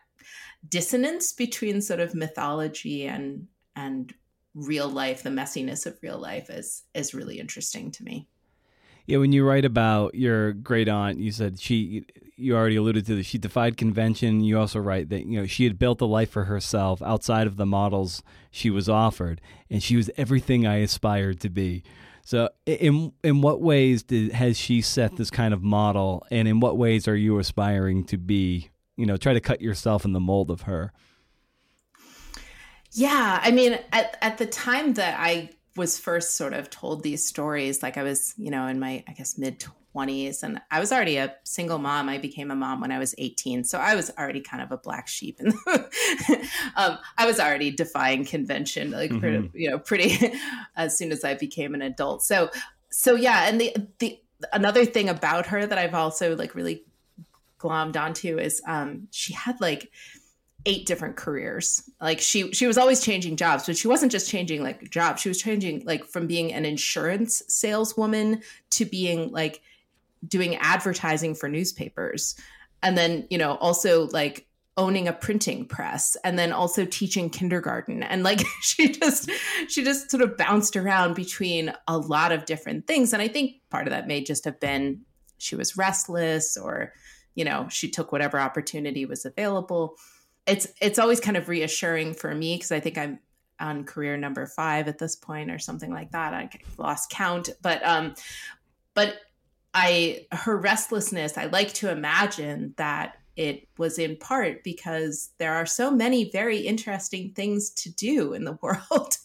dissonance 0.67 1.31
between 1.31 1.81
sort 1.81 1.99
of 2.01 2.15
mythology 2.15 3.05
and 3.05 3.47
and 3.75 4.13
real 4.55 4.87
life 4.87 5.23
the 5.23 5.29
messiness 5.31 5.87
of 5.87 5.97
real 6.03 6.19
life 6.19 6.49
is 6.49 6.83
is 6.93 7.15
really 7.15 7.39
interesting 7.39 7.89
to 7.91 8.03
me 8.03 8.27
yeah, 9.05 9.17
when 9.17 9.31
you 9.31 9.45
write 9.45 9.65
about 9.65 10.15
your 10.15 10.53
great 10.53 10.87
aunt, 10.87 11.19
you 11.19 11.31
said 11.31 11.59
she, 11.59 12.05
you 12.37 12.55
already 12.55 12.77
alluded 12.77 13.05
to 13.07 13.15
this, 13.15 13.25
she 13.25 13.37
defied 13.37 13.75
convention. 13.75 14.41
You 14.41 14.59
also 14.59 14.79
write 14.79 15.09
that, 15.09 15.25
you 15.25 15.39
know, 15.39 15.45
she 15.45 15.65
had 15.65 15.77
built 15.77 15.99
a 16.01 16.05
life 16.05 16.29
for 16.29 16.45
herself 16.45 17.01
outside 17.01 17.45
of 17.45 17.57
the 17.57 17.65
models 17.65 18.23
she 18.49 18.69
was 18.69 18.87
offered, 18.87 19.41
and 19.69 19.83
she 19.83 19.97
was 19.97 20.09
everything 20.15 20.65
I 20.65 20.77
aspired 20.77 21.41
to 21.41 21.49
be. 21.49 21.83
So, 22.25 22.49
in 22.65 23.11
in 23.21 23.41
what 23.41 23.61
ways 23.61 24.03
did 24.03 24.31
has 24.31 24.57
she 24.57 24.81
set 24.81 25.17
this 25.17 25.29
kind 25.29 25.53
of 25.53 25.61
model, 25.61 26.25
and 26.31 26.47
in 26.47 26.61
what 26.61 26.77
ways 26.77 27.05
are 27.05 27.17
you 27.17 27.37
aspiring 27.37 28.05
to 28.05 28.17
be? 28.17 28.69
You 28.95 29.05
know, 29.05 29.17
try 29.17 29.33
to 29.33 29.41
cut 29.41 29.59
yourself 29.59 30.05
in 30.05 30.13
the 30.13 30.21
mold 30.21 30.49
of 30.49 30.61
her. 30.61 30.93
Yeah, 32.91 33.41
I 33.43 33.51
mean, 33.51 33.77
at 33.91 34.17
at 34.21 34.37
the 34.37 34.45
time 34.45 34.93
that 34.93 35.19
I 35.19 35.49
was 35.75 35.97
first 35.97 36.37
sort 36.37 36.53
of 36.53 36.69
told 36.69 37.03
these 37.03 37.25
stories, 37.25 37.81
like 37.81 37.97
I 37.97 38.03
was, 38.03 38.33
you 38.37 38.51
know, 38.51 38.67
in 38.67 38.79
my, 38.79 39.03
I 39.07 39.13
guess, 39.13 39.37
mid 39.37 39.65
20s, 39.95 40.43
and 40.43 40.61
I 40.69 40.79
was 40.79 40.91
already 40.91 41.17
a 41.17 41.35
single 41.43 41.79
mom. 41.79 42.09
I 42.09 42.17
became 42.17 42.51
a 42.51 42.55
mom 42.55 42.81
when 42.81 42.91
I 42.91 42.99
was 42.99 43.15
18. 43.17 43.63
So 43.63 43.79
I 43.79 43.95
was 43.95 44.11
already 44.17 44.41
kind 44.41 44.61
of 44.61 44.71
a 44.71 44.77
black 44.77 45.07
sheep. 45.07 45.39
And 45.39 45.53
um, 46.75 46.97
I 47.17 47.25
was 47.25 47.39
already 47.39 47.71
defying 47.71 48.25
convention, 48.25 48.91
like, 48.91 49.09
mm-hmm. 49.09 49.19
pretty, 49.19 49.51
you 49.53 49.69
know, 49.71 49.79
pretty 49.79 50.33
as 50.75 50.97
soon 50.97 51.11
as 51.11 51.23
I 51.23 51.33
became 51.33 51.73
an 51.73 51.81
adult. 51.81 52.23
So, 52.23 52.49
so 52.89 53.15
yeah. 53.15 53.47
And 53.47 53.59
the, 53.59 53.75
the, 53.99 54.19
another 54.51 54.85
thing 54.85 55.09
about 55.09 55.47
her 55.47 55.65
that 55.65 55.77
I've 55.77 55.95
also 55.95 56.35
like 56.35 56.53
really 56.53 56.83
glommed 57.59 57.95
onto 57.95 58.37
is 58.37 58.61
um, 58.67 59.07
she 59.11 59.33
had 59.33 59.59
like 59.61 59.91
eight 60.65 60.85
different 60.85 61.15
careers. 61.15 61.89
Like 62.01 62.19
she 62.19 62.51
she 62.53 62.67
was 62.67 62.77
always 62.77 63.01
changing 63.01 63.35
jobs, 63.35 63.65
but 63.65 63.77
she 63.77 63.87
wasn't 63.87 64.11
just 64.11 64.29
changing 64.29 64.63
like 64.63 64.89
jobs. 64.89 65.21
She 65.21 65.29
was 65.29 65.41
changing 65.41 65.83
like 65.85 66.05
from 66.05 66.27
being 66.27 66.53
an 66.53 66.65
insurance 66.65 67.43
saleswoman 67.47 68.41
to 68.71 68.85
being 68.85 69.31
like 69.31 69.61
doing 70.27 70.55
advertising 70.55 71.35
for 71.35 71.49
newspapers. 71.49 72.35
And 72.81 72.97
then, 72.97 73.27
you 73.29 73.37
know, 73.37 73.55
also 73.55 74.07
like 74.07 74.47
owning 74.75 75.07
a 75.07 75.13
printing 75.13 75.65
press 75.65 76.17
and 76.23 76.39
then 76.39 76.51
also 76.51 76.83
teaching 76.83 77.29
kindergarten 77.29 78.01
and 78.01 78.23
like 78.23 78.41
she 78.61 78.91
just 78.91 79.29
she 79.67 79.83
just 79.83 80.09
sort 80.09 80.23
of 80.23 80.35
bounced 80.35 80.75
around 80.75 81.13
between 81.13 81.71
a 81.87 81.97
lot 81.97 82.31
of 82.31 82.45
different 82.45 82.87
things 82.87 83.13
and 83.13 83.21
i 83.21 83.27
think 83.27 83.57
part 83.69 83.85
of 83.85 83.91
that 83.91 84.07
may 84.07 84.23
just 84.23 84.45
have 84.45 84.59
been 84.59 84.99
she 85.37 85.55
was 85.55 85.77
restless 85.77 86.57
or 86.57 86.91
you 87.35 87.45
know 87.45 87.67
she 87.69 87.87
took 87.87 88.11
whatever 88.11 88.39
opportunity 88.39 89.05
was 89.05 89.25
available 89.25 89.95
it's 90.45 90.67
it's 90.81 90.99
always 90.99 91.19
kind 91.19 91.37
of 91.37 91.49
reassuring 91.49 92.13
for 92.13 92.33
me 92.33 92.55
because 92.55 92.71
I 92.71 92.79
think 92.79 92.97
I'm 92.97 93.19
on 93.59 93.85
career 93.85 94.17
number 94.17 94.45
five 94.45 94.87
at 94.87 94.97
this 94.97 95.15
point 95.15 95.51
or 95.51 95.59
something 95.59 95.91
like 95.91 96.11
that. 96.11 96.33
I 96.33 96.49
lost 96.77 97.09
count, 97.09 97.49
but 97.61 97.85
um, 97.85 98.15
but 98.93 99.15
I 99.73 100.27
her 100.31 100.57
restlessness. 100.57 101.37
I 101.37 101.45
like 101.45 101.73
to 101.75 101.89
imagine 101.89 102.73
that 102.77 103.17
it 103.35 103.67
was 103.77 103.97
in 103.97 104.15
part 104.17 104.63
because 104.63 105.31
there 105.39 105.53
are 105.53 105.65
so 105.65 105.89
many 105.89 106.29
very 106.29 106.59
interesting 106.59 107.31
things 107.31 107.71
to 107.71 107.91
do 107.91 108.33
in 108.33 108.43
the 108.43 108.53
world 108.61 109.17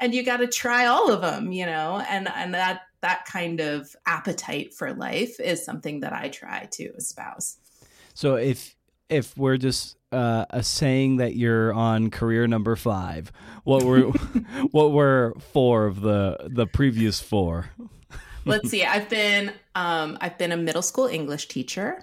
and 0.00 0.14
you 0.14 0.24
got 0.24 0.38
to 0.38 0.46
try 0.46 0.86
all 0.86 1.12
of 1.12 1.20
them 1.20 1.52
you 1.52 1.66
know 1.66 2.02
and 2.08 2.26
and 2.34 2.54
that 2.54 2.82
that 3.00 3.26
kind 3.26 3.60
of 3.60 3.94
appetite 4.06 4.72
for 4.72 4.94
life 4.94 5.38
is 5.40 5.62
something 5.62 6.00
that 6.00 6.14
i 6.14 6.28
try 6.28 6.66
to 6.70 6.84
espouse 6.94 7.58
so 8.14 8.36
if 8.36 8.74
if 9.10 9.36
we're 9.36 9.58
just 9.58 9.97
uh, 10.12 10.46
a 10.50 10.62
saying 10.62 11.16
that 11.18 11.36
you're 11.36 11.72
on 11.72 12.10
career 12.10 12.46
number 12.46 12.76
five. 12.76 13.32
What 13.64 13.82
were 13.84 14.00
what 14.70 14.92
were 14.92 15.34
four 15.52 15.86
of 15.86 16.00
the 16.00 16.48
the 16.48 16.66
previous 16.66 17.20
four? 17.20 17.70
Let's 18.44 18.70
see. 18.70 18.84
I've 18.84 19.08
been 19.08 19.52
um, 19.74 20.18
I've 20.20 20.38
been 20.38 20.52
a 20.52 20.56
middle 20.56 20.82
school 20.82 21.06
English 21.06 21.48
teacher. 21.48 22.02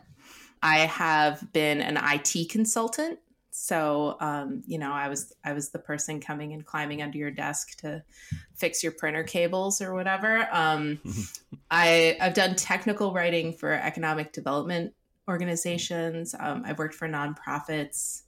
I 0.62 0.80
have 0.80 1.52
been 1.54 1.82
an 1.82 1.98
IT 1.98 2.50
consultant. 2.50 3.20
So 3.52 4.18
um, 4.20 4.64
you 4.68 4.78
know, 4.78 4.92
I 4.92 5.08
was 5.08 5.34
I 5.44 5.54
was 5.54 5.70
the 5.70 5.80
person 5.80 6.20
coming 6.20 6.54
and 6.54 6.66
climbing 6.66 7.02
under 7.02 7.18
your 7.18 7.32
desk 7.32 7.78
to 7.80 8.04
fix 8.56 8.84
your 8.84 8.92
printer 8.92 9.24
cables 9.24 9.82
or 9.82 9.94
whatever. 9.94 10.48
Um, 10.52 11.00
I 11.72 12.18
I've 12.20 12.34
done 12.34 12.56
technical 12.56 13.14
writing 13.14 13.54
for 13.54 13.72
economic 13.72 14.34
development 14.34 14.94
organizations. 15.28 16.36
Um, 16.40 16.64
I've 16.66 16.78
worked 16.78 16.96
for 16.96 17.08
nonprofits. 17.08 18.24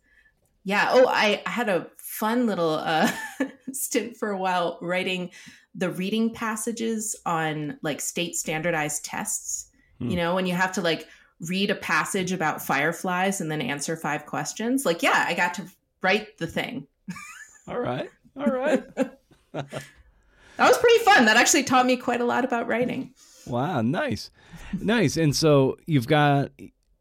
Yeah. 0.63 0.89
Oh, 0.91 1.07
I, 1.07 1.41
I 1.45 1.49
had 1.49 1.69
a 1.69 1.87
fun 1.97 2.45
little 2.45 2.75
uh, 2.75 3.09
stint 3.71 4.17
for 4.17 4.31
a 4.31 4.37
while 4.37 4.77
writing 4.81 5.31
the 5.75 5.89
reading 5.89 6.33
passages 6.33 7.15
on 7.25 7.77
like 7.83 8.01
state 8.01 8.35
standardized 8.35 9.05
tests. 9.05 9.69
Hmm. 9.99 10.09
You 10.09 10.17
know, 10.17 10.35
when 10.35 10.45
you 10.45 10.53
have 10.53 10.71
to 10.73 10.81
like 10.81 11.07
read 11.41 11.69
a 11.69 11.75
passage 11.75 12.31
about 12.31 12.61
fireflies 12.61 13.41
and 13.41 13.51
then 13.51 13.61
answer 13.61 13.95
five 13.95 14.25
questions. 14.25 14.85
Like, 14.85 15.03
yeah, 15.03 15.25
I 15.27 15.33
got 15.33 15.53
to 15.55 15.65
write 16.01 16.37
the 16.37 16.47
thing. 16.47 16.87
All 17.67 17.79
right. 17.79 18.09
All 18.35 18.45
right. 18.45 18.83
that 19.51 19.81
was 20.57 20.77
pretty 20.77 21.03
fun. 21.03 21.25
That 21.25 21.37
actually 21.37 21.63
taught 21.63 21.85
me 21.85 21.97
quite 21.97 22.21
a 22.21 22.25
lot 22.25 22.45
about 22.45 22.67
writing. 22.67 23.13
Wow, 23.45 23.81
nice. 23.81 24.31
Nice. 24.79 25.17
And 25.17 25.35
so 25.35 25.77
you've 25.85 26.07
got 26.07 26.51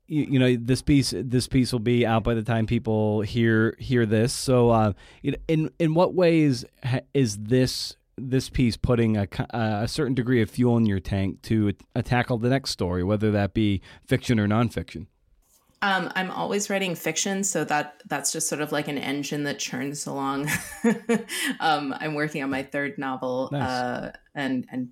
you, 0.08 0.22
you, 0.30 0.38
know 0.38 0.56
this 0.56 0.82
piece 0.82 1.12
this 1.16 1.48
piece 1.48 1.72
will 1.72 1.80
be 1.80 2.06
out 2.06 2.24
by 2.24 2.34
the 2.34 2.42
time 2.42 2.66
people 2.66 3.22
hear 3.22 3.76
hear 3.78 4.06
this 4.06 4.32
so 4.32 4.70
uh, 4.70 4.92
in 5.22 5.70
in 5.78 5.94
what 5.94 6.14
ways 6.14 6.64
is 7.14 7.38
this 7.38 7.96
this 8.18 8.48
piece 8.48 8.76
putting 8.76 9.16
a, 9.16 9.28
a 9.50 9.88
certain 9.88 10.14
degree 10.14 10.40
of 10.40 10.48
fuel 10.48 10.76
in 10.76 10.86
your 10.86 11.00
tank 11.00 11.42
to 11.42 11.72
uh, 11.94 12.02
tackle 12.02 12.38
the 12.38 12.48
next 12.48 12.70
story 12.70 13.04
whether 13.04 13.30
that 13.30 13.54
be 13.54 13.80
fiction 14.06 14.40
or 14.40 14.46
nonfiction 14.46 15.06
um, 15.82 16.10
I'm 16.16 16.30
always 16.30 16.70
writing 16.70 16.94
fiction, 16.94 17.44
so 17.44 17.62
that 17.64 18.02
that's 18.06 18.32
just 18.32 18.48
sort 18.48 18.62
of 18.62 18.72
like 18.72 18.88
an 18.88 18.96
engine 18.96 19.44
that 19.44 19.58
churns 19.58 20.06
along. 20.06 20.48
um, 21.60 21.94
I'm 22.00 22.14
working 22.14 22.42
on 22.42 22.48
my 22.48 22.62
third 22.62 22.96
novel, 22.96 23.50
nice. 23.52 23.62
uh, 23.62 24.12
and 24.34 24.66
and 24.72 24.88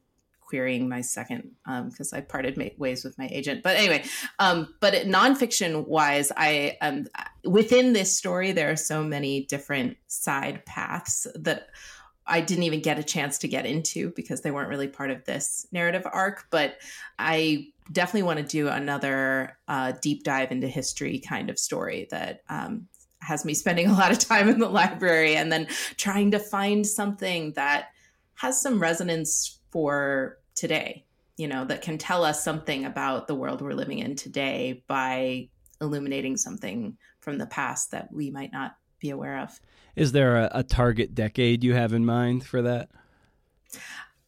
querying 0.55 0.89
my 0.89 1.01
second 1.01 1.51
because 1.65 2.13
um, 2.13 2.17
I 2.17 2.21
parted 2.21 2.57
ways 2.79 3.03
with 3.03 3.19
my 3.19 3.29
agent. 3.33 3.65
But 3.65 3.77
anyway, 3.77 4.05
um, 4.39 4.73
but 4.79 4.95
nonfiction 4.95 5.89
wise, 5.89 6.31
I 6.37 6.77
um, 6.81 7.07
within 7.45 7.93
this 7.93 8.17
story 8.17 8.53
there 8.53 8.71
are 8.71 8.77
so 8.77 9.03
many 9.03 9.47
different 9.47 9.97
side 10.07 10.65
paths 10.65 11.27
that 11.35 11.71
I 12.25 12.41
didn't 12.41 12.63
even 12.63 12.83
get 12.83 13.01
a 13.01 13.03
chance 13.03 13.39
to 13.39 13.49
get 13.49 13.67
into 13.67 14.13
because 14.15 14.43
they 14.43 14.53
weren't 14.53 14.69
really 14.69 14.87
part 14.87 15.11
of 15.11 15.25
this 15.25 15.67
narrative 15.73 16.07
arc. 16.11 16.45
But 16.51 16.77
I 17.19 17.67
definitely 17.91 18.23
want 18.23 18.39
to 18.39 18.45
do 18.45 18.69
another 18.69 19.59
uh, 19.67 19.93
deep 20.01 20.23
dive 20.23 20.53
into 20.53 20.69
history 20.69 21.19
kind 21.19 21.51
of 21.51 21.59
story 21.59 22.07
that 22.13 22.43
um, 22.49 22.87
has 23.19 23.45
me 23.45 23.55
spending 23.55 23.87
a 23.91 23.93
lot 23.93 24.13
of 24.13 24.21
time 24.21 24.49
in 24.49 24.61
the 24.61 24.69
library 24.69 25.35
and 25.35 25.51
then 25.51 25.67
trying 25.97 26.31
to 26.31 26.39
find 26.39 26.87
something 26.87 27.55
that 27.55 27.89
has 28.35 28.63
some 28.63 28.81
resonance 28.81 29.59
for 29.75 30.39
today, 30.55 31.05
you 31.37 31.49
know, 31.49 31.65
that 31.65 31.83
can 31.83 31.99
tell 31.99 32.25
us 32.25 32.43
something 32.43 32.85
about 32.85 33.27
the 33.27 33.35
world 33.35 33.61
we're 33.61 33.73
living 33.73 33.99
in 33.99 34.17
today 34.17 34.85
by 34.87 35.49
illuminating 35.81 36.37
something 36.37 36.97
from 37.21 37.39
the 37.39 37.47
past 37.47 37.91
that 37.91 38.13
we 38.13 38.31
might 38.31 38.53
not 38.53 38.77
be 39.01 39.11
aware 39.11 39.39
of. 39.39 39.61
Is 39.97 40.13
there 40.13 40.37
a, 40.37 40.51
a 40.53 40.63
target 40.63 41.15
decade 41.15 41.65
you 41.65 41.75
have 41.75 41.93
in 41.93 42.05
mind 42.05 42.45
for 42.45 42.63
that? 42.63 42.91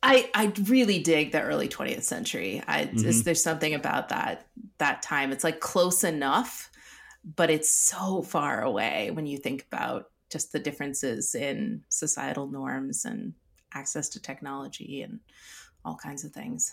I, 0.03 0.31
I 0.35 0.53
really 0.64 1.01
dig 1.01 1.33
the 1.33 1.43
early 1.43 1.68
20th 1.68 2.03
century. 2.03 2.62
I, 2.66 2.85
mm-hmm. 2.85 3.22
There's 3.22 3.43
something 3.43 3.74
about 3.74 4.11
that 4.11 4.47
that 4.79 5.03
time. 5.03 5.33
It's 5.33 5.43
like 5.43 5.61
close 5.61 6.05
enough, 6.05 6.70
but 7.24 7.51
it's 7.51 7.70
so 7.70 8.22
far 8.22 8.62
away 8.62 9.11
when 9.11 9.27
you 9.27 9.39
think 9.39 9.66
about 9.72 10.11
just 10.31 10.53
the 10.53 10.59
differences 10.59 11.35
in 11.35 11.83
societal 11.89 12.47
norms 12.47 13.05
and 13.05 13.33
access 13.77 14.09
to 14.11 14.20
technology 14.20 15.03
and 15.03 15.20
all 15.85 15.97
kinds 15.97 16.24
of 16.24 16.33
things. 16.33 16.72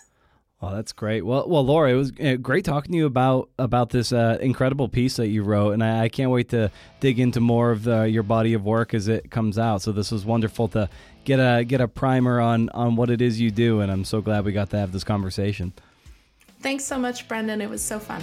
Oh, 0.62 0.74
that's 0.74 0.92
great. 0.92 1.26
Well, 1.26 1.46
well, 1.46 1.64
Laura, 1.64 1.90
it 1.90 1.94
was 1.94 2.12
uh, 2.24 2.36
great 2.36 2.64
talking 2.64 2.92
to 2.92 2.96
you 2.96 3.06
about 3.06 3.50
about 3.58 3.90
this 3.90 4.12
uh, 4.12 4.38
incredible 4.40 4.88
piece 4.88 5.16
that 5.16 5.28
you 5.28 5.42
wrote, 5.42 5.72
and 5.72 5.84
I, 5.84 6.04
I, 6.04 6.08
can't 6.08 6.30
wait 6.30 6.48
to 6.50 6.70
dig 7.00 7.18
into 7.18 7.40
more 7.40 7.70
of 7.70 7.82
the, 7.82 8.04
your 8.04 8.22
body 8.22 8.54
of 8.54 8.64
work 8.64 8.94
as 8.94 9.06
it 9.06 9.30
comes 9.30 9.58
out. 9.58 9.82
So 9.82 9.92
this 9.92 10.10
was 10.10 10.24
wonderful 10.24 10.68
to 10.68 10.88
get 11.24 11.38
a 11.38 11.64
get 11.64 11.82
a 11.82 11.88
primer 11.88 12.40
on 12.40 12.70
on 12.70 12.96
what 12.96 13.10
it 13.10 13.20
is 13.20 13.40
you 13.40 13.50
do, 13.50 13.80
and 13.80 13.92
I'm 13.92 14.04
so 14.04 14.22
glad 14.22 14.46
we 14.46 14.52
got 14.52 14.70
to 14.70 14.78
have 14.78 14.92
this 14.92 15.04
conversation. 15.04 15.74
Thanks 16.60 16.84
so 16.84 16.98
much, 16.98 17.28
Brendan. 17.28 17.60
It 17.60 17.68
was 17.68 17.82
so 17.82 17.98
fun. 17.98 18.22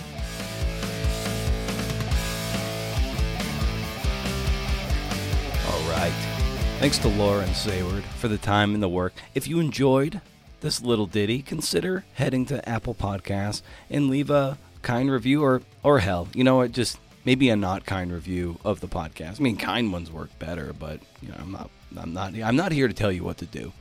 Thanks 6.81 6.97
to 6.97 7.09
Lauren 7.09 7.53
Seyward 7.53 8.03
for 8.03 8.27
the 8.27 8.39
time 8.39 8.73
and 8.73 8.81
the 8.81 8.89
work. 8.89 9.13
If 9.35 9.47
you 9.47 9.59
enjoyed 9.59 10.19
this 10.61 10.81
little 10.81 11.05
ditty, 11.05 11.43
consider 11.43 12.05
heading 12.15 12.43
to 12.47 12.67
Apple 12.67 12.95
Podcasts 12.95 13.61
and 13.91 14.09
leave 14.09 14.31
a 14.31 14.57
kind 14.81 15.11
review 15.11 15.43
or 15.43 15.61
or 15.83 15.99
hell, 15.99 16.27
you 16.33 16.43
know 16.43 16.55
what, 16.55 16.71
just 16.71 16.97
maybe 17.23 17.51
a 17.51 17.55
not 17.55 17.85
kind 17.85 18.11
review 18.11 18.57
of 18.65 18.79
the 18.79 18.87
podcast. 18.87 19.39
I 19.39 19.43
mean, 19.43 19.57
kind 19.57 19.93
ones 19.93 20.11
work 20.11 20.31
better, 20.39 20.73
but 20.73 20.99
you 21.21 21.27
know, 21.27 21.35
I'm 21.37 21.51
not 21.51 21.69
I'm 21.95 22.13
not 22.13 22.33
I'm 22.33 22.55
not 22.55 22.71
here 22.71 22.87
to 22.87 22.95
tell 22.95 23.11
you 23.11 23.23
what 23.23 23.37
to 23.37 23.45
do. 23.45 23.73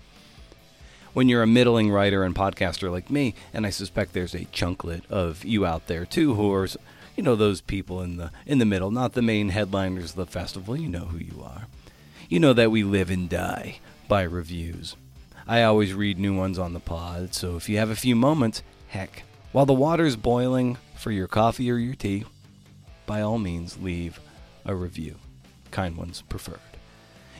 When 1.15 1.27
you're 1.27 1.43
a 1.43 1.47
middling 1.47 1.91
writer 1.91 2.23
and 2.23 2.35
podcaster 2.35 2.91
like 2.91 3.09
me, 3.09 3.35
and 3.55 3.67
I 3.67 3.71
suspect 3.71 4.13
there's 4.13 4.35
a 4.35 4.45
chunklet 4.53 5.07
of 5.09 5.43
you 5.43 5.65
out 5.65 5.87
there 5.87 6.05
too 6.05 6.35
who 6.35 6.53
are 6.53 6.69
you 7.17 7.23
know 7.23 7.35
those 7.35 7.63
people 7.63 8.03
in 8.03 8.19
the 8.19 8.31
in 8.45 8.59
the 8.59 8.67
middle, 8.67 8.91
not 8.91 9.15
the 9.15 9.23
main 9.23 9.49
headliners 9.49 10.11
of 10.11 10.17
the 10.17 10.27
festival, 10.27 10.77
you 10.77 10.91
know 10.91 11.07
who 11.07 11.17
you 11.17 11.43
are 11.43 11.67
you 12.31 12.39
know 12.39 12.53
that 12.53 12.71
we 12.71 12.85
live 12.85 13.11
and 13.11 13.29
die 13.29 13.81
by 14.07 14.23
reviews. 14.23 14.95
I 15.49 15.65
always 15.65 15.93
read 15.93 16.17
new 16.17 16.33
ones 16.35 16.61
on 16.61 16.75
the 16.75 16.79
pod, 16.81 17.35
so 17.35 17.57
if 17.57 17.69
you 17.69 17.79
have 17.79 17.91
a 17.91 17.97
few 17.97 18.15
moments, 18.15 18.63
heck, 18.87 19.25
while 19.51 19.67
the 19.67 19.73
water's 19.73 20.15
boiling 20.15 20.79
for 20.97 21.11
your 21.11 21.27
coffee 21.27 21.69
or 21.73 21.77
your 21.77 21.97
tea, 21.97 22.25
by 23.05 23.21
all 23.21 23.39
means 23.39 23.79
leave 23.79 24.21
a 24.65 24.77
review. 24.77 25.17
Kind 25.73 25.97
ones 25.97 26.23
preferred. 26.23 26.61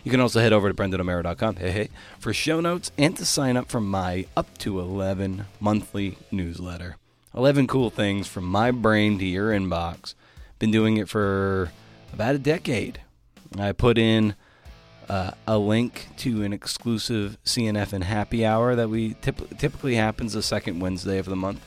You 0.03 0.11
can 0.11 0.21
also 0.21 0.41
head 0.41 0.53
over 0.53 0.69
to 0.69 0.75
brendanomeara.com 0.75 1.57
hey, 1.57 1.71
hey, 1.71 1.89
for 2.19 2.35
show 2.35 2.61
notes 2.61 2.91
and 2.99 3.17
to 3.17 3.25
sign 3.25 3.57
up 3.57 3.69
for 3.69 3.81
my 3.81 4.27
up 4.37 4.59
to 4.59 4.81
11 4.81 5.45
monthly 5.61 6.19
newsletter. 6.33 6.97
11 7.37 7.69
cool 7.69 7.91
things 7.91 8.27
from 8.27 8.45
my 8.45 8.73
brain 8.73 9.21
to 9.21 9.25
your 9.25 9.53
inbox. 9.53 10.15
Been 10.59 10.73
doing 10.73 10.97
it 10.97 11.09
for 11.09 11.71
about 12.13 12.35
a 12.35 12.41
decade. 12.41 13.03
I 13.57 13.71
put 13.71 13.97
in 13.97 14.35
uh, 15.11 15.33
a 15.49 15.59
link 15.59 16.07
to 16.17 16.45
an 16.45 16.53
exclusive 16.53 17.37
CNF 17.45 17.93
and 17.93 18.05
happy 18.05 18.47
hour 18.47 18.77
that 18.77 18.89
we 18.89 19.15
typ- 19.15 19.59
typically 19.59 19.97
happens 19.97 20.35
the 20.35 20.43
second 20.43 20.79
Wednesday 20.79 21.19
of 21.19 21.27
the 21.27 21.35
month. 21.35 21.61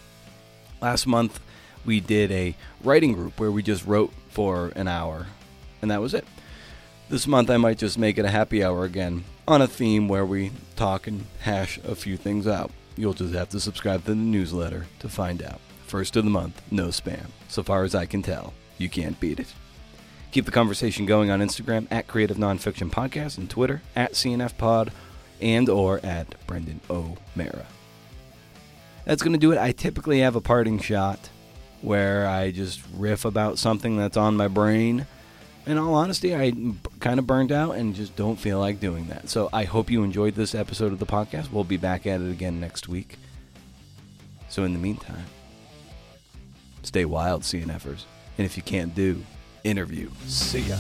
Last 0.82 1.06
month, 1.06 1.42
we 1.84 2.00
did 2.00 2.32
a 2.32 2.56
writing 2.86 3.12
group 3.12 3.38
where 3.38 3.52
we 3.52 3.62
just 3.62 3.86
wrote 3.86 4.14
for 4.30 4.72
an 4.78 4.88
hour, 4.88 5.28
and 5.82 5.92
that 5.92 6.00
was 6.00 6.14
it. 6.14 6.26
This 7.10 7.28
month, 7.28 7.50
I 7.50 7.58
might 7.58 7.78
just 7.78 7.98
make 7.98 8.18
it 8.18 8.24
a 8.24 8.30
happy 8.30 8.64
hour 8.64 8.86
again 8.86 9.26
on 9.46 9.62
a 9.62 9.68
theme 9.68 10.08
where 10.08 10.26
we 10.26 10.54
talk 10.78 11.06
and 11.08 11.26
hash 11.42 11.78
a 11.80 11.96
few 11.96 12.16
things 12.16 12.48
out. 12.48 12.72
You'll 12.96 13.14
just 13.14 13.34
have 13.34 13.50
to 13.50 13.60
subscribe 13.60 14.06
to 14.06 14.12
the 14.12 14.16
newsletter 14.16 14.86
to 15.00 15.10
find 15.10 15.44
out. 15.44 15.60
First 15.86 16.16
of 16.16 16.24
the 16.24 16.30
month, 16.30 16.62
no 16.72 16.88
spam. 16.88 17.28
So 17.50 17.62
far 17.62 17.84
as 17.84 17.94
I 17.94 18.06
can 18.06 18.22
tell, 18.22 18.54
you 18.78 18.88
can't 18.88 19.20
beat 19.20 19.42
it. 19.42 19.54
Keep 20.34 20.46
the 20.46 20.52
conversation 20.52 21.06
going 21.06 21.30
on 21.30 21.42
Instagram 21.42 21.86
at 21.92 22.08
Creative 22.08 22.38
Nonfiction 22.38 22.90
Podcast 22.90 23.38
and 23.38 23.48
Twitter 23.48 23.84
at 23.96 24.14
CNF 24.14 24.58
Pod 24.58 24.92
and 25.40 25.70
or 25.70 26.04
at 26.04 26.36
Brendan 26.48 26.82
O'Meara. 26.90 27.68
That's 29.06 29.22
going 29.22 29.34
to 29.34 29.40
do 29.40 29.52
it. 29.52 29.60
I 29.60 29.74
typically 29.74 30.22
have 30.22 30.36
a 30.36 30.42
parting 30.42 30.80
shot 30.80 31.30
where 31.84 32.26
I 32.26 32.50
just 32.50 32.82
riff 32.96 33.26
about 33.26 33.60
something 33.60 33.96
that's 33.96 34.18
on 34.18 34.36
my 34.36 34.48
brain. 34.48 35.06
In 35.68 35.78
all 35.78 35.94
honesty, 35.94 36.36
I 36.36 36.52
kind 37.00 37.20
of 37.20 37.28
burned 37.28 37.52
out 37.52 37.76
and 37.76 37.94
just 37.94 38.16
don't 38.16 38.40
feel 38.40 38.58
like 38.60 38.80
doing 38.80 39.10
that. 39.10 39.30
So 39.30 39.50
I 39.54 39.66
hope 39.66 39.92
you 39.92 40.02
enjoyed 40.04 40.34
this 40.34 40.56
episode 40.56 40.92
of 40.92 40.98
the 40.98 41.06
podcast. 41.06 41.52
We'll 41.52 41.64
be 41.64 41.78
back 41.78 42.08
at 42.08 42.22
it 42.22 42.32
again 42.32 42.60
next 42.60 42.88
week. 42.90 43.20
So 44.50 44.64
in 44.64 44.74
the 44.74 44.80
meantime, 44.80 45.26
stay 46.82 47.06
wild, 47.06 47.44
CNFers. 47.44 48.06
And 48.40 48.48
if 48.48 48.58
you 48.58 48.64
can't 48.64 48.96
do, 48.96 49.24
interview. 49.64 50.10
See 50.28 50.62
ya. 50.62 50.78